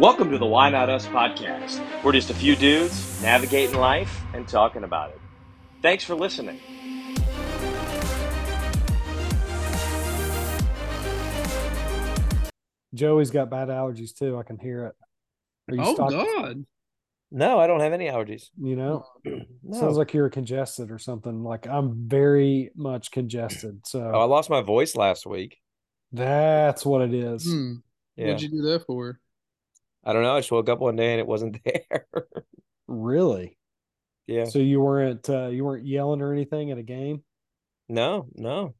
Welcome 0.00 0.30
to 0.30 0.38
the 0.38 0.46
Why 0.46 0.70
Not 0.70 0.88
Us 0.88 1.06
podcast. 1.06 1.80
We're 2.02 2.12
just 2.12 2.30
a 2.30 2.34
few 2.34 2.56
dudes 2.56 3.20
navigating 3.22 3.76
life 3.76 4.22
and 4.34 4.48
talking 4.48 4.84
about 4.84 5.10
it. 5.10 5.20
Thanks 5.82 6.02
for 6.04 6.14
listening. 6.14 6.60
Joey's 12.94 13.30
got 13.30 13.50
bad 13.50 13.68
allergies 13.68 14.14
too. 14.16 14.38
I 14.38 14.42
can 14.42 14.58
hear 14.58 14.86
it. 14.86 14.94
Are 15.70 15.76
you 15.76 15.82
Oh 15.82 15.94
stocked- 15.94 16.12
God! 16.12 16.64
No, 17.30 17.58
I 17.58 17.66
don't 17.66 17.80
have 17.80 17.94
any 17.94 18.06
allergies. 18.08 18.50
You 18.60 18.76
know, 18.76 19.06
No. 19.24 19.80
sounds 19.80 19.96
like 19.96 20.12
you're 20.12 20.28
congested 20.28 20.90
or 20.90 20.98
something. 20.98 21.42
Like 21.42 21.66
I'm 21.66 22.06
very 22.06 22.70
much 22.76 23.10
congested. 23.10 23.86
So 23.86 24.10
oh, 24.14 24.20
I 24.20 24.24
lost 24.24 24.50
my 24.50 24.60
voice 24.60 24.94
last 24.94 25.26
week. 25.26 25.58
that's 26.12 26.84
what 26.84 27.00
it 27.02 27.14
is. 27.14 27.44
Hmm. 27.50 27.74
Yeah. 28.16 28.26
What'd 28.26 28.42
you 28.42 28.50
do 28.50 28.62
that 28.62 28.84
for? 28.86 29.18
I 30.04 30.12
don't 30.12 30.22
know. 30.22 30.34
I 30.34 30.40
just 30.40 30.52
woke 30.52 30.68
up 30.68 30.80
one 30.80 30.96
day 30.96 31.12
and 31.12 31.20
it 31.20 31.26
wasn't 31.26 31.62
there. 31.64 32.06
Really? 32.86 33.56
yeah. 34.26 34.44
So 34.44 34.58
you 34.58 34.80
weren't 34.80 35.28
uh, 35.28 35.48
you 35.48 35.64
weren't 35.64 35.86
yelling 35.86 36.20
or 36.22 36.32
anything 36.32 36.70
at 36.70 36.78
a 36.78 36.82
game? 36.82 37.22
No, 37.88 38.28
no. 38.34 38.74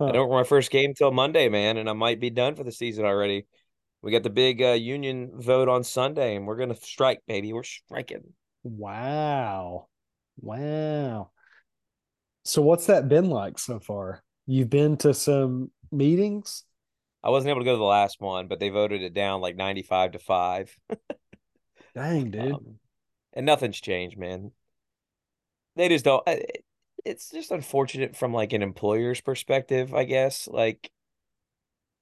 Huh. 0.00 0.06
I 0.06 0.12
don't 0.12 0.30
my 0.30 0.44
first 0.44 0.70
game 0.70 0.94
till 0.94 1.10
Monday, 1.10 1.48
man, 1.48 1.76
and 1.76 1.88
I 1.88 1.92
might 1.92 2.20
be 2.20 2.30
done 2.30 2.54
for 2.54 2.64
the 2.64 2.72
season 2.72 3.04
already. 3.04 3.46
We 4.02 4.12
got 4.12 4.22
the 4.22 4.30
big 4.30 4.62
uh, 4.62 4.72
union 4.72 5.32
vote 5.34 5.68
on 5.68 5.82
Sunday, 5.82 6.36
and 6.36 6.46
we're 6.46 6.56
gonna 6.56 6.76
strike, 6.76 7.22
baby. 7.26 7.52
We're 7.52 7.64
striking. 7.64 8.32
Wow. 8.62 9.88
Wow. 10.40 11.30
So 12.44 12.62
what's 12.62 12.86
that 12.86 13.08
been 13.08 13.28
like 13.28 13.58
so 13.58 13.80
far? 13.80 14.22
You've 14.46 14.70
been 14.70 14.96
to 14.98 15.12
some 15.12 15.70
meetings? 15.90 16.64
I 17.22 17.30
wasn't 17.30 17.50
able 17.50 17.60
to 17.60 17.64
go 17.64 17.72
to 17.72 17.78
the 17.78 17.84
last 17.84 18.20
one, 18.20 18.46
but 18.48 18.60
they 18.60 18.68
voted 18.68 19.02
it 19.02 19.14
down 19.14 19.40
like 19.40 19.56
ninety-five 19.56 20.12
to 20.12 20.18
five. 20.18 20.76
Dang, 21.94 22.30
dude. 22.30 22.52
Um, 22.52 22.78
and 23.32 23.46
nothing's 23.46 23.80
changed, 23.80 24.18
man. 24.18 24.52
They 25.76 25.88
just 25.88 26.04
don't. 26.04 26.26
It's 27.04 27.30
just 27.30 27.50
unfortunate 27.52 28.16
from 28.16 28.32
like 28.32 28.52
an 28.52 28.62
employer's 28.62 29.20
perspective, 29.20 29.94
I 29.94 30.04
guess. 30.04 30.48
Like, 30.48 30.90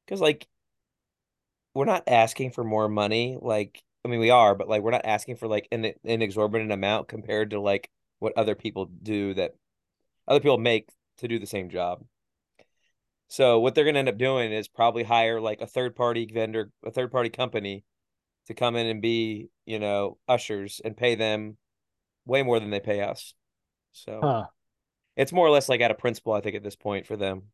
because 0.05 0.21
like 0.21 0.47
we're 1.75 1.85
not 1.85 2.05
asking 2.07 2.53
for 2.53 2.65
more 2.65 2.89
money. 2.89 3.37
Like, 3.41 3.83
I 4.05 4.09
mean, 4.09 4.21
we 4.21 4.31
are, 4.31 4.55
but 4.55 4.69
like 4.69 4.83
we're 4.83 4.91
not 4.93 5.05
asking 5.05 5.37
for 5.37 5.47
like 5.47 5.69
an 5.71 5.93
an 6.05 6.23
exorbitant 6.23 6.73
amount 6.73 7.09
compared 7.09 7.51
to 7.51 7.61
like 7.61 7.91
what 8.19 8.33
other 8.37 8.55
people 8.55 8.87
do 8.87 9.35
that 9.35 9.55
other 10.27 10.41
people 10.41 10.59
make 10.59 10.89
to 11.19 11.29
do 11.29 11.39
the 11.39 11.47
same 11.47 11.69
job. 11.69 12.03
So 13.29 13.59
what 13.61 13.75
they're 13.75 13.85
gonna 13.85 13.99
end 13.99 14.09
up 14.09 14.19
doing 14.19 14.53
is 14.53 14.69
probably 14.69 15.03
hire 15.03 15.41
like 15.41 15.61
a 15.61 15.67
third 15.67 15.97
party 15.97 16.27
vendor, 16.33 16.71
a 16.85 16.91
third 16.91 17.11
party 17.11 17.29
company 17.31 17.85
to 18.47 18.55
come 18.55 18.77
in 18.77 18.87
and 18.87 19.03
be, 19.03 19.51
you 19.65 19.79
know, 19.79 20.19
ushers 20.29 20.81
and 20.85 20.97
pay 20.97 21.15
them 21.17 21.57
way 22.25 22.43
more 22.43 22.61
than 22.61 22.71
they 22.71 22.81
pay 22.81 23.01
us. 23.03 23.35
So 23.93 24.21
Huh. 24.23 24.47
it's 25.17 25.33
more 25.33 25.47
or 25.47 25.51
less 25.51 25.69
like 25.69 25.81
out 25.81 25.91
of 25.91 25.99
principle, 25.99 26.33
I 26.33 26.41
think, 26.41 26.57
at 26.57 26.63
this 26.63 26.77
point 26.77 27.07
for 27.07 27.17
them 27.17 27.51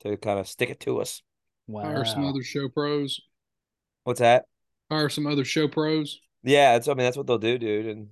to 0.00 0.16
kind 0.16 0.38
of 0.38 0.48
stick 0.48 0.70
it 0.70 0.80
to 0.80 1.00
us. 1.00 1.22
Wow. 1.66 1.82
Hire 1.82 2.04
some 2.04 2.24
other 2.24 2.42
show 2.42 2.68
pros. 2.68 3.20
What's 4.04 4.20
that? 4.20 4.46
Hire 4.90 5.08
some 5.08 5.26
other 5.26 5.44
show 5.44 5.68
pros. 5.68 6.20
Yeah, 6.42 6.76
it's 6.76 6.88
I 6.88 6.92
mean 6.92 7.04
that's 7.04 7.16
what 7.16 7.26
they'll 7.26 7.38
do, 7.38 7.58
dude. 7.58 7.86
And 7.86 8.08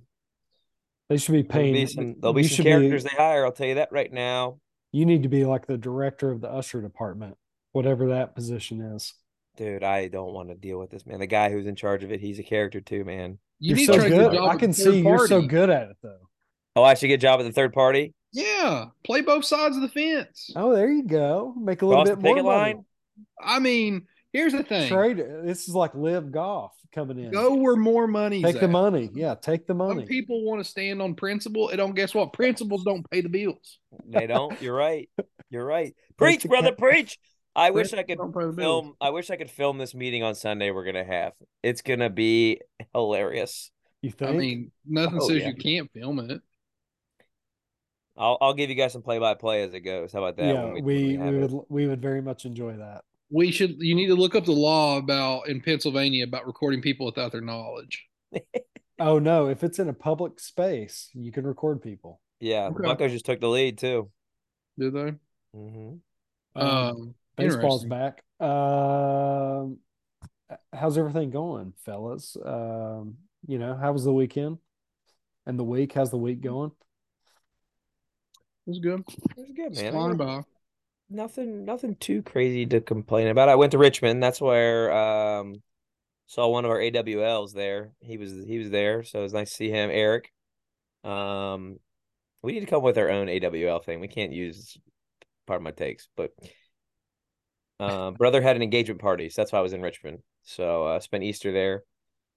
They 1.09 1.17
should 1.17 1.33
be 1.33 1.41
there'll 1.43 1.51
paying 1.63 1.73
be 1.73 1.85
some 1.85 2.15
there'll 2.19 2.33
be 2.33 2.43
some 2.43 2.55
should 2.57 2.65
characters 2.65 3.03
they 3.03 3.09
hire, 3.15 3.45
I'll 3.45 3.51
tell 3.51 3.67
you 3.67 3.75
that 3.75 3.91
right 3.91 4.11
now. 4.11 4.59
You 4.93 5.05
need 5.05 5.23
to 5.23 5.29
be 5.29 5.43
like 5.43 5.65
the 5.65 5.77
director 5.77 6.31
of 6.31 6.39
the 6.39 6.49
usher 6.49 6.79
department, 6.81 7.35
whatever 7.73 8.07
that 8.09 8.35
position 8.35 8.79
is. 8.79 9.13
Dude, 9.57 9.83
I 9.83 10.07
don't 10.07 10.33
want 10.33 10.49
to 10.49 10.55
deal 10.55 10.79
with 10.79 10.91
this, 10.91 11.05
man. 11.05 11.19
The 11.19 11.27
guy 11.27 11.51
who's 11.51 11.67
in 11.67 11.75
charge 11.75 12.03
of 12.03 12.11
it, 12.11 12.21
he's 12.21 12.39
a 12.39 12.43
character 12.43 12.79
too, 12.79 13.03
man. 13.03 13.39
You 13.59 13.69
You're 13.69 13.77
need 13.77 13.85
so 13.87 13.93
to 13.93 13.99
good. 14.09 14.09
get 14.09 14.33
a 14.33 14.35
job 14.37 14.49
I 14.51 14.55
can 14.55 14.71
the 14.71 14.77
third 14.77 14.93
see 14.93 15.01
you're 15.01 15.27
so 15.27 15.41
good 15.41 15.69
at 15.69 15.89
it 15.89 15.97
though. 16.01 16.29
Oh, 16.75 16.83
I 16.83 16.93
should 16.93 17.07
get 17.07 17.15
a 17.15 17.17
job 17.17 17.39
at 17.39 17.43
the 17.43 17.51
third 17.51 17.73
party? 17.73 18.13
Yeah, 18.31 18.85
play 19.03 19.21
both 19.21 19.45
sides 19.45 19.75
of 19.75 19.81
the 19.81 19.89
fence. 19.89 20.51
Oh, 20.55 20.73
there 20.75 20.91
you 20.91 21.03
go. 21.03 21.53
Make 21.59 21.81
a 21.81 21.85
little 21.85 22.03
Cross 22.03 22.15
the 22.15 22.21
bit 22.21 22.35
more 22.35 22.35
money. 22.43 22.73
line? 22.73 22.85
I 23.39 23.59
mean, 23.59 24.07
here's 24.33 24.51
the 24.53 24.63
thing: 24.63 24.89
Trade. 24.89 25.17
This 25.17 25.69
is 25.69 25.75
like 25.75 25.95
Liv 25.95 26.31
golf 26.31 26.73
coming 26.93 27.17
in. 27.19 27.31
go 27.31 27.55
where 27.55 27.75
more 27.77 28.07
money. 28.07 28.41
take 28.43 28.59
the 28.59 28.67
money. 28.67 29.09
Yeah, 29.13 29.35
take 29.35 29.65
the 29.67 29.71
Some 29.71 29.77
money. 29.77 30.05
people 30.05 30.43
want 30.43 30.63
to 30.63 30.69
stand 30.69 31.01
on 31.01 31.15
principle. 31.15 31.69
It 31.69 31.77
don't. 31.77 31.95
Guess 31.95 32.13
what? 32.13 32.33
Principles 32.33 32.83
don't 32.83 33.09
pay 33.09 33.21
the 33.21 33.29
bills. 33.29 33.79
They 34.05 34.27
don't. 34.27 34.61
You're 34.61 34.75
right. 34.75 35.09
You're 35.49 35.65
right. 35.65 35.95
Preach, 36.17 36.43
brother, 36.45 36.69
ca- 36.71 36.75
preach. 36.75 37.17
I 37.55 37.69
wish 37.71 37.93
I 37.93 37.97
could 38.03 38.17
Principles 38.17 38.33
don't 38.33 38.41
pay 38.41 38.47
the 38.47 38.53
bills. 38.53 38.83
film. 38.85 38.95
I 38.99 39.09
wish 39.11 39.29
I 39.29 39.35
could 39.35 39.51
film 39.51 39.77
this 39.77 39.93
meeting 39.95 40.23
on 40.23 40.33
Sunday. 40.35 40.71
We're 40.71 40.85
gonna 40.85 41.03
have. 41.05 41.33
It's 41.61 41.81
gonna 41.81 42.09
be 42.09 42.59
hilarious. 42.93 43.69
You 44.01 44.11
think? 44.11 44.31
I 44.31 44.33
mean, 44.33 44.71
nothing 44.85 45.19
Oh, 45.21 45.27
says 45.29 45.37
yeah. 45.37 45.47
you 45.49 45.55
can't 45.55 45.91
film 45.93 46.19
it. 46.19 46.41
I'll 48.17 48.37
I'll 48.41 48.53
give 48.53 48.69
you 48.69 48.75
guys 48.75 48.93
some 48.93 49.01
play 49.01 49.17
by 49.17 49.33
play 49.33 49.63
as 49.63 49.73
it 49.73 49.79
goes. 49.81 50.11
How 50.13 50.19
about 50.19 50.37
that? 50.37 50.45
yeah, 50.53 50.65
when 50.65 50.73
we 50.73 50.81
when 50.81 50.85
we, 50.85 51.13
have 51.25 51.33
it? 51.35 51.51
would 51.51 51.63
we 51.69 51.87
would 51.87 52.01
very 52.01 52.21
much 52.21 52.45
enjoy 52.45 52.73
that. 52.77 53.03
We 53.33 53.51
should. 53.51 53.81
You 53.81 53.95
need 53.95 54.07
to 54.07 54.15
look 54.15 54.35
up 54.35 54.45
the 54.45 54.51
law 54.51 54.97
about 54.97 55.47
in 55.47 55.59
Pennsylvania 55.59 56.23
about 56.23 56.45
recording 56.45 56.81
people 56.81 57.07
without 57.07 57.31
their 57.31 57.41
knowledge. 57.41 58.05
Oh 58.99 59.17
no, 59.17 59.47
if 59.47 59.63
it's 59.63 59.79
in 59.79 59.89
a 59.89 59.93
public 59.93 60.39
space, 60.39 61.09
you 61.13 61.31
can 61.31 61.45
record 61.47 61.81
people. 61.81 62.21
Yeah, 62.39 62.69
the 62.69 62.75
Okay. 62.75 62.83
Buccos 63.05 63.09
just 63.09 63.25
took 63.25 63.39
the 63.41 63.49
lead 63.49 63.79
too. 63.79 64.11
Did 64.77 64.93
they? 64.93 65.13
hmm 65.53 65.95
Um, 66.55 66.67
Um, 66.67 67.15
Baseball's 67.35 67.85
back. 67.85 68.23
Um, 68.39 69.79
how's 70.71 70.97
everything 70.99 71.31
going, 71.31 71.73
fellas? 71.85 72.37
Um, 72.45 73.17
you 73.47 73.57
know, 73.57 73.75
how 73.75 73.91
was 73.91 74.03
the 74.03 74.13
weekend 74.13 74.59
and 75.47 75.57
the 75.57 75.63
week? 75.63 75.93
How's 75.93 76.11
the 76.11 76.17
week 76.17 76.41
going? 76.41 76.71
It 78.65 78.69
was 78.69 78.79
good. 78.79 79.03
It 79.09 79.37
was 79.37 79.51
good, 79.55 79.71
It's 79.71 79.81
man. 79.81 79.87
I 79.87 79.91
flying 79.91 80.17
got 80.17 80.27
by. 80.27 80.43
Nothing, 81.13 81.63
nothing 81.63 81.95
too 81.95 82.23
crazy 82.23 82.65
to 82.65 82.81
complain 82.81 83.27
about. 83.27 83.47
I 83.47 83.55
went 83.55 83.71
to 83.73 83.77
Richmond. 83.77 84.21
That's 84.23 84.41
where 84.41 84.91
um 84.91 85.61
saw 86.25 86.47
one 86.47 86.65
of 86.65 86.71
our 86.71 86.79
AWLs 86.79 87.53
there. 87.53 87.91
He 87.99 88.17
was 88.17 88.31
he 88.31 88.57
was 88.57 88.71
there, 88.71 89.03
so 89.03 89.19
it 89.19 89.23
was 89.23 89.33
nice 89.33 89.51
to 89.51 89.55
see 89.55 89.69
him. 89.69 89.89
Eric. 89.91 90.31
Um, 91.03 91.77
we 92.41 92.53
need 92.53 92.61
to 92.61 92.65
come 92.65 92.77
up 92.77 92.83
with 92.83 92.97
our 92.97 93.09
own 93.09 93.29
AWL 93.29 93.79
thing. 93.79 93.99
We 93.99 94.07
can't 94.07 94.33
use 94.33 94.77
part 95.45 95.57
of 95.57 95.63
my 95.63 95.71
takes, 95.71 96.07
but 96.17 96.31
um, 97.79 98.15
brother 98.15 98.41
had 98.41 98.55
an 98.55 98.61
engagement 98.61 99.01
party, 99.01 99.29
so 99.29 99.41
that's 99.41 99.51
why 99.51 99.59
I 99.59 99.63
was 99.63 99.73
in 99.73 99.81
Richmond. 99.81 100.19
So 100.43 100.87
uh, 100.87 100.99
spent 100.99 101.23
Easter 101.23 101.51
there. 101.51 101.83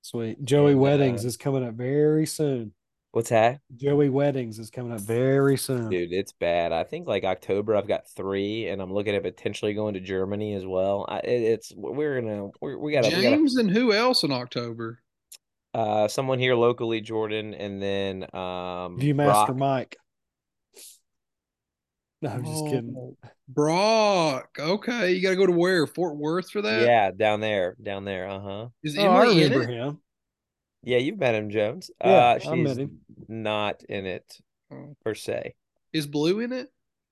Sweet. 0.03 0.45
Joey 0.45 0.73
And, 0.73 0.81
Weddings 0.81 1.25
uh, 1.25 1.29
is 1.29 1.37
coming 1.37 1.67
up 1.67 1.75
very 1.75 2.27
soon. 2.27 2.73
What's 3.17 3.31
that, 3.31 3.61
Joey 3.75 4.11
Weddings 4.11 4.59
is 4.59 4.69
coming 4.69 4.93
up 4.93 5.01
very 5.01 5.57
soon. 5.57 5.89
dude? 5.89 6.13
It's 6.13 6.33
bad. 6.33 6.71
I 6.73 6.85
think 6.85 7.09
like 7.09 7.25
October, 7.25 7.75
I've 7.75 7.89
got 7.89 8.07
three, 8.07 8.69
and 8.69 8.83
I'm 8.83 8.93
looking 8.93 9.15
at 9.15 9.23
potentially 9.23 9.73
going 9.73 9.95
to 9.95 10.01
Germany 10.01 10.53
as 10.53 10.67
well. 10.67 11.07
I, 11.09 11.21
it, 11.21 11.43
it's 11.43 11.73
we're 11.75 12.21
gonna 12.21 12.51
we're, 12.61 12.77
we 12.77 12.93
gotta 12.93 13.09
we 13.09 13.15
gotta 13.15 13.37
James 13.37 13.57
and 13.57 13.71
who 13.71 13.95
else 13.95 14.23
in 14.23 14.33
October? 14.33 14.99
uh 15.73 16.09
someone 16.09 16.39
here 16.39 16.55
locally, 16.57 17.01
Jordan, 17.01 17.55
and 17.55 17.83
then 17.83 18.25
um 18.35 18.99
Viewmaster 19.01 19.47
Brock. 19.47 19.57
Mike. 19.57 19.97
No, 22.21 22.29
I'm 22.29 22.45
just 22.45 22.67
kidding. 22.67 22.95
Oh, 22.99 23.17
Brock. 23.49 24.59
Okay, 24.59 25.13
you 25.15 25.23
got 25.23 25.31
to 25.31 25.37
go 25.37 25.47
to 25.47 25.53
where? 25.53 25.87
Fort 25.87 26.17
Worth 26.17 26.51
for 26.51 26.61
that? 26.61 26.83
Yeah, 26.87 27.13
down 27.13 27.41
there, 27.41 27.77
down 27.83 28.05
there. 28.05 28.29
Uh 28.29 28.41
huh. 28.41 28.69
Is 28.83 28.99
Oh, 28.99 29.07
I 29.07 29.25
in 29.31 29.39
remember 29.39 29.63
it? 29.63 29.71
him. 29.71 30.01
Yeah, 30.83 30.99
you've 30.99 31.19
met 31.19 31.35
him, 31.35 31.51
Jones. 31.51 31.91
Yeah, 32.05 32.39
uh, 32.45 32.51
I 32.51 32.55
met 32.55 32.77
him. 32.77 33.01
not 33.29 33.83
in 33.89 34.07
it 34.07 34.39
Oh. 34.73 34.97
per 35.05 35.15
se. 35.15 35.55
Is 35.93 36.07
Blue 36.07 36.41
in 36.41 36.53
it? 36.53 36.69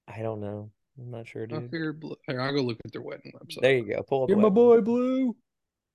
I 0.08 0.20
don't 0.22 0.40
know. 0.40 0.70
I'm 0.98 1.10
not 1.10 1.26
sure, 1.26 1.42
I 1.44 1.46
dude. 1.46 1.70
figured 1.70 2.00
Blue. 2.00 2.16
Here, 2.26 2.40
I'll 2.40 2.52
go 2.52 2.60
look 2.62 2.78
at 2.84 2.92
their 2.92 3.02
wedding 3.02 3.32
website. 3.34 3.60
There 3.62 3.76
you 3.76 3.84
go. 3.94 4.02
Pull 4.02 4.24
up. 4.24 4.28
You're 4.28 4.38
my 4.38 4.44
web. 4.44 4.54
boy, 4.54 4.80
Blue. 4.80 5.36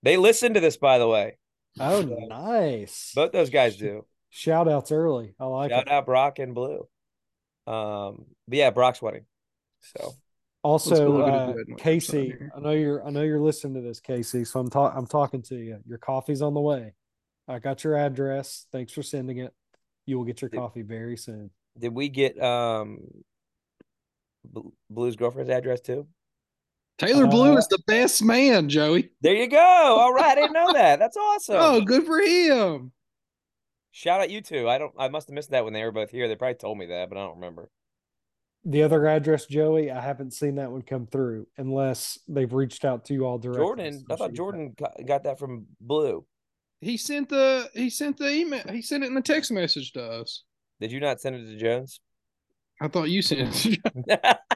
They 0.04 0.18
listen 0.18 0.54
to 0.56 0.60
this, 0.60 0.78
by 0.78 0.98
the 0.98 1.08
way. 1.08 1.38
Oh, 1.80 2.02
So, 2.02 2.16
nice. 2.28 3.12
Both 3.16 3.32
those 3.32 3.50
guys 3.50 3.78
do. 3.78 4.06
Shout 4.30 4.68
outs 4.68 4.92
early. 4.92 5.36
I 5.40 5.46
like 5.46 5.72
Shout 5.72 5.88
it. 5.88 5.92
out 5.92 6.06
Brock 6.06 6.40
and 6.40 6.54
Blue. 6.54 6.88
Um, 7.68 8.26
but 8.48 8.58
yeah, 8.58 8.72
Brock's 8.72 9.02
wedding. 9.02 9.26
So 9.82 10.14
Also, 10.64 11.10
look 11.18 11.28
at 11.28 11.50
his 11.50 11.68
uh, 11.72 11.76
Casey. 11.78 12.34
I 12.56 12.60
know 12.60 12.72
you're 12.72 13.06
I 13.06 13.10
know 13.12 13.22
you're 13.22 13.40
listening 13.40 13.76
to 13.76 13.82
this, 13.82 14.00
Casey. 14.00 14.44
So 14.46 14.60
I'm 14.60 14.70
talking 14.70 14.98
I'm 14.98 15.08
talking 15.08 15.42
to 15.44 15.56
you. 15.56 15.80
Your 15.88 15.98
coffee's 16.00 16.42
on 16.42 16.54
the 16.54 16.60
way. 16.62 16.94
I 17.50 17.60
got 17.60 17.84
your 17.84 17.96
address. 17.98 18.68
Thanks 18.72 18.94
for 18.94 19.04
sending 19.04 19.40
it. 19.40 19.54
You 20.06 20.18
will 20.18 20.24
get 20.26 20.42
your 20.42 20.50
Dude. 20.50 20.60
coffee 20.60 20.82
very 20.84 21.18
soon. 21.18 21.50
did 21.78 21.94
we 21.94 22.08
get 22.10 22.42
um 22.42 23.00
Blue's 24.90 25.16
girlfriend's 25.16 25.50
address 25.52 25.82
too? 25.82 26.08
Taylor 26.98 27.28
Blue 27.28 27.54
Uh, 27.54 27.58
is 27.58 27.68
the 27.68 27.80
best 27.88 28.24
man, 28.24 28.68
Joey. 28.70 29.12
There 29.22 29.34
you 29.36 29.48
go. 29.48 29.58
All 29.58 30.14
right, 30.14 30.32
I 30.32 30.36
didn't 30.36 30.54
know 30.54 30.74
that. 30.74 31.00
That's 31.00 31.16
awesome. 31.18 31.56
Oh, 31.58 31.82
good 31.82 32.06
for 32.06 32.20
him. 32.20 32.92
Shout 33.92 34.22
out 34.22 34.30
you 34.30 34.42
two. 34.42 34.68
I 34.70 34.78
don't. 34.78 34.94
I 34.98 35.08
must 35.10 35.28
have 35.30 35.34
missed 35.36 35.52
that 35.52 35.64
when 35.64 35.74
they 35.74 35.84
were 35.84 35.92
both 35.92 36.12
here. 36.12 36.28
They 36.28 36.36
probably 36.36 36.56
told 36.56 36.78
me 36.78 36.88
that, 36.88 37.10
but 37.10 37.18
I 37.18 37.22
don't 37.26 37.36
remember. 37.36 37.70
the 38.66 38.84
other 38.84 39.08
address, 39.08 39.46
Joey, 39.46 39.90
I 39.90 40.02
haven't 40.02 40.34
seen 40.34 40.56
that 40.56 40.72
one 40.72 40.82
come 40.82 41.08
through 41.08 41.48
unless 41.58 42.20
they've 42.28 42.52
reached 42.54 42.84
out 42.86 43.06
to 43.06 43.14
you 43.14 43.26
all 43.26 43.38
directly. 43.38 43.64
Jordan, 43.66 44.06
I 44.12 44.16
thought 44.16 44.34
Jordan 44.34 44.74
got- 44.78 44.98
got 45.06 45.24
that 45.24 45.40
from 45.40 45.68
Blue. 45.80 46.26
He 46.82 46.98
sent 46.98 47.30
the 47.30 47.70
he 47.74 47.90
sent 47.90 48.18
the 48.18 48.32
email. 48.32 48.64
He 48.72 48.82
sent 48.82 49.04
it 49.04 49.08
in 49.08 49.14
the 49.16 49.22
text 49.22 49.52
message 49.52 49.92
to 49.94 50.04
us. 50.04 50.44
Did 50.80 50.92
you 50.92 51.00
not 51.00 51.20
send 51.20 51.36
it 51.36 51.46
to 51.46 51.58
Jones? 51.58 52.00
I 52.82 52.88
thought 52.88 53.10
you 53.10 53.22
sent 53.22 53.66
it. 53.68 53.80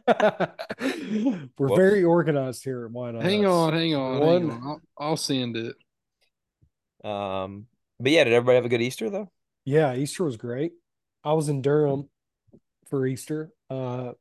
We're 0.79 1.47
Whoops. 1.57 1.75
very 1.75 2.03
organized 2.03 2.63
here 2.63 2.85
at 2.85 2.91
Why 2.91 3.11
Not 3.11 3.23
hang 3.23 3.45
on, 3.45 3.73
hang 3.73 3.95
on, 3.95 4.19
One- 4.19 4.41
hang 4.41 4.51
on. 4.51 4.61
I'll, 4.97 5.07
I'll 5.09 5.17
send 5.17 5.57
it. 5.57 5.75
um, 7.03 7.65
but 7.99 8.11
yeah, 8.11 8.23
did 8.23 8.33
everybody 8.33 8.55
have 8.55 8.65
a 8.65 8.69
good 8.69 8.81
Easter 8.81 9.09
though? 9.09 9.29
Yeah, 9.65 9.93
Easter 9.95 10.23
was 10.23 10.37
great. 10.37 10.71
I 11.23 11.33
was 11.33 11.49
in 11.49 11.61
Durham 11.61 12.09
for 12.89 13.05
Easter. 13.05 13.51
Uh, 13.69 14.11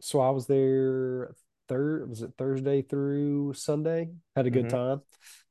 so 0.00 0.20
I 0.20 0.30
was 0.30 0.46
there 0.46 1.34
third 1.68 2.08
was 2.08 2.22
it 2.22 2.32
Thursday 2.38 2.82
through 2.82 3.54
Sunday? 3.54 4.10
Had 4.34 4.46
a 4.46 4.50
good 4.50 4.66
Mhm. 4.66 4.70
time. 4.70 5.00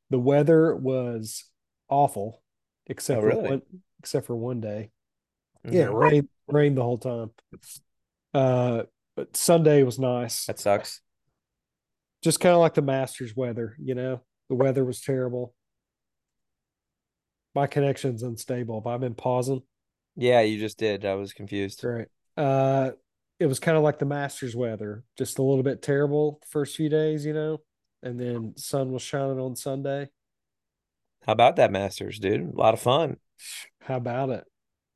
The 0.10 0.20
weather 0.20 0.76
was 0.76 1.46
awful, 1.90 2.42
except 2.88 3.24
Oh, 3.24 3.30
for 3.32 3.38
one 3.42 3.62
except 4.00 4.28
for 4.28 4.36
one 4.36 4.62
day. 4.62 4.92
Yeah, 5.64 5.88
Mhm. 5.88 5.94
rain 6.00 6.30
rained 6.48 6.78
the 6.78 6.84
whole 6.84 6.98
time. 7.00 7.32
Uh, 8.34 8.84
but 9.16 9.36
Sunday 9.36 9.82
was 9.84 9.98
nice. 9.98 10.46
that 10.46 10.60
sucks. 10.60 11.02
Just 12.22 12.40
kind 12.40 12.54
of 12.54 12.60
like 12.60 12.74
the 12.74 12.82
Masters 12.82 13.36
weather, 13.36 13.76
you 13.80 13.96
know. 13.96 14.22
The 14.50 14.56
weather 14.56 14.84
was 14.86 15.02
terrible. 15.02 15.56
My 17.54 17.68
connection's 17.68 18.22
unstable, 18.24 18.82
but 18.82 18.92
I've 18.92 19.00
been 19.00 19.16
pausing. 19.16 19.64
Yeah, 20.16 20.42
you 20.42 20.60
just 20.60 20.78
did. 20.78 21.06
I 21.06 21.16
was 21.16 21.34
confused. 21.34 21.84
Right. 21.84 22.08
Uh, 22.38 22.92
it 23.40 23.46
was 23.48 23.60
kind 23.60 23.78
of 23.78 23.84
like 23.84 24.00
the 24.00 24.06
Masters 24.06 24.56
weather, 24.56 25.04
just 25.18 25.40
a 25.40 25.44
little 25.44 25.64
bit 25.64 25.82
terrible 25.82 26.40
the 26.42 26.48
first 26.48 26.76
few 26.76 26.90
days, 26.90 27.26
you 27.26 27.34
know, 27.34 27.62
and 28.04 28.20
then 28.20 28.56
sun 28.58 28.92
was 28.92 29.02
shining 29.02 29.40
on 29.40 29.56
Sunday. 29.56 30.10
How 31.26 31.34
about 31.34 31.56
that 31.58 31.72
Masters, 31.72 32.20
dude? 32.20 32.54
A 32.54 32.58
lot 32.58 32.74
of 32.74 32.80
fun. 32.82 33.18
How 33.82 33.98
about 33.98 34.30
it? 34.30 34.44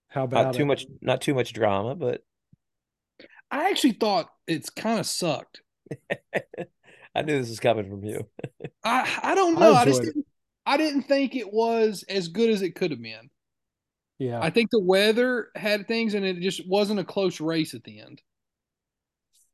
How 0.09 0.23
about 0.23 0.45
Not 0.45 0.53
too 0.55 0.63
it? 0.63 0.65
much, 0.65 0.85
not 1.01 1.21
too 1.21 1.33
much 1.33 1.53
drama, 1.53 1.95
but 1.95 2.21
I 3.51 3.69
actually 3.69 3.93
thought 3.93 4.29
it's 4.47 4.69
kind 4.69 4.99
of 4.99 5.05
sucked. 5.05 5.61
I 7.15 7.21
knew 7.23 7.39
this 7.39 7.49
was 7.49 7.59
coming 7.59 7.89
from 7.89 8.03
you. 8.03 8.27
I 8.83 9.19
I 9.23 9.35
don't 9.35 9.59
know. 9.59 9.73
I, 9.73 9.85
just 9.85 10.03
didn't, 10.03 10.25
I 10.65 10.77
didn't 10.77 11.03
think 11.03 11.35
it 11.35 11.51
was 11.51 12.03
as 12.07 12.27
good 12.27 12.49
as 12.49 12.61
it 12.61 12.75
could 12.75 12.91
have 12.91 13.01
been. 13.01 13.29
Yeah. 14.19 14.39
I 14.41 14.49
think 14.51 14.69
the 14.69 14.81
weather 14.83 15.47
had 15.55 15.87
things, 15.87 16.13
and 16.13 16.25
it 16.25 16.39
just 16.41 16.67
wasn't 16.67 16.99
a 16.99 17.03
close 17.03 17.39
race 17.41 17.73
at 17.73 17.83
the 17.83 17.99
end. 17.99 18.21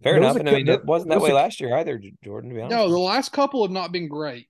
Fair 0.03 0.13
There 0.13 0.21
enough. 0.21 0.35
a 0.35 0.39
And 0.39 0.49
I 0.49 0.53
mean, 0.53 0.67
it 0.67 0.83
wasn't 0.85 1.11
that 1.11 1.21
was 1.21 1.29
way 1.29 1.31
a- 1.31 1.35
last 1.35 1.61
year 1.61 1.75
either, 1.77 2.01
Jordan. 2.23 2.49
To 2.49 2.55
be 2.55 2.61
honest, 2.61 2.75
No, 2.75 2.89
the 2.89 2.99
last 2.99 3.31
couple 3.31 3.63
have 3.63 3.71
not 3.71 3.91
been 3.93 4.07
great. 4.09 4.47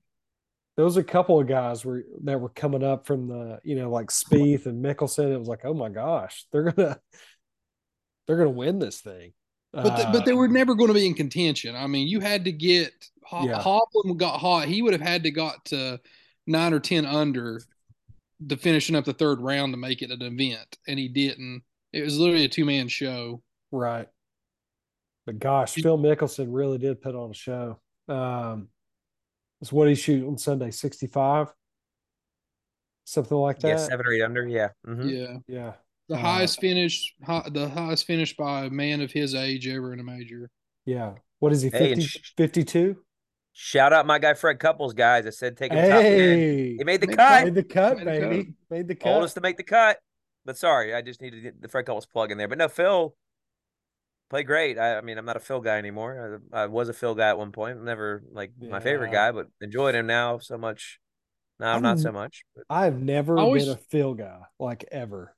There 0.75 0.85
was 0.85 0.97
a 0.97 1.03
couple 1.03 1.39
of 1.39 1.47
guys 1.47 1.85
were 1.85 2.03
that 2.23 2.39
were 2.39 2.49
coming 2.49 2.83
up 2.83 3.05
from 3.07 3.27
the, 3.27 3.59
you 3.63 3.75
know, 3.75 3.89
like 3.89 4.07
Spieth 4.07 4.65
and 4.65 4.83
Mickelson. 4.83 5.31
It 5.33 5.37
was 5.39 5.47
like, 5.47 5.61
oh 5.63 5.73
my 5.73 5.89
gosh, 5.89 6.45
they're 6.51 6.71
gonna 6.71 6.99
they're 8.27 8.37
gonna 8.37 8.49
win 8.49 8.79
this 8.79 9.01
thing. 9.01 9.33
But 9.71 9.97
the, 9.97 10.07
Uh, 10.07 10.11
but 10.13 10.25
they 10.25 10.33
were 10.33 10.47
never 10.47 10.73
going 10.73 10.87
to 10.87 10.93
be 10.93 11.05
in 11.05 11.13
contention. 11.13 11.75
I 11.75 11.85
mean, 11.87 12.07
you 12.07 12.21
had 12.21 12.45
to 12.45 12.51
get 12.53 12.93
Ho- 13.25 13.45
Yeah. 13.45 13.61
Hovland 13.61 14.17
got 14.17 14.39
hot. 14.39 14.67
He 14.69 14.81
would 14.81 14.93
have 14.93 15.01
had 15.01 15.23
to 15.23 15.31
got 15.31 15.65
to 15.65 15.99
nine 16.47 16.73
or 16.73 16.79
ten 16.79 17.05
under 17.05 17.61
the 18.39 18.55
finishing 18.57 18.95
up 18.95 19.03
the 19.05 19.13
third 19.13 19.41
round 19.41 19.73
to 19.73 19.77
make 19.77 20.01
it 20.01 20.11
an 20.11 20.21
event, 20.21 20.77
and 20.87 20.97
he 20.99 21.07
didn't. 21.09 21.63
It 21.91 22.03
was 22.03 22.17
literally 22.19 22.45
a 22.45 22.49
two 22.49 22.65
man 22.65 22.87
show. 22.87 23.41
Right. 23.71 24.07
But 25.25 25.39
gosh, 25.39 25.73
Phil 25.73 25.97
Mickelson 25.97 26.47
really 26.51 26.77
did 26.77 27.01
put 27.01 27.15
on 27.15 27.31
a 27.31 27.33
show. 27.33 27.79
Um, 28.07 28.67
it's 29.65 29.73
what 29.73 29.87
he 29.87 29.95
shoot 29.95 30.27
on 30.27 30.37
Sunday, 30.37 30.69
65, 30.69 31.51
something 33.03 33.35
like 33.37 33.57
that. 33.59 33.67
yeah, 33.67 33.77
seven 33.77 34.05
or 34.05 34.13
eight 34.13 34.21
under. 34.21 34.47
Yeah. 34.47 34.69
Mhm. 34.85 35.09
Yeah, 35.09 35.37
Yeah. 35.47 35.73
the 36.07 36.15
Uh, 36.15 36.19
highest 36.19 36.59
finish, 36.61 37.15
hi, 37.23 37.49
the 37.51 37.67
highest 37.67 38.05
finish 38.05 38.35
by 38.35 38.65
a 38.65 38.69
man 38.69 39.01
of 39.01 39.11
his 39.11 39.33
age 39.33 39.67
ever 39.67 39.91
in 39.91 39.99
a 39.99 40.03
major. 40.03 40.51
Yeah. 40.85 41.15
What 41.39 41.51
is 41.51 41.63
he, 41.63 41.71
50, 41.71 41.91
and 41.93 42.03
sh- 42.03 42.33
52? 42.37 43.03
Shout 43.53 43.91
out 43.91 44.05
my 44.05 44.19
guy 44.19 44.35
Fred 44.35 44.59
Couples, 44.59 44.93
guys. 44.93 45.25
I 45.25 45.31
said 45.31 45.57
take 45.57 45.71
him 45.71 45.77
top 45.79 46.01
ten. 46.01 46.03
Hey, 46.03 46.75
He 46.77 46.83
made 46.83 47.01
the 47.01 47.07
Made 47.07 47.15
cut. 47.17 47.43
made 47.45 47.55
the 47.55 47.63
cut, 47.63 47.97
Made 47.97 48.05
the 48.05 48.27
baby. 48.29 48.53
Made 48.69 48.87
the 48.87 48.95
cut. 48.95 49.13
Oldest 49.15 49.33
to 49.35 49.41
make 49.41 49.57
the 49.57 49.63
cut. 49.63 49.97
But 50.43 50.57
sorry, 50.59 50.93
I 50.93 51.01
just 51.01 51.21
needed 51.21 51.55
the 51.59 51.67
Fred 51.69 51.85
Couples 51.87 52.05
plug 52.05 52.31
in 52.31 52.37
there. 52.37 52.47
But 52.47 52.59
no, 52.59 52.67
Phil 52.67 53.15
played 54.29 54.47
great. 54.47 54.77
I, 54.77 54.97
I 54.97 55.01
mean, 55.01 55.17
I'm 55.17 55.25
not 55.25 55.37
a 55.37 55.41
Phil 55.41 55.61
guy 55.61 55.77
anymore. 55.77 56.41
I, 56.53 56.63
I 56.63 56.65
was 56.67 56.89
a 56.89 56.93
Phil 56.93 57.15
guy 57.15 57.29
at 57.29 57.37
one 57.37 57.51
point. 57.51 57.83
Never 57.83 58.23
like 58.31 58.51
my 58.59 58.79
favorite 58.79 59.11
guy, 59.11 59.31
but 59.31 59.47
enjoyed 59.61 59.95
him 59.95 60.07
now 60.07 60.39
so 60.39 60.57
much. 60.57 60.99
Now 61.59 61.73
I'm- 61.73 61.81
not 61.81 61.99
so 61.99 62.11
much. 62.11 62.43
But 62.55 62.65
I've 62.69 62.99
never 63.01 63.37
always- 63.37 63.65
been 63.65 63.73
a 63.73 63.77
Phil 63.77 64.13
guy, 64.13 64.39
like 64.59 64.85
ever. 64.91 65.35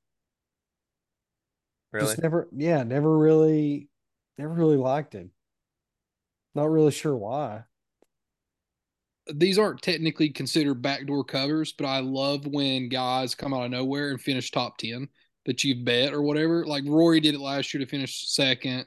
really, 1.92 2.08
Just 2.08 2.22
never, 2.22 2.48
yeah, 2.56 2.84
never 2.84 3.18
really, 3.18 3.90
never 4.38 4.54
really 4.54 4.78
liked 4.78 5.14
him. 5.14 5.32
Not 6.56 6.70
really 6.72 6.92
sure 6.92 7.16
why. 7.16 7.64
These 9.34 9.60
aren't 9.60 9.82
technically 9.82 10.30
considered 10.30 10.82
backdoor 10.82 11.24
covers, 11.26 11.74
but 11.74 11.86
I 11.86 12.00
love 12.00 12.48
when 12.48 12.90
guys 12.90 13.36
come 13.36 13.54
out 13.54 13.66
of 13.66 13.72
nowhere 13.72 14.10
and 14.10 14.20
finish 14.22 14.52
top 14.52 14.78
ten 14.78 15.10
that 15.48 15.64
you've 15.64 15.84
bet 15.84 16.14
or 16.14 16.22
whatever. 16.22 16.66
Like 16.66 16.84
Rory 16.86 17.20
did 17.20 17.34
it 17.34 17.40
last 17.42 17.74
year 17.74 17.84
to 17.84 17.90
finish 17.90 18.30
second. 18.30 18.86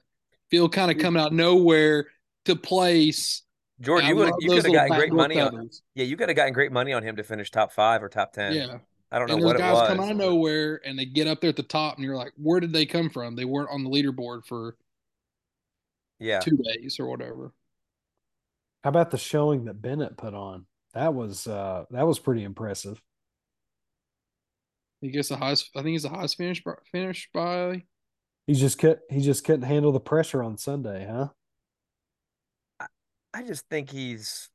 Phil 0.51 0.69
kind 0.69 0.91
of 0.93 0.99
coming 0.99 1.21
out 1.21 1.33
nowhere 1.33 2.07
to 2.45 2.55
place. 2.55 3.43
Jordan, 3.81 4.09
you 4.11 4.17
would 4.17 4.33
you 4.39 4.51
could 4.51 4.65
have 4.65 4.73
gotten 4.73 4.97
great 4.97 5.13
money 5.13 5.41
on. 5.41 5.51
covers. 5.51 5.83
Yeah, 5.95 6.05
you 6.05 6.17
could 6.17 6.29
have 6.29 6.37
gotten 6.37 6.53
great 6.53 6.71
money 6.71 6.93
on 6.93 7.03
him 7.03 7.17
to 7.17 7.25
finish 7.25 7.51
top 7.51 7.73
five 7.73 8.03
or 8.03 8.09
top 8.09 8.33
ten. 8.33 8.53
Yeah. 8.53 8.79
I 9.13 9.19
don't 9.19 9.27
know 9.29 9.35
And 9.37 9.45
what 9.45 9.55
those 9.55 9.61
it 9.61 9.63
guys 9.65 9.75
was. 9.75 9.89
come 9.89 10.01
out 10.01 10.11
of 10.13 10.17
nowhere 10.17 10.81
and 10.85 10.97
they 10.97 11.05
get 11.05 11.27
up 11.27 11.41
there 11.41 11.51
at 11.51 11.57
the 11.57 11.65
top, 11.65 11.97
and 11.97 12.05
you're 12.05 12.15
like, 12.17 12.33
where 12.37 12.61
did 12.61 12.73
they 12.73 12.87
come 12.87 13.11
from? 13.11 13.35
They 13.35 13.45
weren't 13.45 13.71
on 13.71 13.83
the 13.83 13.91
leaderboard 13.91 14.47
for 14.47 14.77
Yeah, 16.21 16.39
two 16.41 16.57
days 16.59 17.01
or 17.01 17.07
whatever. 17.07 17.53
How 18.85 18.91
about 18.91 19.11
the 19.11 19.19
showing 19.19 19.65
that 19.65 19.83
Bennett 19.83 20.17
put 20.17 20.35
on? 20.35 20.67
That 20.95 21.15
was 21.15 21.47
uh 21.47 21.85
that 21.91 22.07
was 22.07 22.19
pretty 22.19 22.45
impressive. 22.45 23.01
He 25.01 25.11
gets 25.11 25.29
the 25.29 25.37
highest. 25.37 25.71
I 25.75 25.79
think 25.83 25.93
he's 25.93 26.03
the 26.03 26.11
highest 26.11 26.37
finish 26.37 26.63
by, 26.63 26.75
finish 26.91 27.29
by. 27.33 27.85
He 28.47 28.55
just 28.55 28.79
could 28.79 29.01
he 29.09 29.21
just 29.21 29.45
couldn't 29.45 29.63
handle 29.63 29.93
the 29.93 30.01
pressure 30.01 30.43
on 30.43 30.59
Sunday, 30.59 31.07
huh? 31.11 31.29
I 33.33 33.43
just 33.45 33.69
think 33.69 33.91
he's 33.91 34.51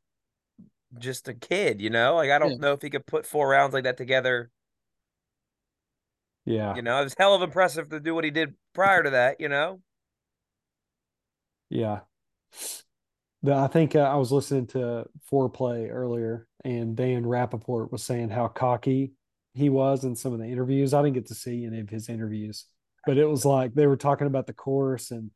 just 0.99 1.27
a 1.27 1.33
kid. 1.33 1.81
You 1.81 1.89
know, 1.89 2.15
like 2.15 2.29
I 2.29 2.39
don't 2.39 2.51
Yeah. 2.51 2.57
know 2.57 2.73
if 2.73 2.81
he 2.81 2.89
could 2.89 3.05
put 3.05 3.25
four 3.25 3.47
rounds 3.49 3.73
like 3.73 3.85
that 3.85 3.97
together. 3.97 4.51
Yeah. 6.45 6.75
You 6.75 6.81
know, 6.83 6.99
it 7.01 7.05
was 7.05 7.15
hell 7.17 7.33
of 7.33 7.41
impressive 7.41 7.89
to 7.89 7.99
do 7.99 8.13
what 8.13 8.23
he 8.23 8.31
did 8.31 8.53
prior 8.73 9.01
to 9.01 9.09
that. 9.11 9.39
You 9.39 9.49
know. 9.49 9.81
Yeah. 11.69 12.01
The, 13.41 13.53
I 13.53 13.67
think 13.67 13.95
uh, 13.95 13.99
I 13.99 14.15
was 14.15 14.31
listening 14.31 14.67
to 14.67 15.05
Foreplay 15.31 15.89
earlier, 15.91 16.47
and 16.63 16.95
Dan 16.95 17.23
Rapaport 17.23 17.91
was 17.91 18.03
saying 18.03 18.29
how 18.29 18.47
cocky 18.47 19.13
he 19.55 19.69
was 19.69 20.03
in 20.05 20.15
some 20.15 20.33
of 20.33 20.39
the 20.39 20.45
interviews. 20.47 20.93
I 20.93 21.01
didn't 21.03 21.15
get 21.15 21.27
to 21.27 21.35
see 21.35 21.65
any 21.65 21.79
of 21.81 21.89
his 21.89 22.09
interviews, 22.09 22.65
but 23.05 23.17
it 23.17 23.25
was 23.25 23.45
like 23.45 23.73
they 23.73 23.87
were 23.87 23.97
talking 23.97 24.27
about 24.27 24.47
the 24.47 24.53
course, 24.53 25.11
and 25.11 25.31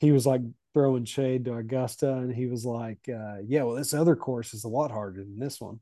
he 0.00 0.12
was 0.12 0.26
like 0.26 0.42
throwing 0.74 1.04
shade 1.06 1.44
to 1.46 1.54
Augusta, 1.56 2.12
and 2.14 2.34
he 2.34 2.46
was 2.46 2.64
like, 2.66 3.00
uh, 3.08 3.38
"Yeah, 3.46 3.64
well, 3.64 3.76
this 3.76 3.94
other 3.94 4.16
course 4.16 4.54
is 4.54 4.64
a 4.64 4.68
lot 4.68 4.90
harder 4.90 5.22
than 5.24 5.38
this 5.38 5.60
one." 5.60 5.80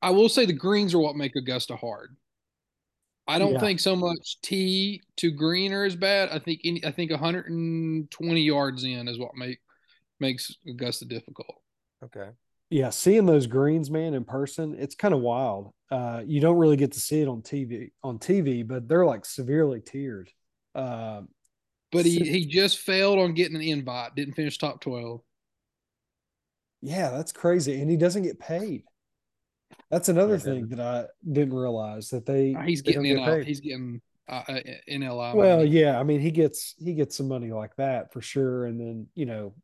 I 0.00 0.10
will 0.10 0.28
say 0.28 0.46
the 0.46 0.52
greens 0.52 0.94
are 0.94 0.98
what 0.98 1.16
make 1.16 1.36
Augusta 1.36 1.76
hard. 1.76 2.16
I 3.28 3.38
don't 3.38 3.52
Yeah. 3.52 3.60
think 3.60 3.80
so 3.80 3.94
much 3.94 4.40
tee 4.42 5.02
to 5.16 5.30
green 5.30 5.72
are 5.72 5.84
as 5.84 5.94
bad. 5.96 6.30
I 6.30 6.38
think 6.40 6.60
any, 6.64 6.84
I 6.84 6.90
think 6.90 7.10
120 7.12 8.42
yards 8.42 8.84
in 8.84 9.08
is 9.08 9.18
what 9.18 9.36
make 9.36 9.60
makes 10.18 10.56
Augusta 10.66 11.04
difficult. 11.04 11.54
Okay. 12.02 12.30
Yeah, 12.72 12.88
seeing 12.88 13.26
those 13.26 13.46
greens, 13.46 13.90
man, 13.90 14.14
in 14.14 14.24
person, 14.24 14.74
it's 14.78 14.94
kind 14.94 15.12
of 15.12 15.20
wild. 15.20 15.74
Uh, 15.90 16.22
you 16.26 16.40
don't 16.40 16.56
really 16.56 16.78
get 16.78 16.92
to 16.92 17.00
see 17.00 17.20
it 17.20 17.28
on 17.28 17.42
TV 17.42 17.92
on 18.02 18.18
TV, 18.18 18.62
but 18.62 18.88
they're 18.88 19.04
like 19.04 19.26
severely 19.26 19.80
tiered. 19.82 20.30
Uh, 20.74 21.20
But 21.92 22.06
he 22.06 22.28
he 22.28 22.44
just 22.46 22.78
failed 22.78 23.20
on 23.20 23.34
getting 23.34 23.54
an 23.54 23.62
invite. 23.62 24.16
Didn't 24.16 24.34
finish 24.34 24.58
top 24.58 24.80
12. 24.80 25.22
Yeah, 26.80 27.10
that's 27.10 27.32
crazy. 27.32 27.80
And 27.80 27.90
he 27.90 27.96
doesn't 27.96 28.22
get 28.24 28.38
paid. 28.38 28.84
That's 29.90 30.08
another 30.08 30.38
Yeah, 30.38 30.38
thing 30.38 30.68
that 30.70 30.80
I 30.80 31.06
didn't 31.30 31.54
realize 31.54 32.08
that 32.10 32.26
they 32.26 32.58
Uh, 32.58 32.62
He's 32.62 32.82
they 32.84 32.94
getting 32.94 33.06
in. 33.06 33.18
get. 33.18 33.44
He's 33.44 33.60
getting 33.60 34.00
uh, 34.28 34.42
uh, 34.48 34.60
NLI. 34.88 35.32
well, 35.32 35.64
money. 35.64 35.64
yeah, 35.64 35.98
I 35.98 36.02
mean 36.02 36.20
he 36.20 36.30
gets 36.30 36.74
he 36.78 36.94
gets 36.94 37.16
some 37.16 37.28
money 37.28 37.50
like 37.52 37.74
that 37.76 38.12
for 38.12 38.20
sure. 38.20 38.66
And 38.66 38.80
then, 38.80 39.06
you 39.14 39.26
know, 39.26 39.54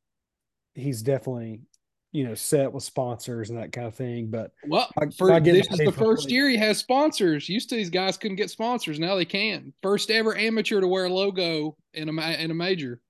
he's 0.74 1.02
definitely, 1.02 1.62
you 2.12 2.24
know, 2.24 2.34
set 2.34 2.72
with 2.72 2.82
sponsors 2.82 3.50
and 3.50 3.58
that 3.58 3.70
kind 3.72 3.86
of 3.86 3.94
thing. 3.94 4.28
But 4.30 4.52
Well, 4.66 4.88
Not- 4.98 5.14
for, 5.14 5.28
not 5.28 5.44
getting 5.44 5.62
this 5.62 5.70
is 5.80 5.84
the 5.86 5.92
first 5.92 6.24
play. 6.28 6.34
year 6.34 6.48
he 6.48 6.56
has 6.56 6.78
sponsors. 6.78 7.48
Used 7.48 7.68
to 7.68 7.76
these 7.76 7.90
guys 7.90 8.16
couldn't 8.16 8.36
get 8.36 8.50
sponsors. 8.50 8.98
Now 8.98 9.14
they 9.14 9.24
can. 9.26 9.72
First 9.82 10.10
ever 10.10 10.34
amateur 10.36 10.80
to 10.80 10.88
wear 10.88 11.04
a 11.04 11.12
logo 11.12 11.76
in 11.94 12.08
a 12.08 12.12
in 12.42 12.50
a 12.50 12.54
major. 12.54 13.00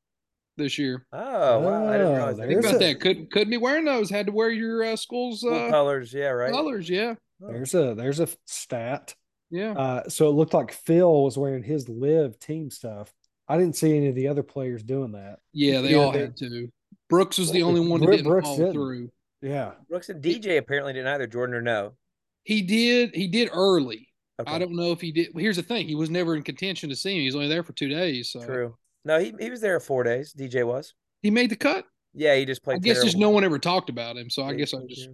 this 0.57 0.77
year. 0.77 1.07
Oh 1.13 1.61
wow, 1.61 1.89
I 1.89 1.93
didn't 1.93 2.07
Oh, 2.09 2.15
realize 2.17 2.37
that. 2.39 2.49
Think 2.49 2.61
about 2.61 2.75
a- 2.75 2.79
that. 2.79 3.01
Couldn't 3.01 3.31
couldn't 3.31 3.51
be 3.51 3.57
wearing 3.57 3.85
those. 3.85 4.11
Had 4.11 4.27
to 4.27 4.33
wear 4.33 4.51
your 4.51 4.83
uh, 4.85 4.97
school's 4.97 5.45
uh, 5.45 5.69
colors, 5.71 6.13
yeah, 6.13 6.31
right. 6.31 6.51
colors. 6.53 6.91
Yeah, 6.91 7.15
There's 7.39 7.75
a 7.75 7.95
there's 7.95 8.19
a 8.19 8.27
stat. 8.47 9.15
yeah. 9.51 9.71
Uh, 9.75 10.09
so 10.09 10.29
it 10.29 10.33
looked 10.33 10.55
like 10.55 10.73
Phil 10.73 11.23
was 11.23 11.39
wearing 11.39 11.63
his 11.63 11.89
Liv 11.89 12.37
team 12.41 12.71
stuff. 12.73 13.13
I 13.47 13.57
didn't 13.57 13.77
see 13.77 13.97
any 13.97 14.09
of 14.09 14.17
the 14.17 14.27
other 14.27 14.43
players 14.43 14.83
doing 14.83 15.13
that. 15.13 15.39
Yeah, 15.53 15.81
they 15.81 15.93
Yeah, 15.93 15.99
all 15.99 16.11
they- 16.13 16.19
had 16.23 16.37
to. 16.39 16.69
Brooks 17.09 17.39
was 17.39 17.51
the 17.53 17.63
only 17.63 17.81
one 17.81 18.01
that 18.01 18.11
didn't 18.11 18.27
Brooks 18.27 18.47
follow 18.47 18.59
didn't. 18.59 18.73
through. 18.75 19.11
Yeah. 19.41 19.73
Brooks 19.89 20.09
and 20.09 20.23
DJ 20.23 20.59
apparently 20.59 20.93
didn't 20.93 21.09
either. 21.09 21.27
Jordan 21.27 21.55
or 21.55 21.63
no? 21.63 21.95
He 22.45 22.63
did. 22.63 23.15
He 23.15 23.29
did 23.29 23.51
early. 23.53 24.09
Okay. 24.41 24.51
I 24.53 24.59
don't 24.59 24.77
know 24.77 24.93
if 24.93 25.01
he 25.01 25.13
did. 25.13 25.29
Here's 25.37 25.57
the 25.57 25.63
thing: 25.63 25.89
he 25.89 25.95
was 25.95 26.11
never 26.11 26.37
in 26.37 26.43
contention 26.43 26.89
to 26.91 26.97
see 26.97 27.13
him. 27.15 27.21
He 27.21 27.27
was 27.27 27.35
only 27.35 27.49
there 27.49 27.63
for 27.65 27.73
two 27.73 27.89
days, 27.89 28.31
so 28.31 28.45
True. 28.45 28.77
No, 29.05 29.19
he 29.19 29.33
he 29.39 29.51
was 29.51 29.61
there 29.61 29.79
four 29.81 30.05
days. 30.05 30.33
DJ 30.33 30.67
was. 30.67 30.95
he 31.23 31.31
made 31.31 31.51
the 31.51 31.57
cut. 31.57 31.85
Yeah, 32.15 32.35
he 32.37 32.45
just 32.45 32.63
played. 32.63 32.77
I 32.77 32.79
guess 32.79 33.03
just 33.03 33.17
no 33.17 33.31
one 33.31 33.45
ever 33.45 33.59
talked 33.59 33.91
about 33.91 34.17
him. 34.17 34.31
So 34.31 34.43
I 34.43 34.51
Yeah, 34.53 34.57
guess 34.59 34.75
I 34.75 34.79
he 34.87 34.95
just 34.95 35.09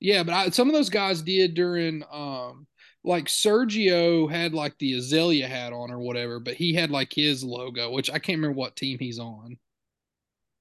yeah. 0.00 0.22
But 0.22 0.32
I, 0.34 0.50
some 0.50 0.68
of 0.68 0.74
those 0.74 0.90
guys 0.90 1.22
did 1.22 1.54
during 1.54 2.02
um 2.12 2.66
like 3.04 3.26
Sergio 3.26 4.30
had 4.30 4.54
like 4.54 4.78
the 4.78 4.94
Azalea 4.94 5.48
hat 5.48 5.72
on 5.72 5.90
or 5.90 5.98
whatever, 5.98 6.38
but 6.38 6.54
he 6.54 6.72
had 6.74 6.90
like 6.90 7.12
his 7.12 7.42
logo, 7.42 7.90
which 7.90 8.08
I 8.10 8.18
can't 8.20 8.38
remember 8.38 8.56
what 8.56 8.76
team 8.76 8.98
he's 9.00 9.18
on. 9.18 9.56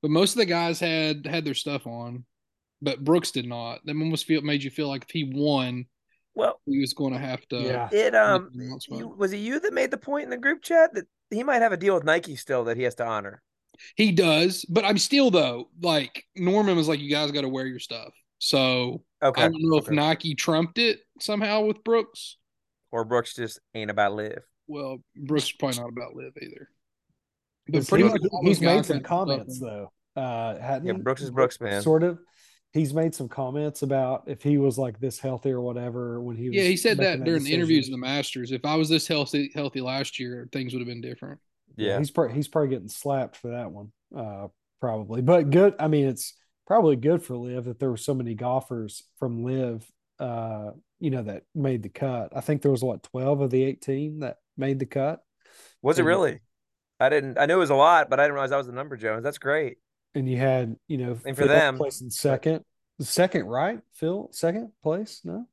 But 0.01 0.11
most 0.11 0.31
of 0.33 0.37
the 0.37 0.45
guys 0.45 0.79
had 0.79 1.25
had 1.25 1.45
their 1.45 1.53
stuff 1.53 1.85
on, 1.85 2.25
but 2.81 3.03
Brooks 3.03 3.31
did 3.31 3.47
not. 3.47 3.79
That 3.85 3.95
almost 3.95 4.25
feel 4.25 4.41
made 4.41 4.63
you 4.63 4.69
feel 4.71 4.87
like 4.87 5.03
if 5.03 5.11
he 5.11 5.31
won, 5.33 5.85
Well, 6.33 6.59
he 6.65 6.79
was 6.79 6.93
going 6.93 7.13
to 7.13 7.19
have 7.19 7.45
to. 7.49 7.61
Yeah. 7.61 7.89
it 7.91 8.15
um, 8.15 8.49
you, 8.89 9.07
was 9.09 9.33
it 9.33 9.37
you 9.37 9.59
that 9.59 9.73
made 9.73 9.91
the 9.91 9.97
point 9.97 10.23
in 10.23 10.29
the 10.29 10.37
group 10.37 10.61
chat 10.63 10.93
that 10.95 11.05
he 11.29 11.43
might 11.43 11.61
have 11.61 11.71
a 11.71 11.77
deal 11.77 11.93
with 11.95 12.03
Nike 12.03 12.35
still 12.35 12.63
that 12.65 12.77
he 12.77 12.83
has 12.83 12.95
to 12.95 13.05
honor? 13.05 13.41
He 13.95 14.11
does, 14.11 14.65
but 14.69 14.85
I'm 14.85 14.97
still 14.97 15.31
though 15.31 15.69
like 15.81 16.25
Norman 16.35 16.75
was 16.75 16.87
like, 16.87 16.99
you 16.99 17.09
guys 17.09 17.31
got 17.31 17.41
to 17.41 17.49
wear 17.49 17.65
your 17.65 17.79
stuff. 17.79 18.13
So 18.39 19.03
Okay. 19.23 19.43
I 19.43 19.49
don't 19.49 19.61
know 19.61 19.77
if 19.77 19.85
okay. 19.85 19.95
Nike 19.95 20.33
trumped 20.35 20.79
it 20.79 20.99
somehow 21.19 21.61
with 21.61 21.83
Brooks. 21.83 22.37
or 22.91 23.05
Brooks 23.05 23.35
just 23.35 23.59
ain't 23.75 23.91
about 23.91 24.13
Liv. 24.13 24.39
Well, 24.67 25.03
Brooks 25.15 25.45
is 25.45 25.51
probably 25.51 25.79
not 25.79 25.89
about 25.89 26.15
Liv 26.15 26.33
either. 26.41 26.69
But 27.71 27.79
Because 27.85 27.89
pretty 27.89 28.03
he- 28.05 28.09
much 28.09 28.21
he's 28.43 28.61
made 28.61 28.85
some 28.85 29.01
comments 29.01 29.59
though. 29.59 29.91
Uh, 30.15 30.59
hadn't 30.59 30.87
Yeah. 30.87 30.93
Brooks 30.93 31.21
is 31.21 31.31
Brooks, 31.31 31.59
man. 31.61 31.81
Sort 31.81 32.03
of. 32.03 32.19
He's 32.73 32.93
made 32.93 33.13
some 33.13 33.27
comments 33.27 33.81
about 33.81 34.23
if 34.27 34.41
he 34.43 34.57
was 34.57 34.77
like 34.77 34.99
this 34.99 35.19
healthy 35.19 35.51
or 35.51 35.59
whatever 35.61 36.21
when 36.21 36.37
he 36.37 36.47
was. 36.49 36.55
Yeah, 36.55 36.63
he 36.63 36.77
said 36.77 36.97
making 36.97 37.19
that 37.19 37.25
during 37.25 37.43
the 37.43 37.53
interviews 37.53 37.87
in 37.87 37.91
the 37.91 37.97
Masters. 37.97 38.51
If 38.51 38.63
I 38.65 38.75
was 38.75 38.87
this 38.89 39.07
healthy 39.07 39.51
healthy 39.53 39.81
last 39.81 40.19
year, 40.19 40.47
things 40.51 40.73
would 40.73 40.79
have 40.79 40.87
been 40.87 41.01
different. 41.01 41.39
Yeah. 41.75 41.97
he's 41.97 42.11
probably 42.11 42.35
he's 42.35 42.47
probably 42.47 42.69
getting 42.69 42.87
slapped 42.89 43.35
for 43.37 43.51
that 43.51 43.71
one, 43.71 43.91
uh, 44.15 44.47
probably. 44.79 45.21
But 45.21 45.49
good. 45.49 45.75
I 45.79 45.87
mean, 45.87 46.07
it's 46.07 46.33
probably 46.67 46.95
good 46.95 47.23
for 47.23 47.35
Liv 47.35 47.65
that 47.65 47.79
there 47.79 47.89
were 47.89 47.97
so 47.97 48.13
many 48.13 48.35
golfers 48.35 49.03
from 49.19 49.43
Liv, 49.43 49.85
uh, 50.19 50.71
you 50.99 51.09
know, 51.09 51.23
that 51.23 51.43
made 51.55 51.83
the 51.83 51.89
cut. 51.89 52.31
I 52.35 52.41
think 52.41 52.61
there 52.61 52.71
was 52.71 52.83
what 52.83 53.03
twelve 53.03 53.41
of 53.41 53.49
the 53.49 53.63
eighteen 53.63 54.19
that 54.19 54.37
made 54.57 54.79
the 54.79 54.85
cut, 54.85 55.21
Was 55.81 55.99
it 55.99 56.03
really? 56.03 56.39
I 57.01 57.09
didn't. 57.09 57.37
I 57.37 57.45
knew 57.47 57.55
it 57.55 57.59
was 57.59 57.69
a 57.71 57.75
lot, 57.75 58.09
but 58.09 58.19
I 58.19 58.23
didn't 58.23 58.33
realize 58.35 58.51
that 58.51 58.57
was 58.57 58.67
the 58.67 58.73
number, 58.73 58.95
Jones. 58.95 59.23
That's 59.23 59.37
great. 59.39 59.77
and 60.13 60.29
you 60.29 60.37
had 60.37 60.75
you 60.87 60.97
know 60.97 61.11
And 61.25 61.35
for 61.35 61.43
Phil 61.43 61.47
them- 61.47 61.77
placing 61.77 62.09
second, 62.11 62.63
second 62.99 63.45
right, 63.45 63.79
Phil 63.93 64.29
second 64.33 64.71
place, 64.83 65.21
no, 65.23 65.47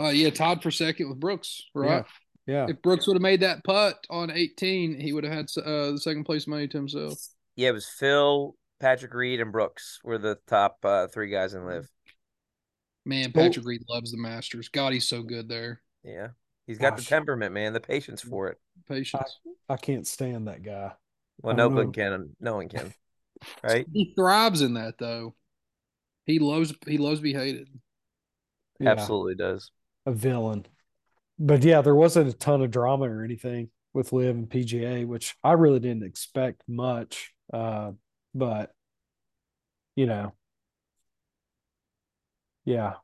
Uh, 0.00 0.08
yeah, 0.10 0.30
tied 0.30 0.62
for 0.62 0.70
second 0.70 1.08
with 1.08 1.18
Brooks, 1.18 1.64
right? 1.74 2.04
yeah, 2.46 2.66
If 2.68 2.80
Brooks 2.82 3.06
would 3.06 3.14
have 3.16 3.22
made 3.22 3.40
that 3.40 3.64
putt 3.64 4.06
on 4.10 4.30
18, 4.30 5.00
he 5.00 5.12
would 5.12 5.24
have 5.24 5.32
had 5.32 5.50
uh, 5.64 5.92
the 5.92 5.98
second 6.00 6.24
place 6.24 6.46
money 6.46 6.68
to 6.68 6.76
himself. 6.76 7.18
Yeah, 7.56 7.70
it 7.70 7.72
was 7.72 7.86
Phil, 7.88 8.54
Patrick 8.80 9.12
Reed, 9.12 9.40
and 9.40 9.50
Brooks 9.50 9.98
were 10.04 10.18
the 10.18 10.38
top 10.46 10.78
uh, 10.84 11.08
three 11.08 11.30
guys 11.30 11.54
in 11.54 11.66
Liv. 11.66 11.88
Man, 13.04 13.32
Well- 13.34 13.46
Patrick 13.46 13.66
Reed 13.66 13.82
loves 13.88 14.12
the 14.12 14.18
Masters. 14.18 14.68
God, 14.68 14.92
he's 14.92 15.08
so 15.08 15.22
good 15.22 15.48
there. 15.48 15.80
Yeah, 16.04 16.28
he's 16.66 16.78
got 16.78 16.90
Gosh. 16.96 17.04
the 17.04 17.08
temperament, 17.08 17.52
man, 17.52 17.72
the 17.72 17.80
patience 17.80 18.20
for 18.20 18.48
it. 18.48 18.58
Patience. 18.88 19.40
I 19.68 19.76
can't 19.76 20.06
stand 20.06 20.48
that 20.48 20.62
guy. 20.62 20.92
Well, 21.42 21.54
no 21.54 21.68
one 21.68 21.92
can. 21.92 22.36
No 22.40 22.56
one 22.56 22.68
can. 22.68 22.92
Right? 23.62 23.86
He 23.92 24.14
thrives 24.16 24.62
in 24.62 24.74
that 24.74 24.98
though. 24.98 25.36
He 26.26 26.40
loves 26.40 26.74
he 26.88 26.98
loves 26.98 27.20
to 27.20 27.22
be 27.22 27.32
hated. 27.34 27.68
Yeah, 28.80 28.90
Absolutely 28.90 29.36
does. 29.36 29.70
a 30.06 30.12
villain. 30.12 30.66
But 31.38 31.62
yeah, 31.62 31.80
there 31.82 31.94
wasn't 31.94 32.30
a 32.30 32.32
ton 32.32 32.62
of 32.62 32.72
drama 32.72 33.08
or 33.08 33.22
anything 33.22 33.70
with 33.94 34.12
Liv 34.12 34.34
and 34.34 34.50
PGA, 34.50 35.06
which 35.06 35.36
I 35.44 35.52
really 35.52 35.78
didn't 35.78 36.02
expect 36.02 36.62
much. 36.66 37.32
Uh, 37.52 37.92
but 38.34 38.72
you 39.94 40.06
know, 40.06 40.34
yeah. 42.64 42.94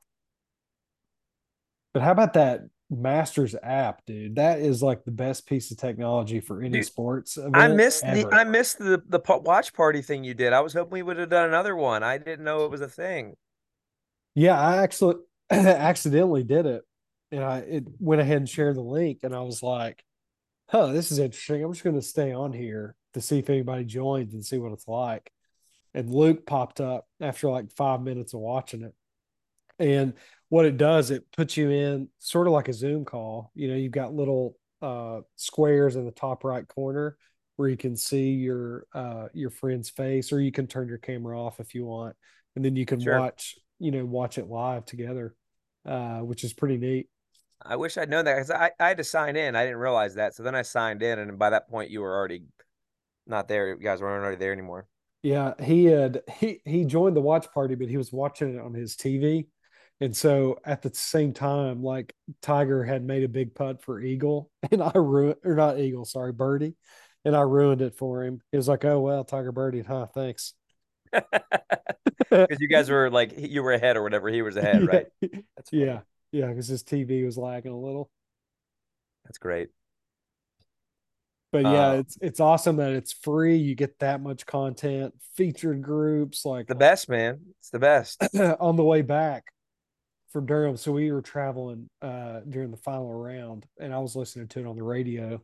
But 1.92 2.02
how 2.02 2.10
about 2.10 2.32
that 2.34 2.62
Masters 2.90 3.54
app, 3.62 4.04
dude? 4.04 4.36
That 4.36 4.58
is 4.60 4.82
like 4.82 5.04
the 5.04 5.10
best 5.10 5.46
piece 5.46 5.70
of 5.70 5.78
technology 5.78 6.40
for 6.40 6.60
any 6.60 6.70
Dude, 6.78 6.84
sports. 6.84 7.38
I 7.54 7.68
missed 7.68 8.02
the. 8.02 8.28
I 8.30 8.44
missed 8.44 8.78
the 8.78 9.02
the 9.08 9.20
watch 9.42 9.72
party 9.72 10.02
thing 10.02 10.22
you 10.22 10.34
did. 10.34 10.52
I 10.52 10.60
was 10.60 10.74
hoping 10.74 10.92
we 10.92 11.02
would 11.02 11.16
have 11.16 11.30
done 11.30 11.48
another 11.48 11.74
one. 11.74 12.02
I 12.02 12.18
didn't 12.18 12.44
know 12.44 12.64
it 12.64 12.70
was 12.70 12.82
a 12.82 12.88
thing. 12.88 13.36
Yeah, 14.34 14.60
I 14.60 14.82
actually 14.82 15.16
accidentally 15.50 16.44
did 16.44 16.66
it, 16.66 16.82
and 17.32 17.42
I 17.42 17.58
it 17.58 17.84
went 17.98 18.20
ahead 18.20 18.38
and 18.38 18.48
shared 18.48 18.76
the 18.76 18.82
link, 18.82 19.20
and 19.22 19.34
I 19.34 19.40
was 19.40 19.62
like, 19.62 20.04
"Huh, 20.68 20.88
this 20.88 21.10
is 21.10 21.18
interesting. 21.18 21.64
I'm 21.64 21.72
just 21.72 21.84
going 21.84 21.96
to 21.96 22.02
stay 22.02 22.32
on 22.32 22.52
here 22.52 22.96
to 23.14 23.20
see 23.20 23.38
if 23.38 23.48
anybody 23.48 23.84
joins 23.84 24.34
and 24.34 24.44
see 24.44 24.58
what 24.58 24.72
it's 24.72 24.88
like." 24.88 25.30
And 25.94 26.10
Luke 26.10 26.44
popped 26.44 26.80
up 26.80 27.06
after 27.20 27.48
like 27.48 27.72
five 27.72 28.02
minutes 28.02 28.34
of 28.34 28.40
watching 28.40 28.82
it, 28.82 28.94
and 29.78 30.14
what 30.54 30.66
it 30.66 30.76
does, 30.76 31.10
it 31.10 31.24
puts 31.32 31.56
you 31.56 31.68
in 31.68 32.08
sort 32.20 32.46
of 32.46 32.52
like 32.52 32.68
a 32.68 32.72
Zoom 32.72 33.04
call. 33.04 33.50
You 33.56 33.66
know, 33.66 33.74
you've 33.74 33.90
got 33.90 34.14
little 34.14 34.56
uh, 34.80 35.22
squares 35.34 35.96
in 35.96 36.04
the 36.04 36.12
top 36.12 36.44
right 36.44 36.66
corner 36.68 37.16
where 37.56 37.68
you 37.68 37.76
can 37.76 37.96
see 37.96 38.34
your 38.34 38.86
uh, 38.94 39.26
your 39.34 39.50
friend's 39.50 39.90
face, 39.90 40.32
or 40.32 40.40
you 40.40 40.52
can 40.52 40.68
turn 40.68 40.86
your 40.86 40.98
camera 40.98 41.42
off 41.42 41.58
if 41.58 41.74
you 41.74 41.84
want, 41.84 42.14
and 42.54 42.64
then 42.64 42.76
you 42.76 42.86
can 42.86 43.00
Sure. 43.00 43.18
watch 43.18 43.58
you 43.80 43.90
know 43.90 44.04
watch 44.04 44.38
it 44.38 44.46
live 44.46 44.84
together, 44.84 45.34
uh, 45.86 46.20
which 46.20 46.44
is 46.44 46.52
pretty 46.52 46.76
neat. 46.76 47.08
I 47.60 47.74
wish 47.74 47.98
I'd 47.98 48.08
known 48.08 48.24
that 48.26 48.34
because 48.36 48.52
I, 48.52 48.70
I 48.78 48.86
had 48.86 48.98
to 48.98 49.04
sign 49.04 49.34
in. 49.34 49.56
I 49.56 49.64
didn't 49.64 49.78
realize 49.78 50.14
that. 50.14 50.36
So 50.36 50.44
then 50.44 50.54
I 50.54 50.62
signed 50.62 51.02
in, 51.02 51.18
and 51.18 51.36
by 51.36 51.50
that 51.50 51.68
point, 51.68 51.90
you 51.90 52.00
were 52.00 52.14
already 52.14 52.44
not 53.26 53.48
there. 53.48 53.70
You 53.70 53.74
guys 53.82 54.00
weren't 54.00 54.22
already 54.22 54.38
there 54.38 54.52
anymore. 54.52 54.86
Yeah, 55.24 55.54
he 55.60 55.86
had 55.86 56.22
he 56.38 56.60
he 56.64 56.84
joined 56.84 57.16
the 57.16 57.20
watch 57.22 57.50
party, 57.52 57.74
but 57.74 57.88
he 57.88 57.96
was 57.96 58.12
watching 58.12 58.54
it 58.54 58.60
on 58.60 58.72
his 58.72 58.94
TV. 58.94 59.46
And 60.00 60.16
so 60.16 60.58
at 60.64 60.82
the 60.82 60.92
same 60.94 61.32
time, 61.32 61.82
like 61.82 62.14
Tiger 62.42 62.84
had 62.84 63.04
made 63.04 63.22
a 63.24 63.28
big 63.28 63.54
putt 63.54 63.82
for 63.82 64.00
Eagle, 64.00 64.50
and 64.70 64.82
I 64.82 64.92
ruined 64.94 65.36
or 65.44 65.54
not 65.54 65.78
Eagle, 65.78 66.04
sorry, 66.04 66.32
Birdie, 66.32 66.74
and 67.24 67.36
I 67.36 67.42
ruined 67.42 67.80
it 67.80 67.96
for 67.96 68.24
him. 68.24 68.40
He 68.50 68.56
was 68.56 68.68
like, 68.68 68.84
"Oh 68.84 69.00
well, 69.00 69.24
Tiger 69.24 69.52
Birdie, 69.52 69.82
huh? 69.82 70.06
Thanks." 70.14 70.54
Because 72.48 72.60
you 72.60 72.68
guys 72.68 72.90
were 72.90 73.10
like 73.10 73.32
you 73.36 73.62
were 73.62 73.72
ahead 73.72 73.96
or 73.96 74.02
whatever. 74.02 74.28
He 74.28 74.42
was 74.42 74.56
ahead, 74.56 74.82
Yeah. 74.82 74.86
right? 74.86 75.06
That's 75.56 75.70
funny. 75.70 75.86
Yeah, 75.86 76.00
yeah, 76.32 76.48
because 76.48 76.68
his 76.68 76.82
TV 76.82 77.24
was 77.24 77.38
lagging 77.38 77.72
a 77.72 77.78
little. 77.78 78.10
That's 79.24 79.38
great. 79.38 79.70
But 81.52 81.66
yeah, 81.66 81.92
Uh, 81.92 81.98
it's 81.98 82.18
it's 82.20 82.40
awesome 82.40 82.76
that 82.76 82.92
it's 82.92 83.12
free. 83.12 83.56
You 83.56 83.74
get 83.74 83.98
that 84.00 84.20
much 84.20 84.44
content, 84.46 85.14
featured 85.36 85.82
groups, 85.82 86.44
like 86.44 86.68
The 86.68 86.74
best, 86.74 87.08
man. 87.08 87.40
It's 87.60 87.70
the 87.70 87.78
best. 87.78 88.22
on 88.60 88.76
the 88.76 88.84
way 88.84 89.02
back 89.02 89.44
from 90.34 90.46
Durham. 90.46 90.76
So 90.76 90.90
we 90.90 91.12
were 91.12 91.22
traveling 91.22 91.88
uh, 92.02 92.40
during 92.40 92.72
the 92.72 92.76
final 92.76 93.14
round, 93.14 93.64
and 93.80 93.94
I 93.94 94.00
was 94.00 94.16
listening 94.16 94.48
to 94.48 94.60
it 94.60 94.66
on 94.66 94.74
the 94.74 94.82
radio 94.82 95.40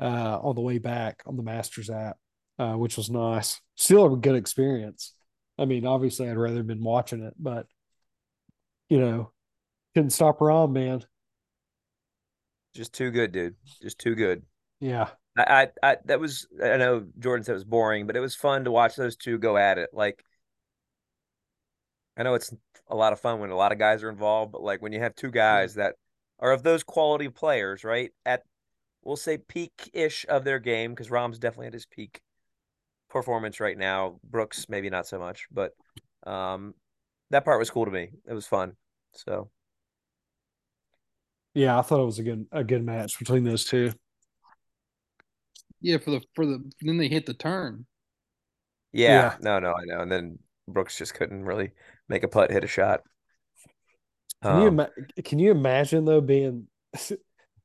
uh, 0.00 0.38
on 0.40 0.54
the 0.54 0.60
way 0.60 0.78
back 0.78 1.22
on 1.26 1.36
the 1.36 1.42
Masters 1.42 1.90
app, 1.90 2.16
uh, 2.58 2.74
which 2.74 2.96
was 2.96 3.10
nice. 3.10 3.60
Still 3.74 4.14
a 4.14 4.16
good 4.16 4.36
experience. 4.36 5.12
I 5.58 5.64
mean, 5.64 5.84
obviously, 5.84 6.30
I'd 6.30 6.36
rather 6.36 6.62
been 6.62 6.84
watching 6.84 7.24
it, 7.24 7.34
but 7.36 7.66
you 8.88 9.00
know, 9.00 9.32
couldn't 9.94 10.10
stop 10.10 10.38
Rahm, 10.38 10.70
man. 10.70 11.04
Just 12.76 12.92
too 12.92 13.10
good, 13.10 13.32
dude. 13.32 13.56
Just 13.82 13.98
too 13.98 14.14
good. 14.14 14.44
Yeah, 14.78 15.08
I, 15.36 15.42
I, 15.82 15.90
I 15.90 15.96
that 16.04 16.20
was 16.20 16.46
I 16.62 16.76
know 16.76 17.04
Jordan 17.18 17.42
said 17.42 17.52
it 17.52 17.54
was 17.54 17.64
boring, 17.64 18.06
but 18.06 18.14
it 18.14 18.20
was 18.20 18.36
fun 18.36 18.64
to 18.64 18.70
watch 18.70 18.94
those 18.94 19.16
two 19.16 19.36
go 19.36 19.56
at 19.56 19.78
it. 19.78 19.90
Like 19.92 20.22
I 22.18 22.24
know 22.24 22.34
it's 22.34 22.52
a 22.88 22.96
lot 22.96 23.12
of 23.12 23.20
fun 23.20 23.38
when 23.38 23.50
a 23.50 23.56
lot 23.56 23.70
of 23.70 23.78
guys 23.78 24.02
are 24.02 24.10
involved, 24.10 24.50
but 24.52 24.62
like 24.62 24.82
when 24.82 24.92
you 24.92 24.98
have 24.98 25.14
two 25.14 25.30
guys 25.30 25.74
that 25.74 25.94
are 26.40 26.52
of 26.52 26.64
those 26.64 26.82
quality 26.82 27.28
players, 27.28 27.84
right? 27.84 28.10
At 28.26 28.42
we'll 29.04 29.16
say 29.16 29.38
peak 29.38 29.90
ish 29.92 30.26
of 30.28 30.42
their 30.44 30.58
game, 30.58 30.90
because 30.90 31.10
Rahm's 31.10 31.38
definitely 31.38 31.68
at 31.68 31.72
his 31.74 31.86
peak 31.86 32.20
performance 33.08 33.60
right 33.60 33.78
now. 33.78 34.18
Brooks 34.24 34.66
maybe 34.68 34.90
not 34.90 35.06
so 35.06 35.18
much, 35.18 35.46
but 35.52 35.72
um 36.26 36.74
that 37.30 37.44
part 37.44 37.58
was 37.58 37.70
cool 37.70 37.84
to 37.84 37.90
me. 37.90 38.10
It 38.26 38.34
was 38.34 38.46
fun. 38.46 38.72
So 39.14 39.50
yeah, 41.54 41.78
I 41.78 41.82
thought 41.82 42.02
it 42.02 42.06
was 42.06 42.18
a 42.18 42.24
good 42.24 42.46
a 42.50 42.64
good 42.64 42.84
match 42.84 43.18
between 43.18 43.44
those 43.44 43.64
two. 43.64 43.92
Yeah, 45.80 45.98
for 45.98 46.10
the 46.10 46.20
for 46.34 46.44
the 46.46 46.68
then 46.80 46.96
they 46.96 47.08
hit 47.08 47.26
the 47.26 47.34
turn. 47.34 47.86
Yeah, 48.92 49.12
Yeah. 49.12 49.36
no, 49.40 49.60
no, 49.60 49.72
I 49.72 49.84
know. 49.84 50.00
And 50.00 50.10
then 50.10 50.38
Brooks 50.66 50.98
just 50.98 51.14
couldn't 51.14 51.44
really 51.44 51.70
make 52.08 52.22
a 52.22 52.28
putt, 52.28 52.50
hit 52.50 52.64
a 52.64 52.68
shot. 52.68 53.02
Can 54.42 54.60
you 54.62 54.68
Um, 54.68 54.80
ima- 54.80 54.90
can 55.24 55.38
you 55.38 55.50
imagine 55.50 56.04
though 56.04 56.20
being 56.20 56.68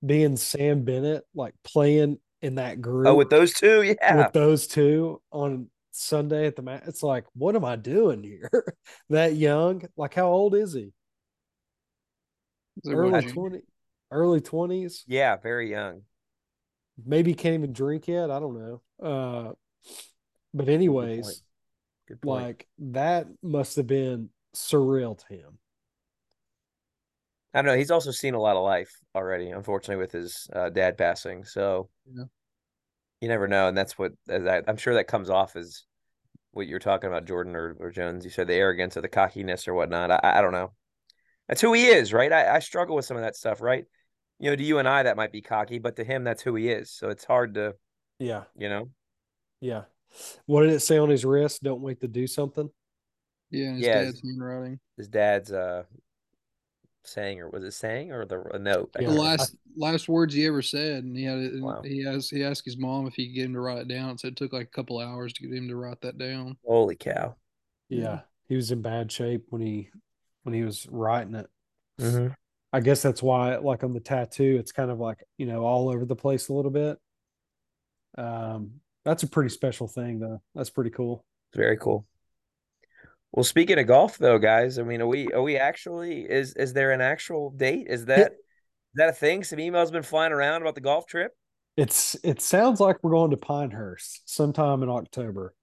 being 0.06 0.38
Sam 0.38 0.84
Bennett 0.84 1.24
like 1.34 1.54
playing 1.64 2.18
in 2.42 2.56
that 2.56 2.82
group 2.82 3.08
oh, 3.08 3.16
with 3.16 3.30
those 3.30 3.54
two, 3.54 3.84
yeah, 3.84 4.18
with 4.18 4.34
those 4.34 4.68
two 4.68 5.22
on 5.32 5.70
Sunday 5.92 6.48
at 6.48 6.56
the 6.56 6.62
match? 6.62 6.84
It's 6.88 7.04
like, 7.04 7.26
what 7.34 7.56
am 7.56 7.64
I 7.64 7.76
doing 7.76 8.24
here? 8.24 8.50
that 9.10 9.36
young? 9.36 9.84
Like, 9.96 10.14
how 10.14 10.28
old 10.28 10.56
is 10.56 10.74
he? 10.74 10.92
Is 12.84 12.92
Early 12.92 13.12
what, 13.12 13.28
twenty, 13.30 13.60
early 14.12 14.42
twenties. 14.42 15.04
yeah, 15.08 15.38
very 15.38 15.70
young. 15.70 16.02
Maybe 17.06 17.34
can't 17.34 17.56
even 17.56 17.74
drink 17.74 18.08
yet. 18.08 18.30
I 18.30 18.40
don't 18.40 18.58
know. 18.60 18.82
Uh, 19.02 19.54
but 20.54 20.70
anyways, 20.70 21.44
Good 22.08 22.22
point. 22.22 22.44
like 22.44 22.68
that 22.80 23.28
must 23.42 23.76
have 23.78 23.88
been 23.88 24.30
surreal 24.56 25.18
to 25.28 25.34
him. 25.34 25.58
I 27.54 27.62
don't 27.62 27.68
know. 27.72 27.78
He's 27.78 27.92
also 27.92 28.12
seen 28.12 28.34
a 28.34 28.42
lot 28.42 28.56
of 28.56 28.64
life 28.64 28.92
already, 29.16 29.52
unfortunately, 29.52 30.02
with 30.02 30.12
his 30.12 30.48
uh, 30.54 30.70
dad 30.70 30.98
passing. 30.98 31.46
So 31.46 31.90
Yeah. 32.12 32.26
you 33.22 33.28
never 33.28 33.48
know, 33.48 33.68
and 33.68 33.78
that's 33.78 33.98
what 33.98 34.14
I, 34.30 34.62
I'm 34.68 34.78
sure 34.78 34.96
that 34.96 35.08
comes 35.08 35.30
off 35.30 35.56
as 35.56 35.86
what 36.52 36.68
you're 36.68 36.80
talking 36.80 37.10
about, 37.10 37.26
Jordan 37.26 37.56
or, 37.56 37.76
or 37.80 37.92
Jones. 37.92 38.26
You 38.26 38.32
said 38.32 38.48
the 38.48 38.56
arrogance 38.56 38.98
or 38.98 39.02
the 39.02 39.08
cockiness 39.08 39.68
or 39.68 39.74
whatnot. 39.76 40.12
I, 40.12 40.20
I 40.24 40.42
don't 40.42 40.52
know. 40.52 40.74
That's 41.48 41.62
who 41.62 41.74
he 41.74 41.88
is, 41.88 42.12
right? 42.14 42.32
I, 42.32 42.56
I 42.56 42.60
struggle 42.60 42.96
with 42.96 43.06
some 43.06 43.18
of 43.18 43.24
that 43.24 43.36
stuff, 43.36 43.62
right? 43.62 43.86
You 44.40 44.50
know, 44.50 44.56
to 44.56 44.64
you 44.64 44.80
and 44.80 44.88
I, 44.88 45.04
that 45.04 45.18
might 45.18 45.32
be 45.32 45.42
cocky, 45.42 45.78
but 45.78 45.96
to 45.98 46.04
him, 46.04 46.24
that's 46.24 46.42
who 46.42 46.56
he 46.56 46.70
is. 46.70 46.92
So 46.92 47.10
it's 47.10 47.24
hard 47.24 47.54
to, 47.56 47.76
Yeah, 48.20 48.44
you 48.58 48.70
know, 48.70 48.90
yeah. 49.62 49.84
What 50.46 50.62
did 50.64 50.72
it 50.72 50.80
say 50.82 50.98
on 50.98 51.10
his 51.10 51.26
wrist? 51.26 51.64
Don't 51.64 51.82
wait 51.82 52.02
to 52.02 52.08
do 52.08 52.28
something. 52.28 52.70
Yeah, 53.52 53.74
his 53.74 53.86
Yeah, 53.86 54.04
dad's 54.04 54.22
handwriting. 54.22 54.80
his 54.98 55.08
dad's 55.08 55.52
uh 55.52 55.84
saying, 57.04 57.42
or 57.42 57.50
was 57.50 57.64
it 57.64 57.72
saying, 57.72 58.12
or 58.12 58.26
the 58.26 58.42
a 58.54 58.60
note? 58.60 58.92
Yeah. 59.00 59.08
The 59.08 59.14
last 59.14 59.56
last 59.76 60.08
words 60.08 60.34
he 60.34 60.46
ever 60.46 60.62
said, 60.62 61.04
and 61.04 61.16
he 61.18 61.24
had 61.24 61.40
it. 61.40 61.62
Wow. 61.62 61.82
He 61.84 62.06
asked 62.08 62.32
he 62.32 62.44
asked 62.44 62.66
his 62.66 62.78
mom 62.78 63.08
if 63.08 63.16
he 63.16 63.28
could 63.28 63.36
get 63.36 63.46
him 63.46 63.54
to 63.54 63.60
write 63.60 63.80
it 63.80 63.88
down. 63.88 64.18
So 64.18 64.28
it 64.28 64.36
took 64.36 64.54
like 64.54 64.68
a 64.68 64.72
couple 64.72 65.00
hours 65.00 65.34
to 65.34 65.48
get 65.48 65.58
him 65.58 65.68
to 65.68 65.76
write 65.76 66.02
that 66.02 66.18
down. 66.18 66.58
Holy 66.66 66.96
cow! 66.96 67.36
Yeah, 67.90 68.00
Yeah. 68.00 68.22
he 68.48 68.56
was 68.56 68.72
in 68.72 68.82
bad 68.82 69.12
shape 69.12 69.46
when 69.50 69.62
he 69.62 69.90
when 70.44 70.54
he 70.54 70.64
was 70.64 70.88
writing 70.90 71.36
it. 71.36 71.48
hmm 72.00 72.28
I 72.72 72.80
guess 72.80 73.04
that's 73.04 73.22
why, 73.22 73.58
like 73.58 73.84
on 73.84 73.94
the 73.94 74.00
tattoo, 74.00 74.58
it's 74.60 74.72
kind 74.72 74.90
of 74.90 75.00
like 75.00 75.24
you 75.38 75.46
know 75.46 75.64
all 75.64 75.90
over 75.90 76.06
the 76.06 76.16
place 76.16 76.50
a 76.50 76.54
little 76.54 76.72
bit. 76.72 76.98
Um, 78.18 78.80
that's 79.06 79.24
a 79.24 79.28
pretty 79.28 79.50
special 79.50 79.88
thing, 79.88 80.20
though. 80.20 80.42
That's 80.56 80.70
pretty 80.70 80.90
cool. 80.92 81.26
Very 81.54 81.78
cool. 81.78 82.06
Well, 83.32 83.44
speaking 83.44 83.80
of 83.80 83.88
golf, 83.88 84.18
though, 84.18 84.38
guys, 84.38 84.78
I 84.78 84.84
mean, 84.84 85.02
are 85.02 85.08
we 85.08 85.32
are 85.32 85.42
we 85.42 85.58
actually 85.58 86.22
is 86.30 86.54
is 86.54 86.74
there 86.74 86.92
an 86.92 87.02
actual 87.02 87.50
date? 87.52 87.88
Is 87.90 88.06
that 88.06 88.32
is 88.34 88.96
that 88.96 89.10
a 89.10 89.14
thing? 89.14 89.44
Some 89.44 89.60
emails 89.60 89.92
been 89.92 90.04
flying 90.04 90.32
around 90.32 90.62
about 90.62 90.76
the 90.76 90.82
golf 90.82 91.08
trip. 91.08 91.36
It's 91.76 92.16
it 92.24 92.42
sounds 92.42 92.80
like 92.80 92.98
we're 93.04 93.12
going 93.12 93.32
to 93.32 93.38
Pinehurst 93.38 94.22
sometime 94.26 94.84
in 94.84 94.90
October. 94.90 95.56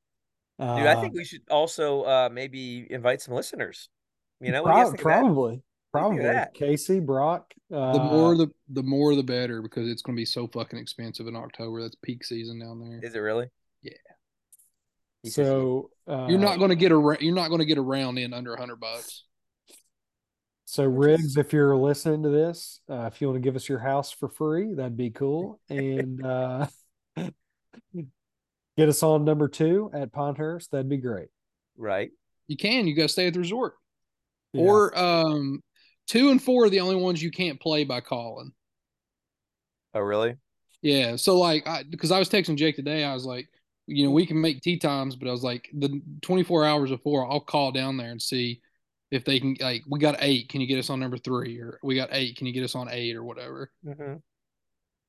Dude, 0.74 0.86
I 0.86 0.94
Uh, 0.94 1.00
think 1.00 1.14
we 1.14 1.24
should 1.24 1.42
also 1.50 2.02
uh 2.02 2.28
maybe 2.32 2.86
invite 2.90 3.20
some 3.20 3.34
listeners. 3.34 3.88
You 4.40 4.52
know, 4.52 4.64
you 4.64 4.64
prob- 4.64 4.74
guys 4.74 4.90
think 4.90 5.02
of 5.02 5.08
that? 5.08 5.24
probably, 5.24 5.52
What 5.52 5.54
do 5.54 5.56
you 5.56 5.69
probably 5.92 6.18
think 6.18 6.28
of 6.28 6.34
that? 6.34 6.54
Casey 6.54 7.00
Brock. 7.00 7.52
Uh, 7.72 7.92
The 7.92 7.98
more 8.04 8.36
the 8.36 8.48
the 8.68 8.82
more 8.82 9.14
the 9.14 9.22
better 9.22 9.62
because 9.62 9.88
it's 9.88 10.02
going 10.02 10.16
to 10.16 10.20
be 10.20 10.24
so 10.26 10.46
fucking 10.48 10.78
expensive 10.78 11.26
in 11.26 11.36
October. 11.36 11.82
That's 11.82 11.96
peak 12.02 12.24
season 12.24 12.58
down 12.60 12.80
there. 12.80 13.00
Is 13.02 13.14
it 13.14 13.18
really? 13.18 13.46
Yeah. 13.82 13.92
He 15.22 15.30
so 15.30 15.90
uh, 16.08 16.26
You're 16.28 16.38
not 16.38 16.58
going 16.58 16.70
to 16.70 16.76
get 16.76 16.92
a 16.92 17.16
you're 17.20 17.34
not 17.34 17.48
going 17.48 17.60
to 17.60 17.64
get 17.66 17.78
a 17.78 17.82
round 17.82 18.18
in 18.18 18.32
under 18.32 18.54
a 18.54 18.58
hundred 18.58 18.80
bucks. 18.80 19.24
So 20.64 20.88
Which 20.88 21.10
is- 21.10 21.20
Riggs, 21.22 21.36
if 21.36 21.52
you're 21.52 21.76
listening 21.76 22.22
to 22.22 22.28
this, 22.28 22.80
uh, 22.88 23.10
if 23.12 23.20
you 23.20 23.26
want 23.28 23.36
to 23.36 23.46
give 23.46 23.56
us 23.56 23.68
your 23.68 23.80
house 23.80 24.10
for 24.12 24.28
free, 24.28 24.72
that'd 24.74 24.96
be 24.96 25.10
cool. 25.10 25.60
And 25.68 26.24
uh, 26.24 26.66
get 28.76 28.88
us 28.88 29.02
on 29.02 29.24
number 29.24 29.48
two 29.48 29.90
at 29.92 30.12
Pinehurst, 30.12 30.70
that'd 30.70 30.88
be 30.88 30.96
great. 30.98 31.28
right. 31.76 32.10
You 32.48 32.56
can. 32.56 32.88
You 32.88 32.96
got 32.96 33.02
to 33.02 33.08
stay 33.08 33.28
at 33.28 33.34
the 33.34 33.38
resort. 33.38 33.74
Yeah. 34.52 34.62
Or 34.62 34.98
um, 34.98 35.62
two 36.10 36.30
and 36.30 36.42
four 36.42 36.64
are 36.64 36.70
the 36.70 36.80
only 36.80 36.96
ones 36.96 37.22
you 37.22 37.30
can't 37.30 37.60
play 37.60 37.84
by 37.84 38.00
calling. 38.00 38.50
Oh, 39.94 40.00
really? 40.00 40.34
Yeah. 40.82 41.14
So 41.14 41.38
like, 41.38 41.66
I 41.68 41.84
because 41.88 42.10
I 42.10 42.18
was 42.18 42.28
texting 42.28 42.56
Jake 42.56 42.74
today, 42.74 43.04
I 43.04 43.14
was 43.14 43.24
like, 43.24 43.48
you 43.86 44.04
know, 44.04 44.10
we 44.10 44.26
can 44.26 44.40
make 44.40 44.60
tee 44.60 44.76
times, 44.76 45.14
but 45.14 45.28
I 45.28 45.30
was 45.30 45.44
like, 45.44 45.68
the 45.72 46.00
24 46.22 46.64
hours 46.66 46.90
before, 46.90 47.30
I'll 47.30 47.40
call 47.40 47.70
down 47.70 47.96
there 47.96 48.10
and 48.10 48.20
see 48.20 48.60
if 49.12 49.24
they 49.24 49.38
can. 49.38 49.56
Like, 49.60 49.82
we 49.88 50.00
got 50.00 50.16
eight. 50.18 50.48
Can 50.48 50.60
you 50.60 50.66
get 50.66 50.80
us 50.80 50.90
on 50.90 50.98
number 50.98 51.16
three? 51.16 51.58
Or 51.60 51.78
we 51.82 51.94
got 51.94 52.10
eight. 52.12 52.36
Can 52.36 52.48
you 52.48 52.52
get 52.52 52.64
us 52.64 52.74
on 52.74 52.88
eight 52.90 53.14
or 53.14 53.22
whatever? 53.22 53.70
Mm-hmm. 53.86 54.14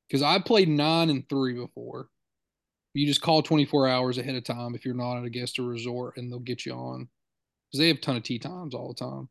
Because 0.08 0.22
I 0.22 0.40
played 0.40 0.70
nine 0.70 1.10
and 1.10 1.28
three 1.30 1.54
before. 1.54 2.10
You 2.94 3.08
just 3.08 3.22
call 3.22 3.42
24 3.42 3.88
hours 3.88 4.18
ahead 4.18 4.36
of 4.36 4.44
time 4.44 4.76
if 4.76 4.86
you're 4.86 4.94
not 4.94 5.18
at 5.18 5.24
a 5.24 5.30
guest 5.30 5.58
or 5.58 5.64
resort, 5.64 6.18
and 6.18 6.32
they'll 6.32 6.40
get 6.40 6.66
you 6.66 6.74
on. 6.74 7.08
Because 7.70 7.80
they 7.80 7.88
have 7.88 7.98
a 7.98 8.02
ton 8.02 8.18
of 8.18 8.24
tee 8.24 8.38
times 8.38 8.76
all 8.76 8.90
the 8.90 9.06
time. 9.06 9.30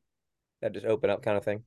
That 0.62 0.72
just 0.72 0.86
open 0.86 1.10
up 1.10 1.22
kind 1.22 1.36
of 1.36 1.44
thing. 1.44 1.64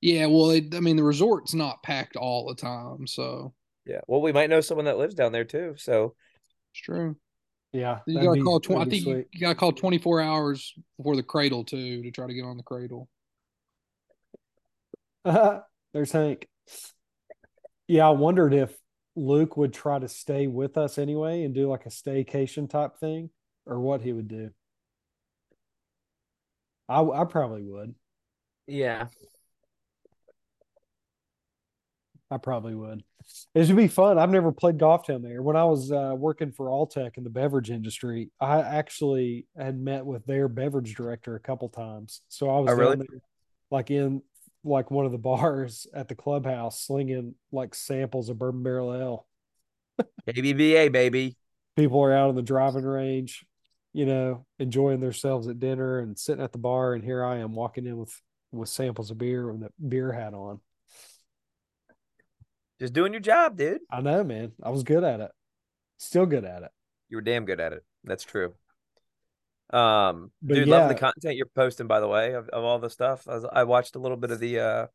Yeah, 0.00 0.26
well, 0.26 0.50
it, 0.50 0.74
I 0.74 0.80
mean, 0.80 0.96
the 0.96 1.02
resort's 1.04 1.52
not 1.54 1.82
packed 1.82 2.16
all 2.16 2.46
the 2.48 2.54
time, 2.54 3.06
so 3.06 3.52
Yeah. 3.86 4.00
Well, 4.06 4.22
we 4.22 4.32
might 4.32 4.48
know 4.50 4.60
someone 4.62 4.86
that 4.86 4.96
lives 4.98 5.14
down 5.14 5.32
there 5.32 5.44
too. 5.44 5.74
So 5.76 6.14
it's 6.72 6.80
true. 6.82 7.16
yeah, 7.72 7.98
You 8.06 8.20
gotta 8.20 8.32
be- 8.32 8.42
call. 8.42 8.60
Tw- 8.60 8.70
I 8.72 8.84
think 8.86 9.02
sweet. 9.04 9.26
you 9.32 9.40
gotta 9.40 9.54
call 9.54 9.72
24 9.72 10.20
hours 10.22 10.72
before 10.96 11.16
the 11.16 11.22
cradle 11.22 11.64
too 11.64 12.02
to 12.02 12.10
try 12.10 12.26
to 12.26 12.32
get 12.34 12.44
on 12.44 12.56
the 12.56 12.62
cradle. 12.62 13.08
There's 15.92 16.12
Hank. 16.12 16.48
Yeah, 17.88 18.06
I 18.06 18.10
wondered 18.10 18.54
if 18.54 18.74
Luke 19.16 19.56
would 19.56 19.74
try 19.74 19.98
to 19.98 20.08
stay 20.08 20.46
with 20.46 20.78
us 20.78 20.96
anyway 20.96 21.42
and 21.42 21.54
do 21.54 21.68
like 21.68 21.84
a 21.84 21.90
staycation 21.90 22.70
type 22.70 22.96
thing, 22.98 23.28
or 23.66 23.80
what 23.80 24.00
he 24.00 24.12
would 24.12 24.28
do. 24.28 24.50
I 26.88 27.02
I 27.02 27.24
probably 27.24 27.64
would. 27.64 27.94
Yeah, 28.66 29.08
I 32.30 32.36
probably 32.38 32.74
would. 32.74 33.02
It 33.54 33.66
would 33.68 33.76
be 33.76 33.88
fun. 33.88 34.18
I've 34.18 34.30
never 34.30 34.52
played 34.52 34.78
golf 34.78 35.06
down 35.06 35.22
there. 35.22 35.42
When 35.42 35.56
I 35.56 35.64
was 35.64 35.90
uh, 35.92 36.14
working 36.16 36.52
for 36.52 36.66
Alltech 36.68 37.16
in 37.16 37.24
the 37.24 37.30
beverage 37.30 37.70
industry, 37.70 38.30
I 38.40 38.60
actually 38.60 39.46
had 39.56 39.78
met 39.78 40.06
with 40.06 40.24
their 40.26 40.48
beverage 40.48 40.94
director 40.94 41.34
a 41.34 41.40
couple 41.40 41.68
times. 41.68 42.22
So 42.28 42.48
I 42.48 42.60
was 42.60 42.70
Oh, 42.70 42.74
really? 42.74 42.96
down 42.96 43.06
there, 43.10 43.20
like 43.70 43.90
in 43.90 44.22
like 44.64 44.90
one 44.90 45.06
of 45.06 45.12
the 45.12 45.18
bars 45.30 45.86
at 45.94 46.08
the 46.08 46.14
clubhouse, 46.14 46.80
slinging 46.80 47.34
like 47.52 47.74
samples 47.74 48.28
of 48.28 48.38
bourbon 48.38 48.62
barrel 48.62 48.94
ale. 48.94 49.26
ABBA 50.28 50.90
baby. 50.90 51.36
People 51.76 52.00
are 52.02 52.12
out 52.12 52.30
on 52.30 52.34
the 52.36 52.42
driving 52.42 52.84
range, 52.84 53.44
you 53.92 54.06
know, 54.06 54.46
enjoying 54.58 55.00
themselves 55.00 55.46
at 55.48 55.60
dinner 55.60 55.98
and 55.98 56.18
sitting 56.18 56.42
at 56.42 56.52
the 56.52 56.58
bar, 56.58 56.94
and 56.94 57.04
here 57.04 57.24
I 57.24 57.38
am 57.38 57.54
walking 57.54 57.86
in 57.86 57.96
with 57.96 58.12
with 58.52 58.68
samples 58.68 59.10
of 59.10 59.18
beer 59.18 59.50
with 59.50 59.62
a 59.62 59.70
beer 59.82 60.12
hat 60.12 60.34
on. 60.34 60.60
Just 62.80 62.92
doing 62.92 63.12
your 63.12 63.20
job, 63.20 63.56
dude. 63.56 63.80
I 63.90 64.00
know, 64.00 64.24
man. 64.24 64.52
I 64.62 64.70
was 64.70 64.82
good 64.82 65.04
at 65.04 65.20
it. 65.20 65.30
Still 65.98 66.26
good 66.26 66.44
at 66.44 66.62
it. 66.62 66.70
You 67.08 67.18
were 67.18 67.22
damn 67.22 67.44
good 67.44 67.60
at 67.60 67.72
it. 67.72 67.84
That's 68.04 68.24
true. 68.24 68.54
Um, 69.72 70.32
But 70.42 70.54
dude, 70.54 70.68
love 70.68 70.88
the 70.88 70.94
content 70.94 71.36
you're 71.36 71.46
posting, 71.54 71.86
by 71.86 72.00
the 72.00 72.08
way, 72.08 72.32
of, 72.32 72.48
of 72.48 72.64
all 72.64 72.78
the 72.78 72.90
stuff. 72.90 73.28
I, 73.28 73.34
was, 73.34 73.46
I 73.52 73.64
watched 73.64 73.96
a 73.96 73.98
little 73.98 74.16
bit 74.16 74.30
of 74.30 74.40
the 74.40 74.58
uh 74.58 74.86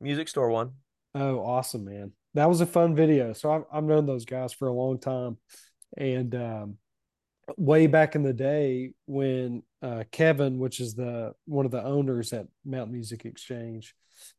music 0.00 0.28
store 0.28 0.50
one. 0.50 0.72
Oh, 1.14 1.38
awesome, 1.40 1.84
man. 1.84 2.12
That 2.34 2.48
was 2.48 2.60
a 2.60 2.66
fun 2.66 2.94
video. 2.94 3.32
So 3.32 3.50
I've, 3.50 3.64
I've 3.72 3.84
known 3.84 4.06
those 4.06 4.24
guys 4.24 4.52
for 4.52 4.68
a 4.68 4.72
long 4.72 4.98
time. 4.98 5.38
And 5.96 6.34
um, 6.34 6.78
way 7.56 7.86
back 7.86 8.14
in 8.14 8.22
the 8.22 8.32
day 8.32 8.92
when 9.06 9.62
uh, 9.82 10.04
Kevin, 10.10 10.58
which 10.58 10.80
is 10.80 10.94
the 10.94 11.34
one 11.46 11.66
of 11.66 11.72
the 11.72 11.82
owners 11.82 12.32
at 12.32 12.46
Mountain 12.64 12.92
Music 12.92 13.24
Exchange, 13.24 13.94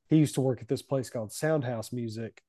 he 0.09 0.17
used 0.17 0.35
to 0.35 0.41
work 0.41 0.61
at 0.61 0.67
this 0.67 0.81
place 0.81 1.09
called 1.09 1.31
Soundhouse 1.31 1.91
Music. 1.91 2.41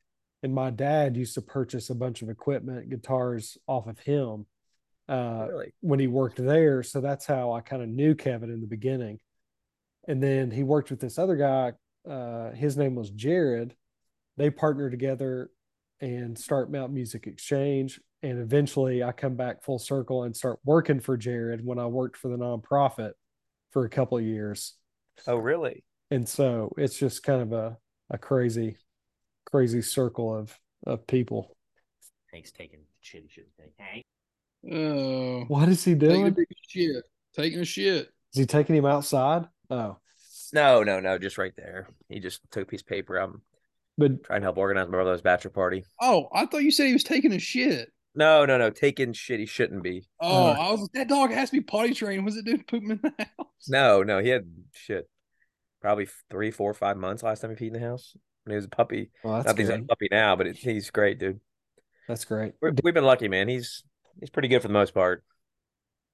And 0.43 0.55
my 0.55 0.71
dad 0.71 1.17
used 1.17 1.35
to 1.35 1.43
purchase 1.43 1.89
a 1.89 1.95
bunch 1.95 2.21
of 2.21 2.29
equipment, 2.29 2.91
guitars 2.91 3.57
off 3.67 3.87
of 3.87 3.99
him 4.01 4.47
uh, 5.09 5.47
really? 5.49 5.73
when 5.81 5.99
he 5.99 6.07
worked 6.07 6.37
there. 6.37 6.83
So 6.83 7.01
that's 7.01 7.25
how 7.25 7.53
I 7.53 7.61
kind 7.61 7.83
of 7.83 7.89
knew 7.89 8.15
Kevin 8.15 8.51
in 8.51 8.61
the 8.61 8.67
beginning. 8.67 9.21
And 10.07 10.23
then 10.23 10.51
he 10.51 10.63
worked 10.63 10.91
with 10.91 11.01
this 11.01 11.19
other 11.19 11.37
guy. 11.37 11.73
Uh, 12.09 12.51
his 12.53 12.77
name 12.77 12.95
was 12.95 13.09
Jared. 13.09 13.75
They 14.37 14.51
partner 14.51 14.91
together 14.91 15.51
and 16.01 16.39
start 16.39 16.71
Mount 16.71 16.93
Music 16.93 17.27
Exchange. 17.27 18.01
And 18.25 18.39
eventually 18.41 19.03
I 19.03 19.13
come 19.13 19.35
back 19.35 19.63
full 19.63 19.79
circle 19.79 20.23
and 20.23 20.35
start 20.35 20.59
working 20.65 20.99
for 20.99 21.15
Jared 21.15 21.63
when 21.63 21.79
I 21.79 21.85
worked 21.85 22.17
for 22.17 22.29
the 22.29 22.39
nonprofit 22.39 23.11
for 23.71 23.85
a 23.85 23.91
couple 23.91 24.17
of 24.17 24.25
years. 24.25 24.73
Oh, 25.27 25.37
really? 25.37 25.85
And 26.11 26.27
so 26.27 26.73
it's 26.79 26.99
just 26.99 27.23
kind 27.23 27.43
of 27.43 27.53
a, 27.53 27.77
a 28.09 28.17
crazy, 28.17 28.79
crazy 29.45 29.83
circle 29.83 30.35
of, 30.35 30.59
of 30.87 31.07
people. 31.07 31.55
Hank's 32.33 32.51
taking 32.51 32.81
shit 33.03 33.25
he 33.25 33.29
shouldn't. 33.29 33.53
Hank. 33.79 34.05
Oh, 34.73 35.45
What 35.49 35.69
is 35.69 35.85
he 35.85 35.95
doing? 35.95 36.35
taking 36.35 36.45
a 36.51 36.67
shit. 36.67 37.05
Taking 37.37 37.61
a 37.61 37.65
shit. 37.67 38.09
Is 38.33 38.39
he 38.39 38.47
taking 38.47 38.75
him 38.75 38.87
outside? 38.87 39.49
Oh, 39.69 39.99
No, 40.55 40.83
no, 40.83 40.99
no, 40.99 41.19
just 41.19 41.37
right 41.37 41.53
there. 41.59 41.89
He 42.09 42.21
just 42.21 42.41
took 42.51 42.63
a 42.63 42.67
piece 42.67 42.81
of 42.81 42.87
paper. 42.87 43.17
I'm 43.19 43.43
but 43.99 44.25
trying 44.25 44.41
to 44.41 44.47
help 44.47 44.57
organize 44.57 44.87
my 44.87 44.93
brother's 44.93 45.21
bachelor 45.21 45.51
party. 45.51 45.85
Oh, 46.01 46.29
I 46.33 46.47
thought 46.47 46.63
you 46.65 46.71
said 46.71 46.87
he 46.87 46.95
was 46.95 47.05
taking 47.05 47.33
a 47.35 47.39
shit. 47.39 47.91
No, 48.15 48.45
no, 48.45 48.59
no, 48.59 48.71
taking 48.71 49.13
shit 49.13 49.41
he 49.41 49.47
shouldn't 49.47 49.83
be. 49.83 50.07
Oh, 50.21 50.47
Uh. 50.49 50.53
I 50.53 50.71
was 50.71 50.89
that 50.95 51.09
dog 51.09 51.31
has 51.33 51.51
to 51.51 51.57
be 51.57 51.63
potty 51.63 51.95
trained. 51.95 52.25
Was 52.25 52.37
it 52.37 52.45
dude 52.45 52.67
pooping 52.67 52.91
in 52.93 53.01
the 53.03 53.13
house? 53.39 53.69
No, 53.69 54.03
no, 54.03 54.19
he 54.21 54.29
had 54.29 54.47
shit. 54.73 55.09
Probably 55.81 56.07
three, 56.31 56.51
four, 56.51 56.73
five 56.75 56.97
months 56.97 57.23
last 57.23 57.41
time 57.41 57.55
he 57.55 57.57
peed 57.57 57.69
in 57.69 57.73
the 57.75 57.81
house 57.87 58.17
when 58.45 58.53
he 58.53 58.57
was 58.57 58.65
a 58.65 58.69
puppy. 58.69 59.11
well, 59.23 59.35
that's 59.35 59.47
Not 59.47 59.57
that 59.57 59.63
he's 59.63 59.69
a 59.69 59.79
good. 59.79 59.89
puppy 59.89 60.09
now, 60.11 60.37
but 60.37 60.47
it, 60.47 60.57
he's 60.57 60.91
great, 60.91 61.19
dude. 61.19 61.41
That's 62.09 62.25
great. 62.25 62.53
We're, 62.61 62.73
we've 62.83 62.95
been 62.95 63.05
lucky, 63.05 63.29
man. 63.29 63.49
He's 63.49 63.83
he's 64.21 64.31
pretty 64.31 64.49
good 64.49 64.63
for 64.63 64.69
the 64.69 64.75
most 64.75 64.95
part. 64.95 65.25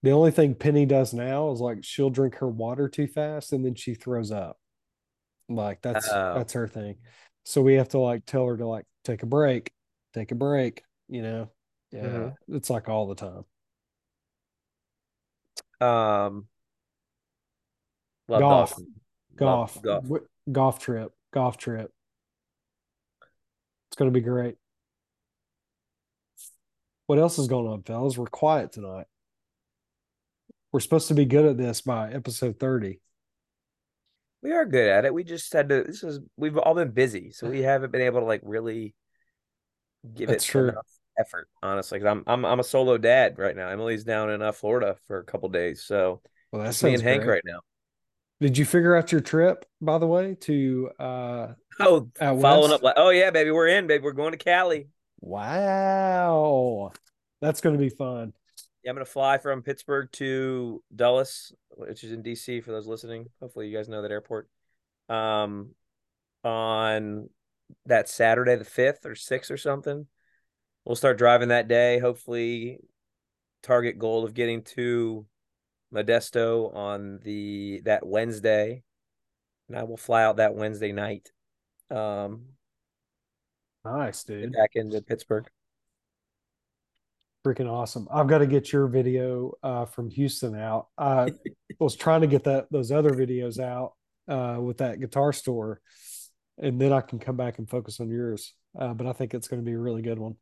The 0.03 0.13
only 0.13 0.31
thing 0.31 0.55
Penny 0.55 0.87
does 0.87 1.13
now 1.13 1.51
is 1.51 1.61
like 1.61 1.85
she'll 1.85 2.09
drink 2.11 2.37
her 2.37 2.49
water 2.49 2.89
too 2.89 3.07
fast 3.07 3.53
and 3.53 3.65
then 3.65 3.75
she 3.75 3.95
throws 3.95 4.33
up. 4.33 4.59
Like 5.49 5.83
that's 5.83 6.09
Oh. 6.11 6.35
that's 6.37 6.55
her 6.55 6.67
thing. 6.67 6.97
So 7.45 7.61
we 7.61 7.75
have 7.75 7.89
to 7.91 7.99
like 7.99 8.25
tell 8.25 8.47
her 8.47 8.57
to 8.57 8.67
like 8.67 8.87
take 9.05 9.23
a 9.23 9.27
break, 9.27 9.73
take 10.15 10.31
a 10.33 10.35
break, 10.37 10.83
you 11.09 11.23
know. 11.23 11.51
Yeah. 11.93 12.03
Mhm. 12.03 12.35
It's 12.49 12.71
like 12.71 12.89
all 12.89 13.07
the 13.09 13.15
time. 13.15 13.45
Um, 15.81 16.49
Golf. 18.29 18.71
Dawson. 18.71 18.95
Love 19.31 19.37
Golf. 19.37 19.83
golf. 19.83 20.21
Golf 20.51 20.79
trip. 20.79 21.13
Golf 21.33 21.57
trip. 21.57 21.93
It's 23.89 23.97
gonna 23.97 24.11
be 24.11 24.21
great. 24.21 24.57
What 27.07 27.19
else 27.19 27.39
is 27.39 27.49
going 27.49 27.67
on, 27.67 27.83
fellas? 27.83 28.17
We're 28.17 28.27
quiet 28.27 28.71
tonight. 28.73 29.07
We're 30.71 30.81
supposed 30.81 31.09
to 31.09 31.15
be 31.15 31.25
good 31.25 31.45
at 31.47 31.57
this 31.57 31.81
by 31.81 32.13
episode 32.13 32.61
30. 32.61 33.01
We 34.43 34.53
are 34.53 34.65
good 34.65 34.89
at 34.89 35.05
it. 35.05 35.13
We 35.13 35.25
just 35.25 35.53
had 35.53 35.69
to. 35.71 35.83
This 35.83 36.05
is 36.05 36.21
we've 36.37 36.57
all 36.57 36.75
been 36.75 36.93
busy, 36.93 37.33
so 37.33 37.51
we 37.51 37.63
haven't 37.63 37.91
been 37.91 38.03
able 38.03 38.21
to 38.21 38.27
like 38.27 38.43
really 38.45 38.95
give 40.15 40.29
That's 40.29 40.45
it 40.45 40.49
true. 40.53 40.69
enough 40.69 40.87
effort. 41.21 41.49
Honestly, 41.63 41.99
'Cause 41.99 42.07
I'm 42.09 42.25
I'm 42.27 42.45
I'm 42.45 42.61
a 42.61 42.65
solo 42.65 42.99
dad 42.99 43.39
right 43.39 43.55
now. 43.55 43.69
Emily's 43.69 44.05
down 44.05 44.31
in 44.31 44.43
uh, 44.43 44.53
Florida 44.53 44.97
for 45.07 45.19
a 45.19 45.25
couple 45.25 45.49
days, 45.49 45.83
so 45.83 46.21
Well, 46.51 46.63
that 46.63 46.69
just 46.71 46.83
me 46.85 46.95
and 46.95 47.03
Hank 47.03 47.23
great. 47.23 47.35
right 47.35 47.45
now. 47.45 47.61
Did 48.41 48.57
you 48.57 48.65
figure 48.65 48.97
out 48.97 49.13
your 49.13 49.21
trip, 49.21 49.67
by 49.81 49.99
the 49.99 50.07
way, 50.07 50.35
to 50.43 50.91
uh 50.99 51.49
Oh, 51.79 52.09
following 52.17 52.71
west? 52.71 52.73
up 52.73 52.83
like, 52.83 52.95
oh 52.97 53.11
yeah, 53.11 53.31
baby, 53.31 53.51
we're 53.51 53.69
in, 53.69 53.87
baby. 53.87 54.03
We're 54.05 54.13
going 54.13 54.33
to 54.33 54.39
Cali. 54.39 54.89
wow. 55.21 56.93
That's 57.41 57.61
gonna 57.61 57.79
be 57.79 57.89
fun. 57.89 58.33
Yeah, 58.83 58.91
I'm 58.91 58.97
gonna 58.97 59.05
fly 59.05 59.39
from 59.39 59.63
Pittsburgh 59.63 60.11
to 60.13 60.83
Dulles, 60.95 61.53
which 61.71 62.05
is 62.05 62.13
in 62.13 62.23
DC 62.23 62.61
for 62.61 62.73
those 62.73 62.87
listening. 62.87 63.29
Hopefully 63.41 63.69
you 63.69 63.77
guys 63.77 63.89
know 63.89 64.03
that 64.03 64.11
airport. 64.11 64.49
Um 65.09 65.71
on 66.45 67.29
that 67.87 68.09
Saturday 68.09 68.57
the 68.57 68.65
5th 68.65 69.07
or 69.07 69.15
6th 69.15 69.51
or 69.51 69.57
something. 69.57 70.07
We'll 70.85 70.97
start 70.97 71.19
driving 71.19 71.49
that 71.49 71.69
day. 71.69 71.99
Hopefully 71.99 72.81
target 73.63 73.99
goal 73.99 74.25
of 74.25 74.35
getting 74.35 74.63
to 74.63 75.27
Modesto 75.95 76.75
on 76.75 77.19
the 77.23 77.83
that 77.85 78.07
Wednesday. 78.07 78.83
And 79.69 79.79
I 79.79 79.85
will 79.85 79.97
fly 79.97 80.23
out 80.23 80.37
that 80.37 80.55
Wednesday 80.55 80.93
night. 80.93 81.31
Um 81.91 82.47
Nice, 83.85 84.25
dude. 84.25 84.53
back 84.53 84.73
into 84.75 85.01
Pittsburgh. 85.01 85.47
Freaking 87.47 87.71
awesome. 87.71 88.07
I've 88.13 88.27
got 88.27 88.39
to 88.39 88.47
get 88.47 88.73
your 88.73 88.87
video 88.87 89.53
uh 89.63 89.85
from 89.85 90.11
Houston 90.11 90.55
out. 90.55 90.89
I 90.97 91.33
was 91.79 91.97
trying 91.97 92.23
to 92.23 92.27
get 92.27 92.45
that 92.45 92.67
those 92.71 92.91
other 92.93 93.11
videos 93.11 93.59
out 93.59 93.95
uh 94.29 94.59
with 94.61 94.79
that 94.79 95.01
guitar 95.01 95.33
store, 95.33 95.81
and 96.59 96.81
then 96.81 96.93
I 96.93 97.01
can 97.01 97.19
come 97.19 97.37
back 97.37 97.59
and 97.59 97.69
focus 97.69 98.01
on 98.01 98.11
yours. 98.11 98.55
Uh, 98.79 98.95
but 98.95 99.07
I 99.07 99.13
think 99.13 99.35
it's 99.35 99.49
going 99.49 99.61
to 99.61 99.67
be 99.67 99.75
a 99.75 99.79
really 99.79 100.03
good 100.03 100.19
one. 100.19 100.37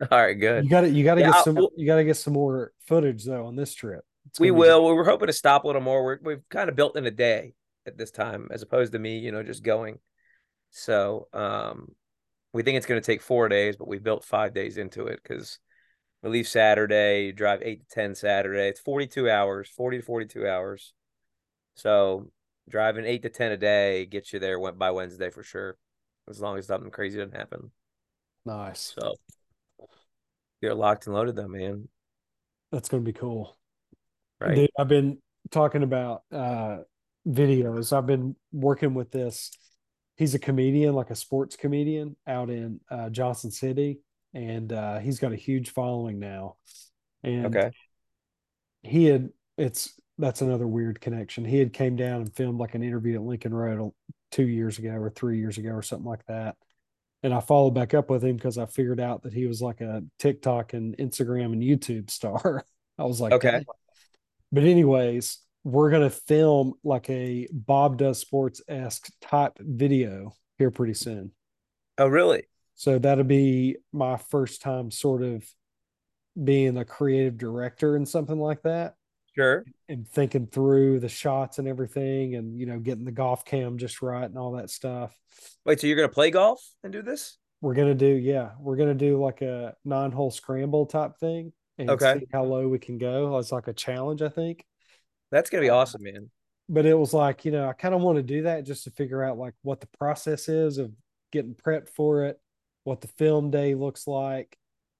All 0.10 0.18
right, 0.20 0.34
good. 0.34 0.64
You 0.64 0.70
got 0.70 0.80
to 0.82 0.88
you 0.90 1.04
got 1.04 1.14
to 1.16 1.20
Yeah, 1.20 1.28
get 1.28 1.36
I'll- 1.36 1.44
some 1.44 1.54
we'll- 1.54 1.72
you 1.76 1.86
got 1.86 1.96
to 1.96 2.04
get 2.04 2.16
some 2.16 2.32
more 2.34 2.72
footage 2.86 3.24
though 3.24 3.46
on 3.46 3.56
this 3.56 3.74
trip. 3.74 4.04
It's 4.26 4.40
We 4.40 4.48
gonna 4.48 4.56
be- 4.56 4.60
will. 4.68 4.86
We 4.88 4.92
were 4.94 5.04
hoping 5.04 5.26
to 5.28 5.32
stop 5.32 5.64
a 5.64 5.66
little 5.66 5.82
more. 5.82 6.02
We're, 6.04 6.18
we've 6.22 6.48
kind 6.48 6.68
of 6.68 6.76
built 6.76 6.96
in 6.96 7.06
a 7.06 7.10
day 7.10 7.54
at 7.86 7.96
this 7.98 8.10
time, 8.10 8.48
as 8.50 8.62
opposed 8.62 8.92
to 8.92 8.98
me, 8.98 9.18
you 9.18 9.30
know, 9.32 9.42
just 9.42 9.62
going. 9.62 9.98
So, 10.70 11.28
um, 11.32 11.94
we 12.52 12.62
think 12.62 12.76
it's 12.76 12.86
going 12.86 13.00
to 13.00 13.04
take 13.06 13.20
four 13.22 13.48
days, 13.48 13.76
but 13.76 13.86
we 13.88 13.98
built 13.98 14.24
five 14.24 14.54
days 14.54 14.78
into 14.78 15.06
it 15.06 15.20
because 15.22 15.58
we 16.22 16.30
leave 16.30 16.48
Saturday, 16.48 17.30
drive 17.32 17.60
eight 17.62 17.88
to 17.88 17.94
ten 17.94 18.14
Saturday. 18.14 18.68
It's 18.68 18.80
forty-two 18.80 19.28
hours, 19.30 19.68
forty 19.68 19.98
to 19.98 20.04
forty-two 20.04 20.48
hours. 20.48 20.94
So, 21.76 22.30
driving 22.68 23.04
eight 23.04 23.22
to 23.22 23.28
ten 23.28 23.52
a 23.52 23.56
day 23.56 24.06
gets 24.06 24.32
you 24.32 24.38
there 24.38 24.58
went 24.58 24.78
by 24.78 24.90
Wednesday 24.92 25.30
for 25.30 25.42
sure, 25.42 25.76
as 26.28 26.40
long 26.40 26.56
as 26.58 26.66
something 26.66 26.90
crazy 26.90 27.18
doesn't 27.18 27.36
happen. 27.36 27.70
Nice. 28.46 28.94
So, 28.98 29.14
you're 30.64 30.74
locked 30.74 31.06
and 31.06 31.14
loaded, 31.14 31.36
though, 31.36 31.48
man. 31.48 31.88
That's 32.72 32.88
to 32.88 33.00
be 33.00 33.12
cool. 33.12 33.56
Right? 34.40 34.54
Dude, 34.56 34.70
I've 34.78 34.88
been 34.88 35.18
talking 35.50 35.82
about 35.82 36.22
uh 36.32 36.78
videos. 37.26 37.96
I've 37.96 38.06
been 38.06 38.36
working 38.52 38.94
with 38.94 39.10
this. 39.10 39.50
He's 40.16 40.34
a 40.34 40.38
comedian, 40.38 40.94
like 40.94 41.10
a 41.10 41.14
sports 41.16 41.56
comedian 41.56 42.16
out 42.26 42.50
in 42.50 42.80
uh 42.90 43.10
Johnson 43.10 43.50
City, 43.50 44.00
and 44.32 44.72
uh 44.72 44.98
he's 44.98 45.18
got 45.18 45.32
a 45.32 45.36
huge 45.36 45.70
following 45.70 46.18
now. 46.18 46.56
And 47.22 47.46
Okay. 47.46 47.70
he 48.82 49.04
had 49.06 49.30
it's 49.56 49.98
that's 50.18 50.42
another 50.42 50.66
weird 50.66 51.00
connection. 51.00 51.44
He 51.44 51.58
had 51.58 51.72
came 51.72 51.96
down 51.96 52.20
and 52.22 52.34
filmed 52.34 52.58
like 52.58 52.74
an 52.74 52.82
interview 52.82 53.16
at 53.16 53.22
Lincoln 53.22 53.54
Road 53.54 53.92
two 54.30 54.46
years 54.46 54.78
ago 54.78 54.90
or 54.90 55.10
three 55.10 55.38
years 55.38 55.58
ago 55.58 55.70
or 55.70 55.82
something 55.82 56.06
like 56.08 56.24
that. 56.26 56.56
And 57.24 57.34
I 57.34 57.40
followed 57.40 57.72
back 57.72 57.94
up 57.94 58.10
with 58.10 58.22
him 58.22 58.36
because 58.36 58.58
I 58.58 58.66
figured 58.66 59.00
out 59.00 59.22
that 59.22 59.32
he 59.32 59.46
was 59.46 59.60
like 59.60 59.80
a 59.80 60.04
TikTok 60.18 60.74
and 60.74 60.96
Instagram 60.98 61.54
and 61.54 61.62
YouTube 61.62 62.10
star. 62.10 62.64
I 62.98 63.04
was 63.04 63.20
like, 63.20 63.32
Okay. 63.32 63.64
But 64.52 64.62
anyways, 64.62 65.38
we're 65.64 65.90
gonna 65.90 66.10
film 66.10 66.74
like 66.84 67.10
a 67.10 67.48
Bob 67.50 67.98
Does 67.98 68.20
Sports 68.20 68.62
esque 68.68 69.10
type 69.20 69.58
video 69.58 70.36
here 70.58 70.70
pretty 70.70 70.94
soon. 70.94 71.32
Oh, 71.98 72.06
really? 72.06 72.44
So 72.76 72.98
that'll 72.98 73.24
be 73.24 73.78
my 73.92 74.16
first 74.16 74.62
time 74.62 74.90
sort 74.90 75.22
of 75.22 75.44
being 76.42 76.76
a 76.76 76.84
creative 76.84 77.38
director 77.38 77.96
and 77.96 78.08
something 78.08 78.38
like 78.38 78.62
that 78.62 78.94
Sure. 79.36 79.64
and 79.88 80.06
thinking 80.06 80.46
through 80.46 81.00
the 81.00 81.08
shots 81.08 81.58
and 81.58 81.66
everything 81.66 82.36
and 82.36 82.58
you 82.58 82.66
know 82.66 82.78
getting 82.78 83.04
the 83.04 83.12
golf 83.12 83.44
cam 83.44 83.78
just 83.78 84.00
right 84.02 84.24
and 84.24 84.38
all 84.38 84.52
that 84.52 84.70
stuff. 84.70 85.14
Wait, 85.64 85.80
so 85.80 85.86
you're 85.86 85.96
gonna 85.96 86.08
play 86.08 86.30
golf 86.30 86.60
and 86.82 86.92
do 86.92 87.02
this? 87.02 87.38
We're 87.60 87.74
gonna 87.74 87.94
do 87.94 88.06
yeah, 88.06 88.50
we're 88.60 88.76
gonna 88.76 88.94
do 88.94 89.20
like 89.20 89.42
a 89.42 89.74
nine 89.84 90.12
hole 90.12 90.30
scramble 90.30 90.86
type 90.86 91.18
thing 91.18 91.52
and 91.78 91.90
Okay. 91.90 92.20
see 92.20 92.26
how 92.32 92.44
low 92.44 92.68
we 92.68 92.78
can 92.78 92.98
go. 92.98 93.36
It's 93.38 93.50
like 93.52 93.68
a 93.68 93.72
challenge, 93.72 94.22
I 94.22 94.28
think. 94.28 94.64
That's 95.30 95.50
gonna 95.50 95.62
be 95.62 95.70
uh, 95.70 95.76
awesome, 95.76 96.02
man. 96.02 96.30
But 96.68 96.86
it 96.86 96.94
was 96.96 97.12
like, 97.12 97.44
you 97.44 97.50
know, 97.50 97.68
I 97.68 97.72
kind 97.72 97.94
of 97.94 98.00
want 98.00 98.16
to 98.16 98.22
do 98.22 98.42
that 98.42 98.64
just 98.64 98.84
to 98.84 98.90
figure 98.90 99.22
out 99.22 99.36
like 99.38 99.54
what 99.62 99.80
the 99.80 99.88
process 99.98 100.48
is 100.48 100.78
of 100.78 100.92
getting 101.32 101.54
prepped 101.54 101.88
for 101.90 102.24
it, 102.24 102.40
what 102.84 103.00
the 103.00 103.08
film 103.08 103.50
day 103.50 103.74
looks 103.74 104.06
like, 104.06 104.56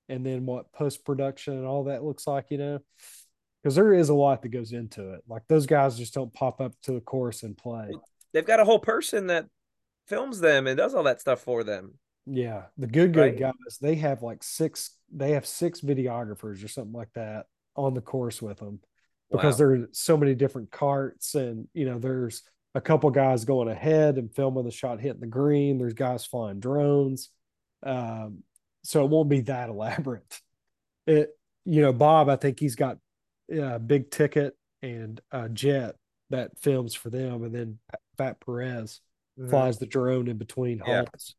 and 0.09 0.27
then 0.27 0.45
what 0.45 0.73
post 0.73 1.05
production 1.05 1.55
and 1.55 1.65
all 1.67 1.85
that 1.85 2.03
looks 2.05 2.27
like, 2.27 2.51
you 2.51 2.59
know. 2.59 2.79
Because 3.65 3.77
there 3.77 3.95
is 3.95 4.11
a 4.11 4.15
lot 4.15 4.43
that 4.43 4.51
goes 4.51 4.73
into 4.73 5.15
it. 5.15 5.23
Like 5.27 5.43
those 5.49 5.65
guys 5.65 5.97
just 5.97 6.13
don't 6.13 6.33
pop 6.35 6.61
up 6.61 6.75
to 6.83 6.93
the 6.93 7.01
course 7.01 7.43
and 7.45 7.57
play. 7.57 7.93
They've 8.35 8.45
got 8.45 8.61
a 8.61 8.65
whole 8.65 8.79
person 8.79 9.29
that 9.29 9.47
films 10.07 10.39
them 10.39 10.67
and 10.67 10.77
does 10.77 10.95
all 10.95 11.05
that 11.05 11.23
stuff 11.23 11.41
for 11.41 11.65
them. 11.65 11.95
Yeah, 12.27 12.65
the 12.77 12.87
good 12.87 13.15
good 13.15 13.21
Right. 13.21 13.39
guys, 13.39 13.79
they 13.81 13.95
have 13.95 14.23
like 14.23 14.43
six 14.43 14.97
they 15.11 15.31
have 15.31 15.47
six 15.47 15.81
videographers 15.81 16.63
or 16.63 16.69
something 16.69 16.93
like 16.93 17.13
that 17.15 17.47
on 17.75 17.95
the 17.95 18.03
course 18.03 18.43
with 18.43 18.59
them 18.59 18.81
because 19.31 19.55
Wow. 19.55 19.59
there's 19.69 19.89
so 19.93 20.19
many 20.19 20.35
different 20.35 20.71
carts 20.71 21.35
and 21.35 21.67
you 21.73 21.87
know 21.87 21.99
there's 21.99 22.43
a 22.75 22.83
couple 22.83 23.09
guys 23.11 23.47
going 23.47 23.69
ahead 23.69 24.19
and 24.19 24.35
filming 24.35 24.65
the 24.65 24.71
shot 24.71 25.01
hitting 25.01 25.21
the 25.21 25.27
green, 25.27 25.79
there's 25.79 25.95
guys 25.95 26.27
flying 26.27 26.61
drones. 26.61 27.31
Um 27.83 28.43
so 28.83 29.03
it 29.05 29.11
won't 29.11 29.31
be 29.31 29.41
that 29.43 29.69
elaborate. 29.71 30.41
It 31.07 31.31
you 31.65 31.81
know 31.81 31.95
Bob, 31.95 32.29
I 32.29 32.37
think 32.37 32.61
he's 32.61 32.77
got 32.77 32.99
uh, 33.61 33.79
big 33.79 34.11
ticket 34.11 34.57
and 34.83 35.21
uh, 35.33 35.49
jet 35.49 35.97
that 36.31 36.59
films 36.59 36.95
for 36.95 37.11
them 37.11 37.45
and 37.45 37.55
then 37.55 37.79
Fat 38.17 38.41
Perez 38.45 39.01
Mhm. 39.39 39.51
flies 39.51 39.79
the 39.79 39.87
drone 39.87 40.29
in 40.29 40.37
between 40.39 40.79
Yeah. 40.87 41.05
halts. 41.05 41.35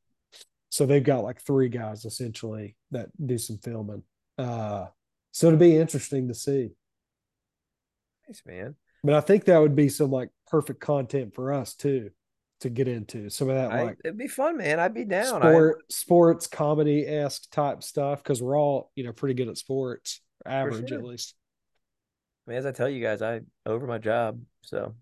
So 0.69 0.85
they've 0.85 1.03
got 1.03 1.23
like 1.23 1.41
three 1.41 1.69
guys 1.69 2.03
essentially 2.05 2.75
that 2.91 3.09
do 3.25 3.37
some 3.37 3.57
filming. 3.57 4.03
Uh, 4.37 4.87
so 5.31 5.47
it'd 5.47 5.59
be 5.59 5.77
interesting 5.77 6.27
to 6.27 6.33
see. 6.33 6.71
Nice, 8.27 8.41
man. 8.45 8.75
But 9.03 9.13
I 9.15 9.21
think 9.21 9.45
that 9.45 9.59
would 9.59 9.75
be 9.75 9.87
some 9.89 10.11
like 10.11 10.29
perfect 10.47 10.79
content 10.81 11.33
for 11.33 11.53
us 11.53 11.75
too, 11.75 12.11
to 12.61 12.69
get 12.69 12.87
into. 12.87 13.29
Some 13.29 13.49
of 13.49 13.55
that 13.55 13.71
I, 13.71 13.83
like 13.83 13.97
it'd 14.03 14.17
be 14.17 14.27
fun, 14.27 14.57
man. 14.57 14.79
I'd 14.79 14.93
be 14.93 15.05
down. 15.05 15.41
I- 15.43 15.51
sport, 15.51 15.91
sports, 15.91 16.47
comedy 16.47 17.07
esque 17.07 17.49
type 17.51 17.83
stuff 17.83 18.23
because 18.23 18.41
we're 18.41 18.57
all 18.59 18.91
you 18.95 19.03
know 19.03 19.13
pretty 19.13 19.35
good 19.35 19.47
at 19.47 19.57
sports, 19.57 20.21
average 20.45 20.89
sure. 20.89 20.97
at 20.97 21.03
least. 21.05 21.35
I 22.45 22.51
mean, 22.51 22.58
as 22.58 22.65
I 22.65 22.71
tell 22.71 22.89
you 22.89 23.01
guys, 23.01 23.21
I 23.21 23.41
over 23.65 23.88
my 23.88 23.97
job. 23.97 24.39
So 24.62 24.93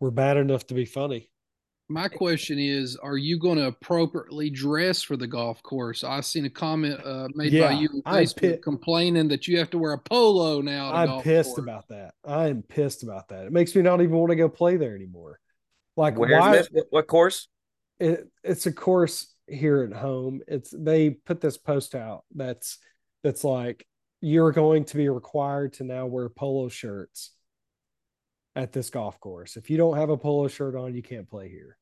We're 0.00 0.10
bad 0.10 0.36
enough 0.36 0.66
to 0.68 0.74
be 0.74 0.84
funny. 0.84 1.30
My 1.88 2.08
question 2.08 2.58
is: 2.58 2.96
Are 2.96 3.16
you 3.16 3.38
going 3.38 3.58
to 3.58 3.66
appropriately 3.66 4.48
dress 4.50 5.02
for 5.02 5.16
the 5.16 5.26
golf 5.26 5.62
course? 5.62 6.02
I've 6.02 6.24
seen 6.24 6.46
a 6.46 6.50
comment 6.50 6.98
uh, 7.04 7.28
made 7.34 7.58
by 7.60 7.72
you 7.72 8.02
on 8.06 8.14
Facebook 8.14 8.52
pi- 8.54 8.60
complaining 8.62 9.28
that 9.28 9.46
you 9.46 9.58
have 9.58 9.70
to 9.70 9.78
wear 9.78 9.92
a 9.92 9.98
polo 9.98 10.62
now. 10.62 10.92
I'm 10.92 11.08
golf 11.08 11.24
pissed 11.24 11.56
course. 11.56 11.58
about 11.58 11.88
that. 11.88 12.14
I 12.24 12.48
am 12.48 12.62
pissed 12.62 13.02
about 13.02 13.28
that. 13.28 13.44
It 13.44 13.52
makes 13.52 13.74
me 13.74 13.82
not 13.82 14.00
even 14.00 14.16
want 14.16 14.30
to 14.30 14.36
go 14.36 14.48
play 14.48 14.76
there 14.76 14.94
anymore. 14.94 15.38
Like 15.96 16.18
where's 16.18 16.40
why? 16.40 16.52
this? 16.52 16.68
What, 16.70 16.86
what 16.90 17.06
course? 17.06 17.48
It, 18.00 18.28
it's 18.42 18.66
a 18.66 18.72
course 18.72 19.32
here 19.46 19.82
at 19.82 19.96
home. 19.96 20.40
It's 20.48 20.74
they 20.76 21.10
put 21.10 21.40
this 21.40 21.58
post 21.58 21.94
out 21.94 22.24
that's 22.34 22.78
that's 23.22 23.44
like 23.44 23.86
you're 24.24 24.52
going 24.52 24.84
to 24.86 24.96
be 24.96 25.08
required 25.10 25.74
to 25.74 25.84
now 25.84 26.06
wear 26.06 26.30
polo 26.30 26.68
shirts 26.70 27.30
at 28.56 28.72
this 28.72 28.88
golf 28.88 29.20
course. 29.20 29.56
If 29.56 29.68
you 29.68 29.76
don't 29.76 29.98
have 29.98 30.08
a 30.08 30.16
polo 30.16 30.48
shirt 30.48 30.74
on, 30.74 30.94
you 30.94 31.02
can't 31.02 31.28
play 31.28 31.48
here. 31.50 31.76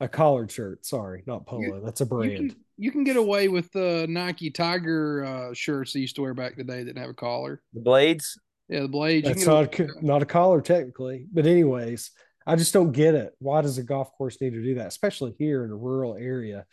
A 0.00 0.08
collared 0.08 0.50
shirt, 0.50 0.86
sorry, 0.86 1.22
not 1.26 1.46
polo. 1.46 1.80
That's 1.84 2.00
a 2.00 2.04
You 2.04 2.08
brand. 2.08 2.36
can, 2.36 2.56
you 2.78 2.90
can 2.90 3.04
get 3.04 3.16
away 3.16 3.48
with 3.48 3.70
the 3.72 4.06
Nike 4.08 4.50
Tiger 4.50 5.24
uh, 5.24 5.54
shirts 5.54 5.92
they 5.92 6.00
used 6.00 6.16
to 6.16 6.22
wear 6.22 6.32
back 6.34 6.52
in 6.52 6.66
the 6.66 6.72
day 6.72 6.78
that 6.78 6.84
didn't 6.86 6.98
have 7.02 7.10
a 7.10 7.14
collar. 7.14 7.60
The 7.74 7.80
Blades. 7.80 8.38
Yeah, 8.68 8.80
the 8.80 8.88
blades. 8.88 9.28
You 9.28 9.34
That's 9.34 9.46
not 9.46 9.78
a, 9.78 9.88
not 10.00 10.22
a 10.22 10.26
collar 10.26 10.62
technically, 10.62 11.26
but 11.30 11.46
anyways, 11.46 12.10
I 12.46 12.56
just 12.56 12.72
don't 12.72 12.92
get 12.92 13.14
it. 13.14 13.34
Why 13.38 13.60
does 13.60 13.76
a 13.76 13.82
golf 13.82 14.10
course 14.16 14.40
need 14.40 14.54
to 14.54 14.62
do 14.62 14.76
that, 14.76 14.86
especially 14.86 15.34
here 15.38 15.64
in 15.64 15.70
a 15.70 15.76
rural 15.76 16.14
area? 16.16 16.64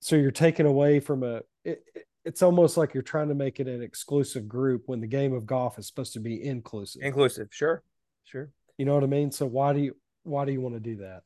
So 0.00 0.16
you're 0.16 0.30
taking 0.30 0.64
away 0.66 1.00
from 1.00 1.22
a. 1.22 1.42
It, 1.64 1.82
it- 1.94 2.06
it's 2.24 2.42
almost 2.42 2.76
like 2.76 2.94
you're 2.94 3.02
trying 3.02 3.28
to 3.28 3.34
make 3.34 3.60
it 3.60 3.68
an 3.68 3.82
exclusive 3.82 4.48
group 4.48 4.84
when 4.86 5.00
the 5.00 5.06
game 5.06 5.32
of 5.34 5.46
golf 5.46 5.78
is 5.78 5.86
supposed 5.86 6.14
to 6.14 6.20
be 6.20 6.42
inclusive. 6.42 7.02
Inclusive. 7.02 7.48
Sure. 7.50 7.82
Sure. 8.24 8.50
You 8.78 8.86
know 8.86 8.94
what 8.94 9.04
I 9.04 9.08
mean? 9.08 9.30
So 9.30 9.46
why 9.46 9.72
do 9.72 9.80
you 9.80 9.96
why 10.22 10.44
do 10.44 10.52
you 10.52 10.60
want 10.60 10.74
to 10.74 10.80
do 10.80 10.96
that? 10.96 11.22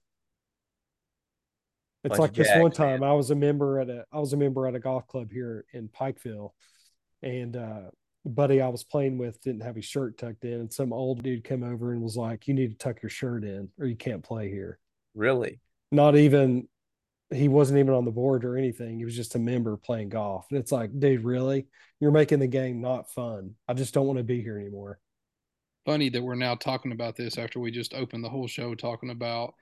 It's 2.04 2.16
Bunch 2.16 2.20
like 2.20 2.34
this 2.34 2.48
one 2.56 2.72
time 2.72 3.00
man. 3.00 3.08
I 3.08 3.12
was 3.12 3.30
a 3.30 3.34
member 3.34 3.80
at 3.80 3.88
a 3.88 4.04
I 4.12 4.18
was 4.18 4.32
a 4.32 4.36
member 4.36 4.66
at 4.66 4.74
a 4.74 4.80
golf 4.80 5.06
club 5.06 5.30
here 5.32 5.64
in 5.72 5.88
Pikeville, 5.88 6.50
and 7.22 7.56
uh, 7.56 7.90
buddy 8.24 8.60
I 8.60 8.68
was 8.68 8.84
playing 8.84 9.18
with 9.18 9.40
didn't 9.40 9.62
have 9.62 9.76
his 9.76 9.84
shirt 9.84 10.18
tucked 10.18 10.44
in, 10.44 10.54
and 10.54 10.72
some 10.72 10.92
old 10.92 11.22
dude 11.22 11.44
came 11.44 11.62
over 11.62 11.92
and 11.92 12.02
was 12.02 12.16
like, 12.16 12.46
"You 12.46 12.54
need 12.54 12.70
to 12.70 12.76
tuck 12.76 13.02
your 13.02 13.10
shirt 13.10 13.44
in, 13.44 13.68
or 13.78 13.86
you 13.86 13.96
can't 13.96 14.22
play 14.22 14.48
here." 14.48 14.78
Really. 15.14 15.60
Not 15.90 16.16
even 16.16 16.68
he 17.30 17.48
wasn't 17.48 17.78
even 17.78 17.94
on 17.94 18.04
the 18.04 18.10
board 18.10 18.44
or 18.44 18.56
anything. 18.56 18.98
He 18.98 19.04
was 19.04 19.16
just 19.16 19.34
a 19.34 19.38
member 19.38 19.76
playing 19.76 20.08
golf, 20.08 20.46
and 20.50 20.58
it's 20.58 20.72
like, 20.72 20.98
dude, 20.98 21.24
really? 21.24 21.66
You're 22.00 22.10
making 22.10 22.38
the 22.38 22.46
game 22.46 22.80
not 22.80 23.10
fun. 23.10 23.54
I 23.66 23.74
just 23.74 23.92
don't 23.92 24.06
want 24.06 24.18
to 24.18 24.24
be 24.24 24.40
here 24.40 24.58
anymore. 24.58 25.00
Funny 25.84 26.08
that 26.10 26.22
we're 26.22 26.34
now 26.34 26.54
talking 26.54 26.92
about 26.92 27.16
this 27.16 27.38
after 27.38 27.60
we 27.60 27.70
just 27.70 27.94
opened 27.94 28.22
the 28.22 28.28
whole 28.28 28.46
show 28.46 28.74
talking 28.74 29.10
about 29.10 29.54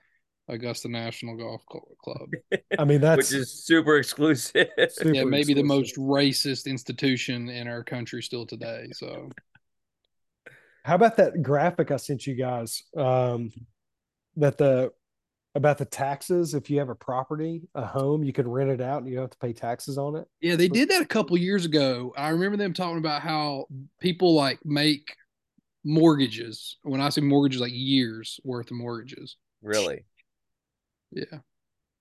Augusta 0.49 0.87
National 0.87 1.35
Golf 1.35 1.61
Club. 1.65 2.29
I 2.77 2.85
mean, 2.85 3.01
that's 3.01 3.31
Which 3.31 3.33
is 3.33 3.65
super 3.65 3.97
exclusive. 3.97 4.67
super 4.89 5.09
yeah, 5.13 5.23
maybe 5.23 5.53
the 5.53 5.63
most 5.63 5.95
racist 5.97 6.67
institution 6.67 7.49
in 7.49 7.67
our 7.67 7.83
country 7.83 8.21
still 8.21 8.45
today. 8.45 8.87
So 8.93 9.29
How 10.83 10.95
about 10.95 11.17
that 11.17 11.41
graphic 11.41 11.91
I 11.91 11.97
sent 11.97 12.27
you 12.27 12.35
guys? 12.35 12.83
Um, 12.95 13.51
that 14.37 14.57
the 14.57 14.91
about 15.57 15.77
the 15.77 15.85
taxes. 15.85 16.53
If 16.53 16.69
you 16.69 16.79
have 16.79 16.89
a 16.89 16.95
property, 16.95 17.67
a 17.75 17.85
home, 17.85 18.23
you 18.23 18.31
can 18.31 18.47
rent 18.47 18.69
it 18.69 18.79
out 18.81 18.99
and 18.99 19.07
you 19.09 19.15
don't 19.15 19.23
have 19.23 19.31
to 19.31 19.37
pay 19.39 19.51
taxes 19.53 19.97
on 19.97 20.15
it. 20.15 20.27
yeah, 20.39 20.55
they 20.55 20.67
did 20.69 20.89
that 20.89 21.01
a 21.01 21.05
couple 21.05 21.37
years 21.37 21.65
ago. 21.65 22.13
I 22.17 22.29
remember 22.29 22.55
them 22.57 22.73
talking 22.73 22.97
about 22.99 23.21
how 23.21 23.65
people 23.99 24.33
like 24.33 24.59
make 24.63 25.15
mortgages. 25.83 26.77
When 26.83 27.01
I 27.01 27.09
say 27.09 27.21
mortgages, 27.21 27.61
like 27.61 27.71
years 27.73 28.39
worth 28.43 28.71
of 28.71 28.77
mortgages. 28.77 29.35
really. 29.61 30.05
Yeah. 31.11 31.39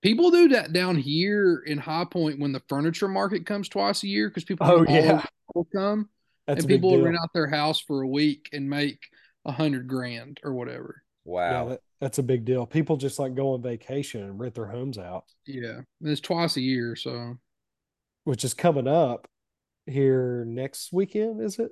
People 0.02 0.30
do 0.30 0.48
that 0.48 0.72
down 0.72 0.96
here 0.96 1.62
in 1.66 1.78
High 1.78 2.04
Point 2.04 2.38
when 2.38 2.52
the 2.52 2.62
furniture 2.68 3.08
market 3.08 3.46
comes 3.46 3.68
twice 3.68 4.02
a 4.02 4.08
year 4.08 4.28
because 4.28 4.44
people 4.44 4.66
Oh, 4.68 4.84
from 4.84 4.94
yeah. 4.94 5.12
over 5.12 5.28
will 5.54 5.68
come 5.74 6.08
That's 6.46 6.60
and 6.60 6.68
people 6.68 6.90
will 6.92 7.02
rent 7.02 7.16
out 7.20 7.30
their 7.32 7.46
house 7.48 7.80
for 7.80 8.02
a 8.02 8.08
week 8.08 8.48
and 8.52 8.68
make 8.68 8.98
a 9.44 9.52
hundred 9.52 9.86
grand 9.88 10.40
or 10.44 10.52
whatever. 10.54 11.02
Yeah, 11.24 11.32
Wow. 11.32 11.68
that, 11.70 11.80
that's 12.00 12.18
a 12.18 12.22
big 12.22 12.44
deal. 12.44 12.66
People 12.66 12.96
just 12.96 13.18
like 13.18 13.34
go 13.34 13.54
on 13.54 13.62
vacation 13.62 14.22
and 14.22 14.38
rent 14.38 14.54
their 14.54 14.66
homes 14.66 14.98
out, 14.98 15.24
Yeah. 15.46 15.80
And 16.00 16.10
it's 16.10 16.20
twice 16.20 16.56
a 16.56 16.60
year. 16.60 16.96
So 16.96 17.36
which 18.24 18.44
is 18.44 18.54
coming 18.54 18.88
up 18.88 19.28
here 19.86 20.44
next 20.46 20.92
weekend. 20.92 21.40
Is 21.40 21.58
it? 21.58 21.70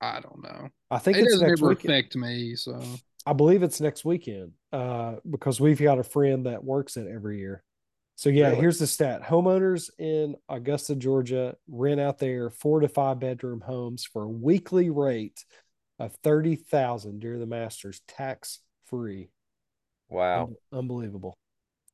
I 0.00 0.20
don't 0.20 0.42
know. 0.42 0.68
I 0.90 0.98
think 0.98 1.16
It 1.18 1.24
it's 1.24 1.32
doesn't 1.34 1.48
next 1.48 1.60
ever 1.60 1.68
weekend. 1.70 1.92
affect 1.92 2.16
me. 2.16 2.54
So 2.56 2.80
I 3.26 3.32
believe 3.32 3.62
it's 3.62 3.80
next 3.80 4.04
weekend 4.04 4.52
uh, 4.72 5.16
because 5.28 5.60
we've 5.60 5.80
got 5.80 5.98
a 5.98 6.04
friend 6.04 6.46
that 6.46 6.64
works 6.64 6.96
it 6.96 7.06
every 7.12 7.38
year. 7.38 7.62
So 8.14 8.30
yeah, 8.30 8.48
Really? 8.48 8.60
here's 8.60 8.78
the 8.78 8.86
stat: 8.86 9.22
homeowners 9.22 9.90
in 9.98 10.34
Augusta, 10.48 10.96
Georgia, 10.96 11.56
rent 11.68 12.00
out 12.00 12.18
their 12.18 12.50
four 12.50 12.80
to 12.80 12.88
five 12.88 13.20
bedroom 13.20 13.60
homes 13.60 14.04
for 14.04 14.22
a 14.24 14.28
weekly 14.28 14.90
rate 14.90 15.44
of 16.00 16.14
thirty 16.24 16.56
thousand 16.56 17.20
during 17.20 17.38
the 17.40 17.46
Masters, 17.46 18.00
tax 18.08 18.60
free. 18.88 19.30
Wow. 20.08 20.50
unbelievable. 20.72 21.36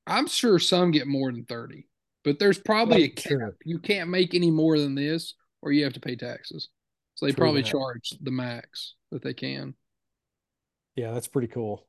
I'm 0.06 0.26
sure 0.28 0.58
some 0.58 0.90
get 0.90 1.06
more 1.06 1.32
than 1.32 1.44
30, 1.44 1.86
but 2.24 2.38
there's 2.38 2.58
probably 2.58 3.04
a 3.04 3.08
cap. 3.08 3.28
sure. 3.28 3.56
You 3.64 3.78
can't 3.78 4.10
make 4.10 4.34
any 4.34 4.50
more 4.50 4.78
than 4.78 4.94
this 4.94 5.34
or 5.62 5.72
you 5.72 5.84
have 5.84 5.94
to 5.94 6.00
pay 6.00 6.14
taxes. 6.14 6.68
So 7.14 7.26
they 7.26 7.32
True 7.32 7.42
probably 7.44 7.62
that. 7.62 7.70
charge 7.70 8.10
the 8.20 8.30
max 8.30 8.94
that 9.10 9.22
they 9.22 9.34
can. 9.34 9.74
Yeah, 10.96 11.12
that's 11.12 11.26
pretty 11.28 11.48
cool. 11.48 11.86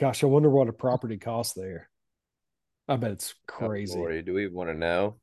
Gosh, 0.00 0.22
I 0.22 0.26
wonder 0.26 0.50
what 0.50 0.68
a 0.68 0.72
property 0.72 1.16
costs 1.16 1.54
there. 1.54 1.88
I 2.86 2.96
bet 2.96 3.10
it's 3.12 3.34
Oh, 3.50 3.66
crazy. 3.66 3.98
Lordy, 3.98 4.22
do 4.22 4.34
we 4.34 4.46
want 4.48 4.70
to 4.70 4.74
know? 4.74 5.16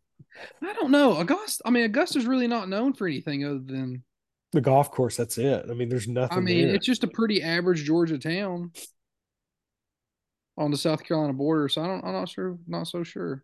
I 0.62 0.74
don't 0.74 0.92
know. 0.92 1.18
Augusta, 1.18 1.64
I 1.66 1.70
mean, 1.70 1.86
Augusta's 1.86 2.26
really 2.26 2.48
not 2.48 2.68
known 2.70 2.94
for 2.94 3.08
anything 3.08 3.46
other 3.46 3.60
than, 3.60 4.04
the 4.56 4.62
golf 4.62 4.92
course, 4.92 5.18
that's 5.18 5.38
it. 5.38 5.66
I 5.70 5.74
mean, 5.74 5.90
there's 5.90 6.08
nothing 6.08 6.38
I 6.38 6.42
mean, 6.42 6.68
there. 6.68 6.76
it's 6.76 6.86
just 6.86 7.04
a 7.04 7.08
pretty 7.08 7.44
average 7.44 7.84
Georgia 7.84 8.18
town 8.18 8.72
on 10.58 10.72
the 10.72 10.78
South 10.78 11.04
Carolina 11.04 11.34
border. 11.34 11.70
So 11.70 11.82
I 11.82 11.88
don't, 11.88 12.04
I'm 12.04 12.14
not 12.14 12.30
sure, 12.30 12.58
not 12.68 12.88
so 12.88 13.04
sure. 13.04 13.44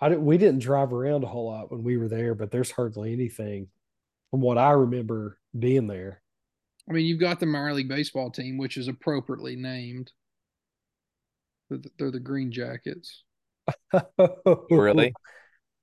I 0.00 0.08
didn't, 0.08 0.24
we 0.24 0.38
didn't 0.38 0.60
drive 0.60 0.92
around 0.92 1.24
a 1.24 1.26
whole 1.26 1.46
lot 1.46 1.70
when 1.70 1.82
we 1.82 1.98
were 1.98 2.08
there, 2.08 2.34
but 2.34 2.50
there's 2.50 2.70
hardly 2.70 3.12
anything 3.12 3.68
from 4.30 4.40
what 4.40 4.58
I 4.58 4.70
remember 4.70 5.38
being 5.56 5.86
there. 5.86 6.22
I 6.88 6.92
mean, 6.92 7.04
you've 7.04 7.20
got 7.20 7.38
the 7.38 7.46
minor 7.46 7.74
league 7.74 7.88
baseball 7.88 8.30
team, 8.30 8.56
which 8.56 8.76
is 8.76 8.88
appropriately 8.88 9.56
named. 9.56 10.10
They're 11.68 11.78
the, 11.78 11.90
they're 11.98 12.10
the 12.10 12.20
Green 12.20 12.50
Jackets. 12.50 13.24
Really? 14.70 15.12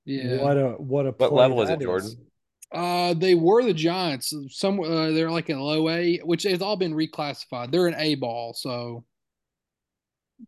Yeah. 0.04 0.42
What 0.42 0.56
a 0.56 0.68
what 0.72 1.06
a 1.06 1.10
What 1.10 1.32
level 1.32 1.62
is 1.62 1.68
it, 1.68 1.78
that 1.78 1.84
Jordan? 1.84 2.27
Uh, 2.70 3.14
they 3.14 3.34
were 3.34 3.64
the 3.64 3.72
Giants. 3.72 4.34
Some 4.50 4.80
uh, 4.80 5.10
they're 5.10 5.30
like 5.30 5.48
in 5.48 5.58
low 5.58 5.88
A, 5.88 6.18
which 6.18 6.42
has 6.42 6.60
all 6.60 6.76
been 6.76 6.94
reclassified. 6.94 7.70
They're 7.70 7.86
an 7.86 7.94
A 7.96 8.14
ball, 8.16 8.52
so 8.52 9.04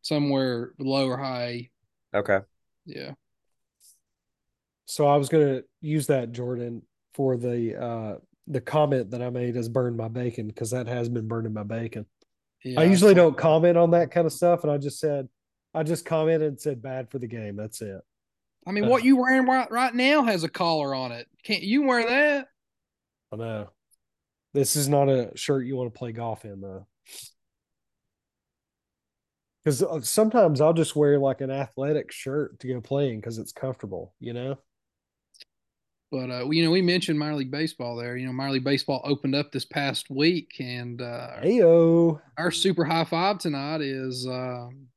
somewhere 0.02 0.72
low 0.78 1.08
or 1.08 1.16
high. 1.16 1.70
Okay. 2.14 2.40
Yeah. 2.84 3.12
So 4.86 5.06
I 5.06 5.16
was 5.16 5.28
gonna 5.28 5.62
use 5.80 6.08
that 6.08 6.32
Jordan 6.32 6.82
for 7.14 7.36
the 7.36 7.80
uh 7.80 8.14
the 8.46 8.60
comment 8.60 9.12
that 9.12 9.22
I 9.22 9.30
made 9.30 9.56
as 9.56 9.68
burn 9.68 9.96
my 9.96 10.08
bacon 10.08 10.48
because 10.48 10.72
that 10.72 10.88
has 10.88 11.08
been 11.08 11.28
burning 11.28 11.52
my 11.52 11.62
bacon. 11.62 12.06
yeah 12.64 12.80
I 12.80 12.84
usually 12.84 13.14
don't 13.14 13.36
comment 13.36 13.78
on 13.78 13.92
that 13.92 14.10
kind 14.10 14.26
of 14.26 14.32
stuff, 14.32 14.62
and 14.62 14.70
I 14.70 14.76
just 14.76 14.98
said 14.98 15.28
I 15.72 15.84
just 15.84 16.04
commented 16.04 16.48
and 16.48 16.60
said 16.60 16.82
bad 16.82 17.10
for 17.10 17.18
the 17.18 17.28
game. 17.28 17.56
That's 17.56 17.80
it. 17.80 18.00
I 18.66 18.72
mean, 18.72 18.86
what 18.86 19.04
you 19.04 19.16
wearing 19.16 19.46
right, 19.46 19.70
right 19.70 19.94
now 19.94 20.22
has 20.22 20.44
a 20.44 20.48
collar 20.48 20.94
on 20.94 21.12
it. 21.12 21.26
Can't 21.44 21.62
you 21.62 21.82
wear 21.82 22.06
that? 22.06 22.48
I 23.32 23.36
know. 23.36 23.70
This 24.52 24.76
is 24.76 24.88
not 24.88 25.08
a 25.08 25.30
shirt 25.36 25.66
you 25.66 25.76
want 25.76 25.92
to 25.92 25.98
play 25.98 26.12
golf 26.12 26.44
in, 26.44 26.60
though. 26.60 26.86
Because 29.64 30.08
sometimes 30.08 30.60
I'll 30.60 30.72
just 30.72 30.96
wear 30.96 31.18
like 31.18 31.40
an 31.40 31.50
athletic 31.50 32.12
shirt 32.12 32.58
to 32.60 32.68
go 32.68 32.80
playing 32.80 33.20
because 33.20 33.38
it's 33.38 33.52
comfortable, 33.52 34.14
you 34.18 34.32
know? 34.32 34.58
But 36.10 36.30
uh, 36.30 36.50
you 36.50 36.64
know, 36.64 36.70
we 36.70 36.82
mentioned 36.82 37.18
minor 37.18 37.36
league 37.36 37.52
baseball 37.52 37.94
there. 37.94 38.16
You 38.16 38.26
know, 38.26 38.32
minor 38.32 38.52
league 38.52 38.64
baseball 38.64 39.00
opened 39.04 39.36
up 39.36 39.52
this 39.52 39.64
past 39.64 40.10
week, 40.10 40.56
and 40.58 41.00
uh, 41.00 41.40
Heyo. 41.40 42.20
our 42.36 42.50
super 42.50 42.84
high 42.84 43.04
five 43.04 43.38
tonight 43.38 43.80
is 43.80 44.26
um, 44.26 44.88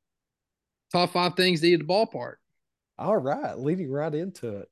top 0.92 1.12
five 1.12 1.34
things 1.34 1.60
to 1.60 1.68
eat 1.68 1.74
at 1.74 1.80
the 1.80 1.86
ballpark. 1.86 2.36
All 2.98 3.16
right. 3.16 3.58
Leading 3.58 3.90
right 3.90 4.14
into 4.14 4.58
it. 4.58 4.68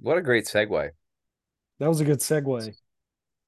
What 0.00 0.18
a 0.18 0.22
great 0.22 0.44
segue. 0.44 0.90
That 1.78 1.88
was 1.88 2.00
a 2.00 2.04
good 2.04 2.20
segue. 2.20 2.74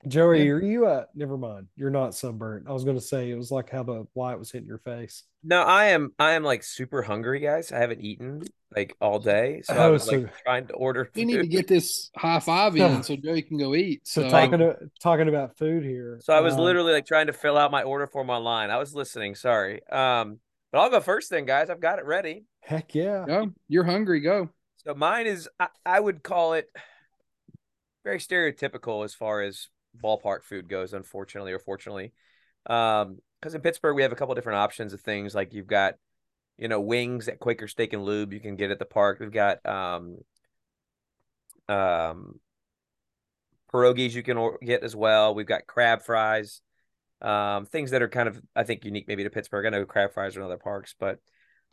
Joey, 0.06 0.46
Yeah. 0.46 0.52
are 0.52 0.62
you 0.62 0.86
uh 0.86 1.04
never 1.14 1.36
mind. 1.36 1.68
You're 1.76 1.90
not 1.90 2.14
sunburnt. 2.14 2.68
I 2.68 2.72
was 2.72 2.84
gonna 2.84 3.00
say 3.00 3.30
it 3.30 3.34
was 3.36 3.50
like 3.50 3.70
how 3.70 3.82
the 3.82 4.06
light 4.14 4.38
was 4.38 4.50
hitting 4.52 4.68
your 4.68 4.78
face. 4.78 5.24
No, 5.42 5.62
I 5.62 5.86
am 5.86 6.12
I 6.18 6.32
am 6.32 6.44
like 6.44 6.62
super 6.62 7.02
hungry, 7.02 7.40
guys. 7.40 7.72
I 7.72 7.78
haven't 7.78 8.00
eaten 8.02 8.42
like 8.74 8.96
all 9.00 9.18
day. 9.18 9.62
So 9.62 9.74
I 9.74 9.86
Oh, 9.86 9.92
was 9.92 10.06
like 10.06 10.32
trying 10.44 10.66
to 10.68 10.74
order 10.74 11.10
We 11.14 11.24
need 11.24 11.38
to 11.38 11.46
get 11.46 11.66
this 11.66 12.10
high 12.16 12.40
five 12.40 12.76
in 12.76 13.02
so 13.02 13.16
Joey 13.16 13.42
can 13.42 13.58
go 13.58 13.74
eat. 13.74 14.06
So 14.06 14.22
So, 14.22 14.28
talking 14.28 14.58
to, 14.60 14.76
talking 15.00 15.28
about 15.28 15.56
food 15.56 15.82
here. 15.84 16.18
So 16.22 16.32
I 16.34 16.40
was 16.40 16.56
uh, 16.56 16.62
literally 16.62 16.92
like 16.92 17.06
trying 17.06 17.26
to 17.28 17.32
fill 17.32 17.56
out 17.56 17.70
my 17.70 17.82
order 17.82 18.06
form 18.06 18.30
online. 18.30 18.70
I 18.70 18.78
was 18.78 18.94
listening, 18.94 19.34
sorry. 19.34 19.86
Um, 19.88 20.38
but 20.72 20.80
I'll 20.80 20.90
go 20.90 21.00
first 21.00 21.30
then, 21.30 21.46
guys. 21.46 21.70
I've 21.70 21.80
got 21.80 21.98
it 21.98 22.04
ready. 22.04 22.44
Heck 22.66 22.94
yeah. 22.94 23.24
go. 23.26 23.52
You're 23.68 23.84
hungry. 23.84 24.20
Go. 24.20 24.50
So 24.84 24.94
mine 24.94 25.26
is 25.26 25.48
I, 25.58 25.68
I 25.84 26.00
would 26.00 26.22
call 26.22 26.54
it 26.54 26.68
very 28.04 28.18
stereotypical 28.18 29.04
as 29.04 29.14
far 29.14 29.40
as 29.42 29.68
ballpark 30.02 30.44
food 30.44 30.68
goes, 30.68 30.92
unfortunately 30.92 31.52
or 31.52 31.58
fortunately. 31.58 32.12
Um, 32.66 33.18
because 33.40 33.54
in 33.54 33.60
Pittsburgh 33.60 33.94
we 33.94 34.02
have 34.02 34.12
a 34.12 34.16
couple 34.16 34.34
different 34.34 34.58
options 34.58 34.92
of 34.92 35.00
things 35.00 35.34
like 35.34 35.52
you've 35.52 35.66
got, 35.66 35.94
you 36.58 36.68
know, 36.68 36.80
wings 36.80 37.28
at 37.28 37.38
Quaker 37.38 37.68
Steak 37.68 37.92
and 37.92 38.04
Lube 38.04 38.32
you 38.32 38.40
can 38.40 38.56
get 38.56 38.70
at 38.70 38.78
the 38.78 38.84
park. 38.84 39.20
We've 39.20 39.30
got 39.30 39.64
um 39.64 40.18
um 41.68 42.40
pierogies 43.72 44.14
you 44.14 44.22
can 44.22 44.56
get 44.64 44.82
as 44.82 44.96
well. 44.96 45.34
We've 45.34 45.46
got 45.46 45.66
crab 45.66 46.02
fries, 46.02 46.62
um, 47.22 47.66
things 47.66 47.92
that 47.92 48.02
are 48.02 48.08
kind 48.08 48.28
of 48.28 48.40
I 48.56 48.64
think 48.64 48.84
unique 48.84 49.06
maybe 49.06 49.22
to 49.24 49.30
Pittsburgh. 49.30 49.66
I 49.66 49.70
know 49.70 49.84
crab 49.84 50.12
fries 50.12 50.36
are 50.36 50.40
in 50.40 50.46
other 50.46 50.58
parks, 50.58 50.94
but 50.98 51.20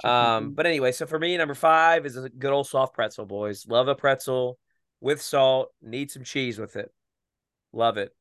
um, 0.04 0.54
but 0.54 0.66
anyway, 0.66 0.92
so 0.92 1.06
for 1.06 1.20
me, 1.20 1.38
number 1.38 1.54
five 1.54 2.06
is 2.06 2.18
a 2.18 2.30
good 2.30 2.52
old 2.52 2.68
soft 2.68 2.94
pretzel, 2.94 3.26
boys. 3.26 3.66
Love 3.68 3.88
a 3.88 3.96
pretzel 3.96 4.58
with 5.02 5.22
salt. 5.22 5.70
Need 5.82 6.12
some 6.12 6.24
cheese 6.24 6.58
with 6.58 6.76
it. 6.76 6.92
Love 7.72 7.98
it. 7.98 8.12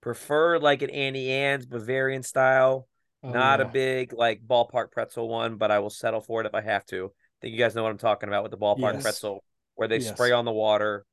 Prefer 0.00 0.58
like 0.58 0.82
an 0.82 0.90
Auntie 0.90 1.30
Anne's 1.30 1.66
Bavarian 1.66 2.22
style. 2.22 2.88
Oh, 3.22 3.32
Not 3.32 3.60
yeah. 3.60 3.66
a 3.66 3.70
big 3.70 4.12
like 4.12 4.40
ballpark 4.46 4.92
pretzel 4.92 5.28
one, 5.28 5.56
but 5.56 5.70
I 5.70 5.80
will 5.80 5.90
settle 5.90 6.20
for 6.20 6.40
it 6.40 6.46
if 6.46 6.54
I 6.54 6.60
have 6.60 6.84
to. 6.86 7.06
I 7.06 7.10
think 7.42 7.52
you 7.52 7.58
guys 7.58 7.74
know 7.74 7.82
what 7.82 7.90
I'm 7.90 7.98
talking 7.98 8.28
about 8.28 8.42
with 8.42 8.52
the 8.52 8.58
ballpark 8.58 8.94
Yes. 8.94 9.02
pretzel, 9.02 9.44
where 9.74 9.88
they 9.88 9.98
Yes. 9.98 10.14
spray 10.14 10.32
on 10.32 10.44
the 10.44 10.52
water, 10.52 11.04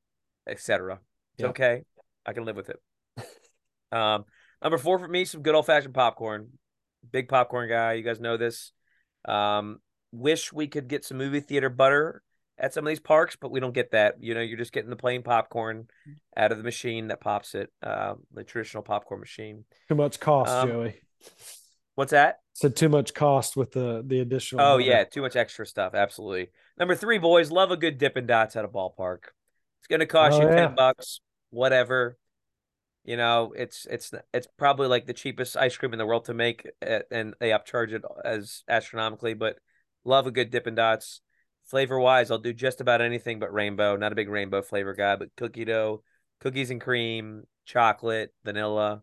etc. 0.48 1.00
It's 1.34 1.44
Yep. 1.44 1.50
okay. 1.52 1.84
I 2.26 2.34
can 2.34 2.46
live 2.46 2.56
with 2.56 2.70
it. 2.70 2.80
um, 3.92 4.26
number 4.62 4.78
four 4.78 5.00
for 5.00 5.08
me, 5.08 5.26
some 5.26 5.42
good 5.42 5.56
old 5.56 5.66
fashioned 5.66 5.94
popcorn. 5.94 6.50
Big 7.12 7.28
popcorn 7.28 7.70
guy. 7.70 7.94
You 7.94 8.04
guys 8.04 8.20
know 8.20 8.38
this. 8.38 8.72
Um, 9.26 9.80
wish 10.12 10.54
we 10.54 10.68
could 10.68 10.88
get 10.88 11.06
some 11.06 11.18
movie 11.18 11.40
theater 11.40 11.70
butter 11.70 12.22
at 12.58 12.74
some 12.74 12.86
of 12.86 12.90
these 12.90 13.00
parks, 13.00 13.36
but 13.36 13.52
we 13.52 13.60
don't 13.60 13.74
get 13.74 13.92
that. 13.92 14.16
You 14.22 14.34
know, 14.34 14.42
you're 14.42 14.58
just 14.58 14.72
getting 14.72 14.90
the 14.90 14.96
plain 14.96 15.24
popcorn 15.24 15.88
out 16.38 16.52
of 16.52 16.58
the 16.58 16.64
machine 16.64 17.10
that 17.10 17.20
pops 17.20 17.54
it, 17.56 17.72
uh, 17.84 18.16
the 18.34 18.44
traditional 18.44 18.84
popcorn 18.84 19.20
machine. 19.20 19.66
Too 19.90 19.96
much 19.96 20.20
cost, 20.20 20.52
Um, 20.52 20.70
Joey. 20.70 20.96
What's 21.96 22.12
that? 22.12 22.40
Said 22.54 22.76
too 22.76 22.90
much 22.90 23.14
cost 23.14 23.56
with 23.58 23.72
the 23.72 24.04
the 24.06 24.20
additional. 24.20 24.66
Oh 24.66 24.78
yeah, 24.78 25.04
too 25.06 25.22
much 25.22 25.36
extra 25.36 25.66
stuff. 25.66 25.94
Absolutely. 25.94 26.50
Number 26.78 26.96
three, 26.96 27.18
boys, 27.18 27.52
love 27.52 27.72
a 27.72 27.78
good 27.78 27.98
Dippin' 27.98 28.28
Dots 28.28 28.56
at 28.56 28.66
a 28.66 28.68
ballpark. 28.68 29.20
It's 29.80 29.88
going 29.88 30.02
to 30.02 30.06
cost 30.06 30.38
Oh, 30.38 30.42
you 30.42 30.48
yeah. 30.48 30.68
ten 30.68 30.76
bucks, 30.76 31.22
whatever. 31.52 32.18
You 33.04 33.18
know, 33.18 33.54
it's 33.56 33.86
it's 33.90 34.12
it's 34.34 34.48
probably 34.58 34.88
like 34.88 35.06
the 35.06 35.14
cheapest 35.14 35.56
ice 35.56 35.78
cream 35.78 35.94
in 35.94 36.00
the 36.00 36.06
world 36.06 36.26
to 36.26 36.34
make, 36.34 36.68
uh, 36.86 37.00
and 37.12 37.36
they 37.40 37.50
upcharge 37.52 37.92
it 37.94 38.02
as 38.24 38.64
astronomically. 38.68 39.34
But 39.36 39.58
love 40.06 40.28
a 40.28 40.32
good 40.32 40.52
Dippin' 40.52 40.76
Dots. 40.76 41.22
Flavor 41.66 42.00
wise, 42.00 42.30
I'll 42.32 42.38
do 42.38 42.54
just 42.54 42.80
about 42.80 43.02
anything 43.02 43.40
but 43.40 43.54
rainbow. 43.54 43.96
Not 43.96 44.12
a 44.12 44.16
big 44.16 44.30
rainbow 44.30 44.62
flavor 44.62 44.94
guy, 44.94 45.16
but 45.16 45.36
cookie 45.36 45.66
dough, 45.66 46.04
cookies 46.40 46.70
and 46.72 46.80
cream, 46.80 47.44
chocolate, 47.66 48.34
vanilla. 48.44 49.02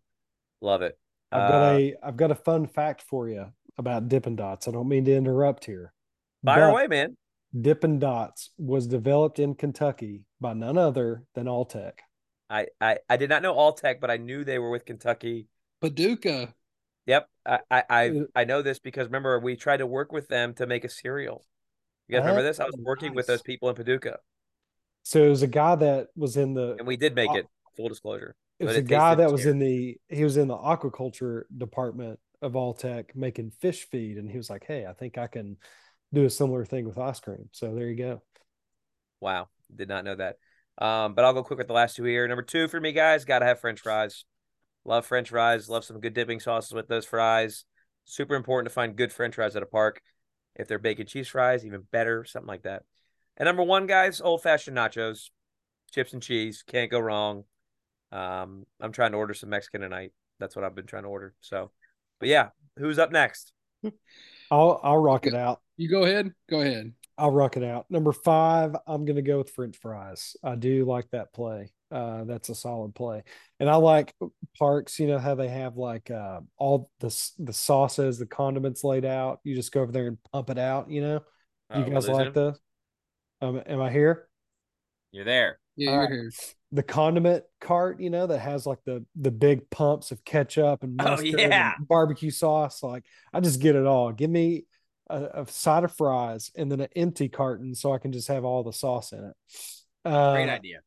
Love 0.61 0.83
it. 0.83 0.99
I've 1.33 1.49
got 1.49 1.63
Uh, 1.75 1.79
a 1.79 1.95
I've 2.03 2.17
got 2.17 2.31
a 2.31 2.37
fun 2.37 2.67
fact 2.67 3.03
for 3.03 3.29
you 3.29 3.53
about 3.79 4.09
Dippin' 4.09 4.37
Dots. 4.37 4.69
I 4.69 4.71
don't 4.71 4.89
mean 4.89 5.05
to 5.07 5.15
interrupt 5.17 5.65
here. 5.65 5.93
fire 6.45 6.67
but 6.67 6.71
away, 6.71 6.87
man. 6.87 7.17
Dippin' 7.59 7.99
Dots 7.99 8.51
was 8.59 8.87
developed 8.87 9.39
in 9.39 9.55
Kentucky 9.55 10.25
by 10.41 10.53
none 10.55 10.79
other 10.79 11.25
than 11.35 11.47
Alltech. 11.47 12.01
I, 12.51 12.69
I 12.81 12.99
I 13.09 13.17
did 13.17 13.31
not 13.31 13.43
know 13.43 13.55
Alltech, 13.55 14.01
but 14.01 14.11
I 14.11 14.17
knew 14.19 14.45
they 14.45 14.59
were 14.59 14.71
with 14.71 14.85
Kentucky. 14.85 15.49
Paducah. 15.81 16.55
Yep, 17.07 17.29
I 17.45 17.83
I 17.91 18.13
I, 18.35 18.45
know 18.45 18.63
this 18.63 18.79
because 18.79 19.07
remember 19.07 19.39
we 19.41 19.57
tried 19.57 19.79
to 19.79 19.87
work 19.87 20.13
with 20.13 20.29
them 20.29 20.55
to 20.55 20.67
make 20.67 20.85
a 20.85 20.89
cereal. 20.89 21.45
You 22.09 22.15
guys 22.17 22.21
remember 22.21 22.41
Oh, 22.41 22.45
this? 22.45 22.61
I 22.61 22.65
was 22.65 22.77
working 22.79 23.15
with 23.15 23.27
those 23.27 23.43
people 23.43 23.69
in 23.69 23.75
Paducah, 23.75 24.19
So 25.03 25.23
it 25.23 25.29
was 25.29 25.43
a 25.43 25.49
guy 25.49 25.75
that 25.77 26.09
was 26.15 26.37
in 26.37 26.55
the 26.55 26.77
and 26.79 26.87
we 26.87 26.97
did 26.97 27.15
make 27.15 27.35
it. 27.35 27.47
Full 27.77 27.89
disclosure, 27.89 28.37
it 28.59 28.67
was 28.67 28.77
a 28.77 28.83
guy 28.83 29.15
tasted 29.15 29.23
that 29.25 29.33
was 29.33 29.47
in 29.47 29.59
the 29.59 29.97
he 30.09 30.25
was 30.25 30.37
in 30.37 30.47
the 30.49 30.57
aquaculture 30.57 31.45
department 31.57 32.21
of 32.43 32.53
Alltech 32.53 33.15
making 33.15 33.51
fish 33.51 33.89
feed, 33.89 34.19
and 34.19 34.31
he 34.31 34.37
was 34.37 34.51
like, 34.51 34.65
"Hey, 34.65 34.87
I 34.87 34.93
think 34.93 35.17
I 35.19 35.27
can 35.27 35.57
do 36.13 36.25
a 36.25 36.31
similar 36.31 36.65
thing 36.65 36.87
with 36.87 36.99
ice 36.99 37.19
cream." 37.19 37.49
So 37.53 37.75
there 37.75 37.89
you 37.89 37.97
go. 37.97 38.23
Wow, 39.21 39.49
did 39.75 39.89
not 39.89 40.05
know 40.05 40.17
that. 40.17 40.37
Um, 40.79 41.15
but 41.15 41.25
I'll 41.25 41.33
go 41.33 41.43
quick 41.45 41.59
with 41.59 41.69
the 41.69 41.73
last 41.73 41.97
two 41.97 42.05
here. 42.05 42.27
Number 42.29 42.43
two 42.43 42.69
for 42.69 42.81
me, 42.81 42.93
guys, 42.93 43.25
gotta 43.25 43.47
have 43.47 43.61
French 43.61 43.81
fries. 43.81 44.25
Love 44.85 45.07
French 45.07 45.31
fries. 45.31 45.69
Love 45.69 45.85
some 45.85 46.01
good 46.01 46.15
dipping 46.15 46.41
sauces 46.41 46.73
with 46.73 46.89
those 46.89 47.07
fries. 47.07 47.65
Super 48.05 48.35
important 48.35 48.69
to 48.69 48.75
find 48.75 48.97
good 48.97 49.13
French 49.13 49.37
fries 49.37 49.57
at 49.57 49.63
a 49.63 49.67
park. 49.67 50.03
If 50.55 50.69
they're 50.69 50.79
bacon 50.79 51.07
cheese 51.07 51.29
fries, 51.29 51.65
even 51.65 51.87
better, 51.93 52.25
something 52.25 52.49
like 52.49 52.63
that. 52.63 52.83
And 53.37 53.47
number 53.47 53.63
one, 53.63 53.87
guys, 53.87 54.21
old 54.21 54.43
fashioned 54.43 54.77
nachos, 54.77 55.31
chips 55.93 56.13
and 56.13 56.23
cheese. 56.23 56.63
Can't 56.67 56.91
go 56.91 56.99
wrong. 56.99 57.45
Um, 58.11 58.67
I'm 58.81 58.93
trying 58.93 59.13
to 59.13 59.19
order 59.19 59.35
some 59.35 59.51
Mexican 59.51 59.81
tonight. 59.81 60.13
That's 60.39 60.55
what 60.55 60.65
I've 60.65 60.75
been 60.75 60.87
trying 60.87 61.05
to 61.05 61.09
order. 61.09 61.35
So, 61.41 61.71
but 62.21 62.29
yeah, 62.29 62.49
who's 62.77 62.99
up 62.99 63.11
next? 63.13 63.53
I'll 64.51 64.81
I'll 64.83 64.99
rock 64.99 65.27
it 65.27 65.35
out. 65.35 65.61
You 65.77 65.89
go 65.89 66.05
ahead. 66.05 66.33
Go 66.51 66.61
ahead. 66.61 66.93
I'll 67.17 67.31
rock 67.31 67.57
it 67.57 67.65
out. 67.65 67.87
Number 67.91 68.13
five, 68.13 68.77
I'm 68.87 69.05
gonna 69.05 69.23
go 69.23 69.39
with 69.39 69.51
French 69.51 69.77
fries. 69.79 70.37
I 70.43 70.57
do 70.57 70.85
like 70.85 71.09
that 71.11 71.33
play. 71.33 71.71
Uh, 71.93 72.25
that's 72.25 72.49
a 72.49 72.55
solid 72.55 72.95
play, 72.95 73.23
and 73.61 73.69
I 73.69 73.77
like 73.77 74.15
parks. 74.59 74.99
You 74.99 75.09
know 75.09 75.19
how 75.19 75.35
they 75.35 75.49
have 75.49 75.77
like 75.77 76.11
uh, 76.11 76.41
all 76.57 76.91
the 77.01 77.09
the 77.39 77.53
sauces, 77.53 78.19
the 78.19 78.27
condiments 78.27 78.83
laid 78.85 79.05
out. 79.05 79.41
You 79.45 79.55
just 79.55 79.73
go 79.73 79.83
over 79.83 79.93
there 79.93 80.07
and 80.09 80.19
pump 80.33 80.51
it 80.51 80.59
out. 80.59 80.91
You 80.91 81.03
know, 81.03 81.21
you 81.75 81.85
Oh, 81.85 81.91
guys 81.91 82.09
like 82.09 82.29
him? 82.29 82.33
those? 82.33 82.61
Um, 83.41 83.63
am 83.67 83.81
I 83.81 83.91
here? 83.91 84.29
You're 85.13 85.25
there. 85.25 85.59
Yeah, 85.77 85.91
you're 85.91 86.01
right. 86.01 86.11
here. 86.11 86.31
The 86.73 86.83
condiment 86.83 87.45
cart, 87.61 88.01
you 88.01 88.09
know, 88.11 88.27
that 88.27 88.39
has 88.39 88.67
like 88.67 88.79
the 88.87 89.05
the 89.17 89.31
big 89.31 89.69
pumps 89.71 90.11
of 90.11 90.25
ketchup 90.25 90.83
and 90.83 90.99
Oh, 90.99 91.05
mustard 91.11 91.41
yeah. 91.41 91.75
and 91.77 91.87
barbecue 91.89 92.31
sauce. 92.31 92.83
Like 92.83 93.05
I 93.33 93.41
just 93.41 93.61
get 93.61 93.77
it 93.77 93.85
all. 93.87 94.13
Give 94.13 94.31
me 94.31 94.65
a, 95.11 95.43
a 95.43 95.47
side 95.49 95.85
of 95.85 95.95
fries 95.95 96.51
and 96.57 96.71
then 96.73 96.81
an 96.81 96.89
empty 96.97 97.29
carton 97.29 97.75
so 97.75 97.93
I 97.93 97.99
can 97.99 98.13
just 98.13 98.29
have 98.29 98.45
all 98.45 98.63
the 98.63 98.73
sauce 98.73 99.13
in 99.13 99.25
it. 99.25 99.35
Uh, 100.05 100.33
Great 100.35 100.49
idea. 100.49 100.81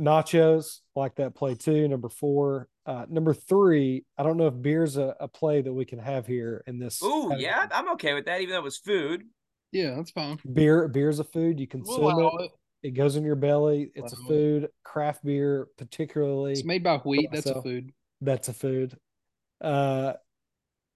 Nachos 0.00 0.78
like 0.96 1.14
that 1.16 1.34
play 1.34 1.54
too 1.54 1.86
number 1.86 2.08
four 2.08 2.68
uh 2.86 3.04
number 3.10 3.34
three 3.34 4.04
i 4.16 4.22
don't 4.22 4.36
know 4.38 4.46
if 4.46 4.60
beer's 4.62 4.96
a, 4.96 5.14
a 5.20 5.28
play 5.28 5.60
that 5.60 5.72
we 5.72 5.84
can 5.84 5.98
have 5.98 6.26
here 6.26 6.64
in 6.66 6.78
this 6.78 7.02
Ooh, 7.02 7.28
category. 7.28 7.42
yeah, 7.42 7.66
I'm 7.72 7.88
okay 7.90 8.14
with 8.14 8.24
that, 8.26 8.40
even 8.40 8.52
though 8.54 8.60
it 8.60 8.64
was 8.64 8.78
food. 8.78 9.24
Yeah, 9.72 9.94
that's 9.96 10.10
fine. 10.10 10.38
beer 10.52 10.88
beer's 10.88 11.18
a 11.20 11.24
food 11.24 11.60
you 11.60 11.66
We'll 11.72 11.84
consume 11.84 12.04
allow 12.04 12.36
it 12.38 12.44
it. 12.82 12.88
it 12.88 12.90
goes 12.92 13.16
in 13.16 13.24
your 13.24 13.36
belly 13.36 13.90
it's 13.94 14.12
a 14.12 14.16
Allow 14.16 14.24
it. 14.24 14.28
food 14.28 14.68
craft 14.84 15.24
beer 15.24 15.68
particularly 15.78 16.52
It's 16.52 16.64
made 16.64 16.82
by 16.82 16.96
wheat. 16.98 17.28
That's 17.32 17.46
a 17.46 17.62
food. 17.62 17.92
that's 18.20 18.48
a 18.48 18.52
food 18.54 18.96
uh 19.60 20.14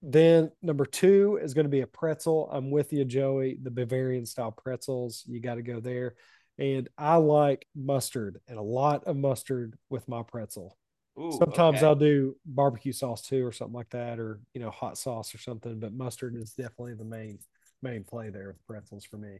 then 0.01 0.51
number 0.61 0.85
two 0.85 1.39
is 1.41 1.53
going 1.53 1.65
to 1.65 1.69
be 1.69 1.81
a 1.81 1.87
pretzel 1.87 2.49
i'm 2.51 2.69
with 2.71 2.91
you 2.93 3.05
joey 3.05 3.57
the 3.61 3.71
bavarian 3.71 4.25
style 4.25 4.51
pretzels 4.51 5.23
you 5.27 5.39
got 5.39 5.55
to 5.55 5.61
go 5.61 5.79
there 5.79 6.15
and 6.57 6.89
i 6.97 7.15
like 7.15 7.67
mustard 7.75 8.39
and 8.47 8.57
a 8.57 8.63
lot 8.63 9.03
of 9.05 9.15
mustard 9.15 9.77
with 9.89 10.07
my 10.07 10.23
pretzel 10.23 10.77
Ooh, 11.17 11.31
Sometimes 11.31 11.77
okay. 11.77 11.85
I'll 11.85 11.95
do 11.95 12.35
barbecue 12.45 12.91
sauce 12.91 13.21
too, 13.21 13.45
or 13.45 13.53
something 13.53 13.73
like 13.73 13.89
that, 13.91 14.19
or 14.19 14.41
you 14.53 14.59
know, 14.59 14.69
hot 14.69 14.97
sauce 14.97 15.33
or 15.33 15.37
something. 15.37 15.79
But 15.79 15.93
mustard 15.93 16.35
is 16.35 16.51
definitely 16.51 16.95
the 16.95 17.05
main 17.05 17.39
main 17.81 18.03
play 18.03 18.29
there 18.29 18.47
with 18.47 18.67
pretzels 18.67 19.05
for 19.05 19.17
me. 19.17 19.37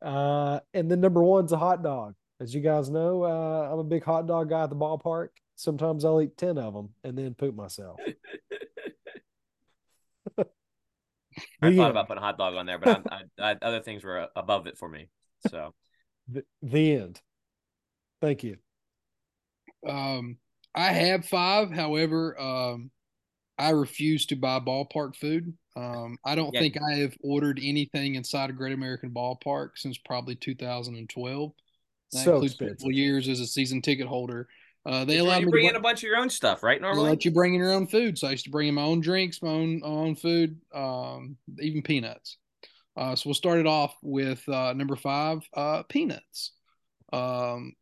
Uh, 0.00 0.60
and 0.72 0.90
then 0.90 1.00
number 1.00 1.22
one's 1.22 1.52
a 1.52 1.58
hot 1.58 1.82
dog. 1.82 2.14
As 2.40 2.54
you 2.54 2.60
guys 2.62 2.88
know, 2.88 3.24
uh, 3.24 3.68
I'm 3.70 3.78
a 3.78 3.84
big 3.84 4.04
hot 4.04 4.26
dog 4.26 4.48
guy 4.48 4.62
at 4.62 4.70
the 4.70 4.76
ballpark. 4.76 5.28
Sometimes 5.54 6.04
I'll 6.04 6.22
eat 6.22 6.38
ten 6.38 6.56
of 6.56 6.72
them 6.72 6.88
and 7.04 7.16
then 7.16 7.34
poop 7.34 7.54
myself. 7.54 8.00
I 10.38 11.70
The 11.70 11.76
thought 11.76 11.90
about 11.90 12.08
putting 12.08 12.22
a 12.22 12.26
hot 12.26 12.38
dog 12.38 12.54
on 12.54 12.66
there, 12.66 12.78
but 12.78 12.88
I'm, 12.88 13.04
I, 13.38 13.50
I, 13.50 13.56
other 13.60 13.80
things 13.80 14.02
were 14.02 14.28
above 14.34 14.66
it 14.66 14.78
for 14.78 14.88
me. 14.88 15.08
So 15.48 15.74
The, 16.28 16.44
the 16.62 16.96
end. 16.96 17.20
Thank 18.20 18.44
you. 18.44 18.56
Um, 19.86 20.38
I 20.74 20.92
have 20.92 21.26
five. 21.26 21.70
However, 21.70 22.38
um, 22.40 22.90
I 23.58 23.70
refuse 23.70 24.26
to 24.26 24.36
buy 24.36 24.60
ballpark 24.60 25.16
food. 25.16 25.52
Um, 25.76 26.18
I 26.24 26.34
don't 26.34 26.52
Yeah. 26.52 26.60
think 26.60 26.76
I 26.80 26.96
have 26.98 27.14
ordered 27.22 27.58
anything 27.62 28.14
inside 28.14 28.50
a 28.50 28.52
Great 28.52 28.72
American 28.72 29.10
Ballpark 29.10 29.70
since 29.76 29.98
probably 29.98 30.34
2012. 30.34 31.52
That 32.12 32.24
so 32.24 32.32
includes 32.32 32.52
expensive. 32.54 32.80
multiple 32.80 32.92
years 32.92 33.28
as 33.28 33.40
a 33.40 33.46
season 33.46 33.82
ticket 33.82 34.06
holder. 34.06 34.48
Uh, 34.84 35.04
they 35.04 35.14
You're 35.14 35.22
allowed 35.24 35.38
me 35.40 35.44
to 35.46 35.50
bring 35.50 35.62
bring, 35.62 35.70
in 35.70 35.76
a 35.76 35.80
bunch 35.80 36.00
of 36.00 36.04
your 36.04 36.16
own 36.16 36.28
stuff, 36.30 36.62
right? 36.62 36.80
they 36.80 36.86
Normally, 36.86 37.10
let 37.10 37.24
you 37.24 37.30
bring 37.30 37.54
in 37.54 37.60
your 37.60 37.72
own 37.72 37.86
food. 37.86 38.18
So 38.18 38.28
I 38.28 38.32
used 38.32 38.44
to 38.44 38.50
bring 38.50 38.68
in 38.68 38.74
my 38.74 38.82
own 38.82 39.00
drinks, 39.00 39.42
my 39.42 39.50
own 39.50 39.80
own 39.84 40.14
food, 40.16 40.60
um, 40.74 41.36
even 41.60 41.82
peanuts. 41.82 42.36
Uh, 42.96 43.16
so 43.16 43.28
we'll 43.28 43.34
start 43.34 43.58
it 43.58 43.66
off 43.66 43.94
with 44.02 44.46
uh, 44.48 44.72
number 44.74 44.96
five, 44.96 45.40
uh, 45.54 45.82
peanuts. 45.84 46.52
Um, 47.12 47.74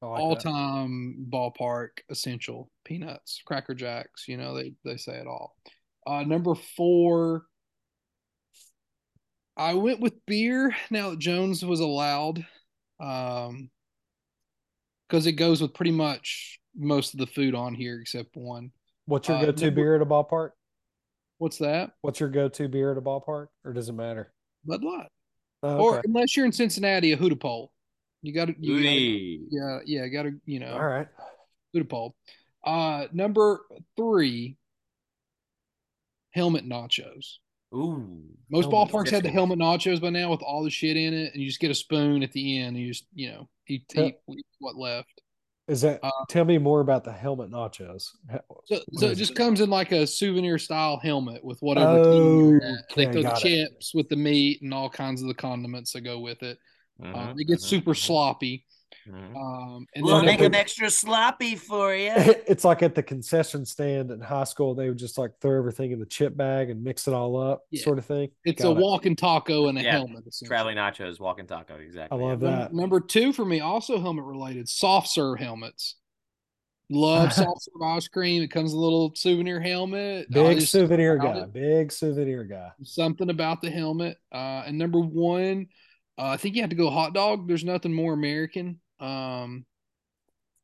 like 0.00 0.20
all 0.20 0.34
that. 0.34 0.42
time 0.42 1.26
ballpark 1.28 1.88
essential 2.08 2.70
peanuts, 2.84 3.42
cracker 3.44 3.74
jacks. 3.74 4.28
You 4.28 4.36
know 4.36 4.54
they 4.54 4.74
they 4.84 4.96
say 4.96 5.16
it 5.16 5.26
all. 5.26 5.56
Uh, 6.06 6.22
number 6.22 6.54
four, 6.54 7.44
I 9.56 9.74
went 9.74 10.00
with 10.00 10.14
beer. 10.26 10.74
Now 10.90 11.10
that 11.10 11.18
Jones 11.18 11.64
was 11.64 11.80
allowed, 11.80 12.46
um, 13.00 13.70
because 15.08 15.26
it 15.26 15.32
goes 15.32 15.60
with 15.60 15.74
pretty 15.74 15.90
much 15.90 16.60
most 16.76 17.14
of 17.14 17.18
the 17.18 17.26
food 17.26 17.54
on 17.54 17.74
here 17.74 18.00
except 18.00 18.36
one. 18.36 18.70
What's 19.06 19.28
your 19.28 19.38
uh, 19.38 19.46
go-to 19.46 19.66
number- 19.66 19.80
beer 19.82 19.96
at 19.96 20.02
a 20.02 20.06
ballpark? 20.06 20.50
What's 21.38 21.58
that? 21.58 21.92
What's 22.02 22.20
your 22.20 22.28
go-to 22.28 22.68
beer 22.68 22.92
at 22.92 22.98
a 22.98 23.00
ballpark, 23.00 23.48
or 23.64 23.72
does 23.72 23.88
it 23.88 23.92
matter? 23.92 24.32
Bud 24.64 24.82
Light. 24.82 25.08
Oh, 25.62 25.76
Or 25.76 26.02
unless 26.04 26.36
you're 26.36 26.46
in 26.46 26.52
Cincinnati, 26.52 27.12
a 27.12 27.16
Hudepohl. 27.16 27.68
You 28.22 28.32
got 28.32 28.46
to, 28.46 28.54
you 28.58 28.74
gotta, 29.50 29.80
yeah, 29.86 30.02
yeah, 30.02 30.08
got 30.08 30.22
to, 30.24 30.32
you 30.44 30.60
know, 30.60 30.72
all 30.72 30.84
right. 30.84 31.08
Hudepohl. 31.74 32.12
Uh, 32.64 33.06
number 33.12 33.60
three, 33.96 34.56
helmet 36.32 36.68
nachos. 36.68 37.36
Ooh, 37.74 38.22
Most 38.50 38.70
Helmet 38.70 38.90
ballparks 38.90 39.10
have 39.10 39.22
the 39.22 39.28
helmet 39.30 39.58
nachos 39.58 40.00
by 40.00 40.10
now 40.10 40.30
with 40.30 40.42
all 40.42 40.64
the 40.64 40.70
shit 40.70 40.96
in 40.96 41.12
it, 41.12 41.32
and 41.34 41.42
you 41.42 41.48
just 41.48 41.60
get 41.60 41.70
a 41.70 41.74
spoon 41.74 42.22
at 42.22 42.32
the 42.32 42.58
end, 42.60 42.76
and 42.76 42.78
you 42.78 42.88
just, 42.88 43.06
you 43.14 43.30
know, 43.30 43.48
eat, 43.68 43.84
Yeah. 43.94 44.04
eat, 44.06 44.16
eat 44.30 44.46
what 44.58 44.76
left. 44.76 45.22
Is 45.68 45.82
that? 45.82 46.02
Uh, 46.02 46.10
tell 46.28 46.44
me 46.44 46.58
more 46.58 46.80
about 46.80 47.04
the 47.04 47.12
helmet 47.12 47.50
nachos. 47.50 48.10
So, 48.64 48.80
so 48.92 49.08
it 49.08 49.14
just 49.14 49.34
it? 49.34 49.34
comes 49.34 49.60
in 49.60 49.70
like 49.70 49.92
a 49.92 50.06
souvenir 50.06 50.58
style 50.58 50.98
helmet 50.98 51.42
with 51.42 51.60
whatever. 51.62 51.98
team 51.98 52.34
you're 52.34 52.56
at. 52.62 52.84
They 52.96 53.06
Okay, 53.06 53.12
throw 53.12 53.22
the 53.22 53.32
it. 53.44 53.52
chips 53.68 53.94
with 53.94 54.08
the 54.10 54.16
meat 54.16 54.60
and 54.62 54.74
all 54.74 54.90
kinds 54.90 55.22
of 55.22 55.28
the 55.28 55.34
condiments 55.34 55.92
that 55.92 56.02
go 56.02 56.18
with 56.20 56.42
it. 56.42 56.58
Um, 57.14 57.30
it 57.36 57.48
gets 57.48 57.64
mhm, 57.64 57.68
super 57.68 57.94
mhm, 57.94 57.94
sloppy. 57.94 58.66
Mhm. 59.08 59.36
Um, 59.36 59.86
and 59.94 60.04
We'll 60.04 60.16
then 60.16 60.26
make 60.26 60.40
number- 60.40 60.54
them 60.56 60.60
extra 60.60 60.90
sloppy 60.90 61.54
for 61.56 61.94
you. 61.94 62.12
it's 62.16 62.64
like 62.64 62.82
at 62.82 62.94
the 62.94 63.02
concession 63.02 63.64
stand 63.64 64.10
in 64.10 64.20
high 64.20 64.44
school. 64.44 64.74
They 64.74 64.88
would 64.88 64.98
just 64.98 65.18
like 65.18 65.32
throw 65.40 65.56
everything 65.58 65.92
in 65.92 65.98
the 65.98 66.06
chip 66.06 66.36
bag 66.36 66.70
and 66.70 66.82
mix 66.84 67.08
it 67.08 67.14
all 67.14 67.36
up, 67.40 67.62
Yeah. 67.70 67.82
sort 67.82 67.98
of 67.98 68.04
thing. 68.06 68.30
it's 68.44 68.62
Got 68.62 68.76
a 68.76 68.78
it. 68.78 68.82
walking 68.82 69.16
taco 69.16 69.68
and 69.68 69.78
a 69.78 69.82
Yeah, 69.82 69.92
helmet. 69.92 70.24
essentially. 70.26 70.48
Traveling 70.48 70.76
nachos, 70.76 71.18
walking 71.20 71.46
taco, 71.46 71.76
exactly. 71.76 72.18
I 72.18 72.22
love 72.22 72.42
Num- 72.42 72.50
that. 72.58 72.74
Number 72.74 73.00
two 73.00 73.32
for 73.32 73.44
me, 73.44 73.60
also 73.60 73.98
helmet 74.00 74.24
related, 74.24 74.68
soft 74.68 75.08
serve 75.08 75.38
helmets. 75.38 75.96
Love 76.90 77.32
soft 77.34 77.62
serve 77.62 77.82
ice 77.82 78.08
cream. 78.08 78.42
It 78.42 78.50
comes 78.50 78.72
a 78.72 78.78
little 78.78 79.12
souvenir 79.14 79.60
helmet. 79.60 80.30
Big 80.30 80.60
just- 80.60 80.72
souvenir 80.72 81.18
guy. 81.18 81.38
it. 81.40 81.52
Big 81.52 81.92
souvenir 81.92 82.44
guy. 82.44 82.70
something 82.82 83.28
about 83.30 83.60
the 83.60 83.70
helmet. 83.70 84.16
Uh, 84.32 84.62
and 84.66 84.78
number 84.78 84.98
one, 85.00 85.66
uh, 86.16 86.22
I 86.30 86.36
think 86.38 86.56
you 86.56 86.62
have 86.62 86.70
to 86.70 86.76
go 86.76 86.90
hot 86.90 87.12
dog. 87.14 87.46
There's 87.46 87.62
nothing 87.64 87.92
more 87.92 88.12
American 88.14 88.80
um, 89.00 89.64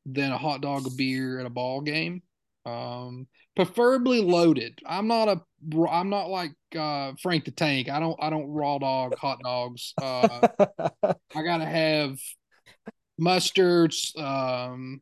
than 0.06 0.32
a 0.32 0.38
hot 0.38 0.60
dog, 0.60 0.86
a 0.86 0.90
beer 0.90 1.40
at 1.40 1.46
a 1.46 1.50
ball 1.50 1.80
game. 1.80 2.22
Um, 2.66 3.26
preferably 3.56 4.20
loaded. 4.20 4.78
I'm 4.86 5.06
not 5.06 5.28
a. 5.28 5.40
I'm 5.88 6.10
not 6.10 6.28
like 6.28 6.52
uh, 6.76 7.12
Frank 7.22 7.44
the 7.44 7.50
Tank. 7.50 7.88
I 7.88 8.00
don't. 8.00 8.16
I 8.20 8.30
don't 8.30 8.48
raw 8.48 8.78
dog 8.78 9.14
hot 9.18 9.40
dogs. 9.42 9.92
Uh, 10.00 10.48
I 11.34 11.42
gotta 11.42 11.66
have 11.66 12.18
mustards. 13.20 14.18
Um, 14.18 15.00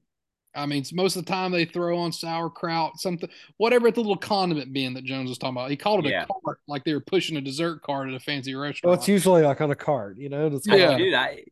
I 0.55 0.67
mean, 0.67 0.85
most 0.93 1.17
of 1.17 1.25
the 1.25 1.31
time 1.31 1.51
they 1.51 1.65
throw 1.65 1.97
on 1.99 2.13
sauerkraut, 2.13 2.99
something, 3.01 3.29
whatever 3.57 3.91
the 3.91 4.01
little 4.01 4.17
condiment 4.17 4.73
bin 4.73 4.93
that 4.95 5.05
Jones 5.05 5.29
was 5.31 5.39
talking 5.39 5.57
about. 5.57 5.71
He 5.71 5.77
called 5.77 6.05
it 6.07 6.11
Yeah. 6.11 6.25
a 6.25 6.27
cart, 6.45 6.59
like 6.67 6.85
they 6.85 6.93
were 6.93 7.01
pushing 7.01 7.37
a 7.37 7.41
dessert 7.41 7.83
cart 7.83 8.09
at 8.09 8.15
a 8.15 8.21
fancy 8.21 8.55
well, 8.55 8.65
restaurant. 8.65 8.99
it's 8.99 9.09
usually 9.09 9.43
like 9.43 9.61
on 9.61 9.71
a 9.71 9.75
cart, 9.75 10.19
you 10.19 10.29
know. 10.29 10.47
It's 10.49 10.67
Yeah. 10.67 10.99
Dude, 10.99 11.15
I 11.15 11.45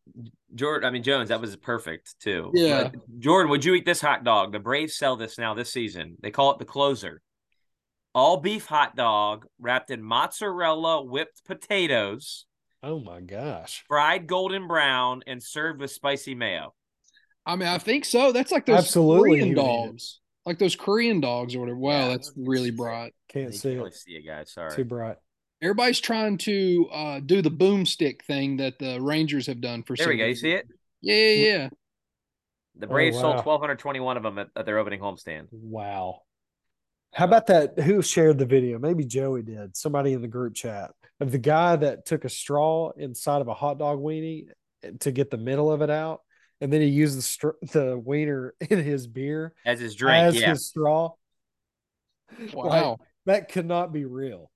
Jordan, 0.55 0.87
I 0.89 0.91
mean 0.91 1.03
Jones, 1.03 1.29
that 1.29 1.41
was 1.41 1.55
perfect 1.57 2.21
too. 2.21 2.51
Yeah. 2.55 2.91
But, 2.93 3.21
Jordan, 3.21 3.51
would 3.51 3.65
you 3.65 3.75
eat 3.75 3.87
this 3.87 4.01
hot 4.01 4.25
dog? 4.25 4.53
The 4.53 4.59
Braves 4.59 4.97
sell 4.97 5.17
this 5.17 5.39
now 5.39 5.55
this 5.55 5.73
season. 5.73 6.17
They 6.21 6.31
call 6.31 6.51
it 6.53 6.59
the 6.59 6.65
closer. 6.65 7.23
All 8.15 8.37
beef 8.39 8.67
hot 8.67 8.97
dog 8.97 9.47
wrapped 9.61 9.91
in 9.91 10.03
mozzarella 10.03 11.03
whipped 11.05 11.45
potatoes, 11.47 12.47
Oh 12.83 12.99
my 12.99 13.21
gosh. 13.21 13.85
fried 13.87 14.27
golden 14.27 14.67
brown, 14.67 15.23
and 15.27 15.41
served 15.43 15.81
with 15.81 15.93
spicy 15.93 16.35
mayo. 16.35 16.75
I 17.53 17.57
mean, 17.57 17.69
I 17.69 17.79
think 17.79 18.05
so. 18.05 18.33
That's 18.33 18.53
like 18.53 18.67
those 18.67 18.79
Absolutely, 18.79 19.31
Korean 19.41 19.49
you 19.49 19.55
would 19.57 19.63
eat 19.63 19.65
it. 19.65 19.87
dogs, 19.89 20.21
like 20.47 20.59
those 20.59 20.77
Korean 20.77 21.21
dogs 21.21 21.55
or 21.55 21.61
whatever. 21.61 21.79
Wow, 21.79 21.91
Yeah. 21.91 22.09
that's 22.09 22.33
really 22.37 22.71
bright. 22.71 23.15
Can't 23.29 23.53
You 23.53 23.59
see 23.59 23.75
really 23.77 23.89
it. 23.89 23.95
see 23.95 24.13
it, 24.13 24.27
guys. 24.27 24.53
Sorry. 24.53 24.75
Too 24.75 24.85
bright. 24.85 25.17
Everybody's 25.63 26.01
trying 26.01 26.39
to 26.39 26.89
uh, 26.93 27.21
do 27.21 27.43
the 27.43 27.51
boomstick 27.51 28.23
thing 28.23 28.57
that 28.59 28.79
the 28.79 29.01
Rangers 29.01 29.47
have 29.47 29.61
done 29.61 29.83
for. 29.83 29.95
There 29.97 30.05
so 30.07 30.11
we 30.11 30.17
go. 30.17 30.25
You 30.27 30.35
see 30.35 30.53
it? 30.53 30.67
Yeah, 31.03 31.15
yeah, 31.15 31.47
yeah. 31.53 31.69
The 32.77 32.87
Oh, 32.87 32.91
Braves 32.91 33.19
sold 33.19 33.37
1,221 33.37 34.17
of 34.17 34.23
them 34.23 34.39
at, 34.39 34.49
at 34.57 34.65
their 34.65 34.79
opening 34.79 35.01
homestand. 35.01 35.49
Wow. 35.51 36.21
How 37.13 37.25
about 37.25 37.49
that? 37.49 37.79
Who 37.81 38.01
shared 38.01 38.39
the 38.39 38.47
video? 38.47 38.79
Maybe 38.79 39.05
Joey 39.05 39.43
did. 39.43 39.77
Somebody 39.77 40.13
in 40.13 40.23
the 40.23 40.29
group 40.29 40.55
chat 40.55 40.93
of 41.19 41.33
the 41.33 41.39
guy 41.39 41.77
that 41.77 42.07
took 42.07 42.25
a 42.25 42.29
straw 42.31 42.93
inside 42.97 43.43
of 43.43 43.49
a 43.49 43.55
hot 43.55 43.79
dog 43.79 43.99
weenie 43.99 44.47
to 45.01 45.11
get 45.13 45.31
the 45.31 45.37
middle 45.37 45.71
of 45.71 45.83
it 45.83 45.91
out, 45.91 46.21
and 46.61 46.73
then 46.73 46.81
he 46.81 46.89
used 46.89 47.17
the 47.19 47.23
str- 47.23 47.59
the 47.73 47.99
wiener 47.99 48.55
in 48.69 48.83
his 48.83 49.07
beer 49.07 49.55
As 49.65 49.81
his 49.81 49.95
drink, 49.95 50.17
as 50.17 50.41
yeah. 50.41 50.51
his 50.51 50.67
straw. 50.67 51.13
Wow. 52.53 52.99
That 53.27 53.51
could 53.51 53.67
not 53.67 53.93
be 53.93 54.05
real. 54.05 54.51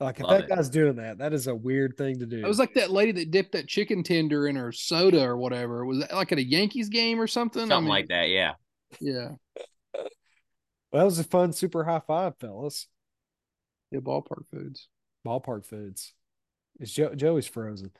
Like 0.00 0.20
if 0.20 0.26
Love 0.26 0.42
that 0.42 0.44
it. 0.44 0.56
guy's 0.56 0.68
doing 0.68 0.96
that, 0.96 1.18
that 1.18 1.32
is 1.32 1.48
a 1.48 1.54
weird 1.54 1.96
thing 1.96 2.20
to 2.20 2.26
do. 2.26 2.38
It 2.38 2.46
was 2.46 2.58
like 2.58 2.74
that 2.74 2.90
lady 2.90 3.12
that 3.12 3.30
dipped 3.32 3.52
that 3.52 3.66
chicken 3.66 4.02
tender 4.04 4.46
in 4.46 4.54
her 4.54 4.70
soda 4.70 5.22
or 5.24 5.36
whatever. 5.36 5.84
Was 5.84 6.00
that 6.00 6.12
like 6.14 6.30
at 6.30 6.38
a 6.38 6.44
Yankees 6.44 6.88
game 6.88 7.20
or 7.20 7.26
something? 7.26 7.62
Something 7.62 7.76
I 7.76 7.80
mean, 7.80 7.88
like 7.88 8.08
that, 8.08 8.28
yeah. 8.28 8.52
Yeah. 9.00 9.30
well, 9.94 10.06
that 10.92 11.04
was 11.04 11.18
a 11.18 11.24
fun 11.24 11.52
super 11.52 11.82
high 11.84 12.02
five, 12.06 12.34
fellas. 12.38 12.86
Yeah, 13.90 14.00
ballpark 14.00 14.44
foods. 14.52 14.86
Ballpark 15.26 15.64
foods. 15.64 16.12
Is 16.78 16.92
Joe, 16.92 17.14
Joey's 17.16 17.48
frozen. 17.48 17.90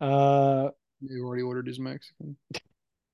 Uh, 0.00 0.68
You 1.00 1.24
already 1.24 1.42
ordered 1.44 1.66
his 1.66 1.78
Mexican. 1.78 2.36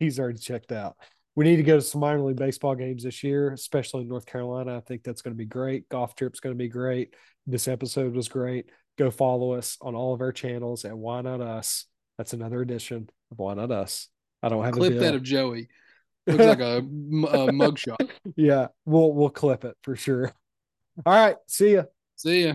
He's 0.05 0.19
already 0.19 0.39
checked 0.39 0.73
out. 0.73 0.97
We 1.37 1.45
need 1.45 1.57
to 1.57 1.63
go 1.63 1.77
to 1.77 1.83
some 1.83 2.01
minor 2.01 2.23
league 2.23 2.37
baseball 2.37 2.77
games 2.77 3.03
this 3.03 3.25
year, 3.25 3.53
especially 3.53 4.03
in 4.03 4.09
North 4.09 4.27
Carolina. 4.27 4.77
I 4.77 4.81
think 4.81 5.03
that's 5.03 5.23
going 5.23 5.35
to 5.35 5.39
be 5.39 5.47
great. 5.47 5.89
Golf 5.89 6.15
trip's 6.15 6.41
going 6.41 6.55
to 6.55 6.59
be 6.59 6.69
great. 6.69 7.15
This 7.47 7.67
episode 7.67 8.15
was 8.15 8.29
great. 8.29 8.71
Go 8.97 9.11
follow 9.11 9.53
us 9.53 9.77
on 9.81 9.97
all 9.97 10.15
of 10.15 10.21
our 10.21 10.31
channels 10.31 10.85
at 10.85 10.97
Why 10.97 11.21
Not 11.23 11.41
Us. 11.41 11.87
That's 12.19 12.33
another 12.33 12.63
edition 12.63 13.11
of 13.33 13.39
Why 13.39 13.55
Not 13.55 13.73
Us. 13.73 14.09
I 14.43 14.49
don't 14.49 14.65
have 14.65 14.75
a 14.75 14.77
Clip 14.77 14.99
that 15.01 15.15
of 15.15 15.23
Joey. 15.23 15.69
Looks 16.27 16.45
like 16.45 16.61
a, 16.61 16.79
a 16.79 16.83
mugshot. 17.53 18.11
yeah, 18.37 18.69
we'll 18.87 19.13
we'll 19.13 19.29
clip 19.29 19.65
it 19.65 19.77
for 19.83 19.95
sure. 19.95 20.33
All 21.05 21.13
right, 21.13 21.37
see 21.47 21.75
ya. 21.75 21.83
See 22.17 22.47
ya. 22.47 22.55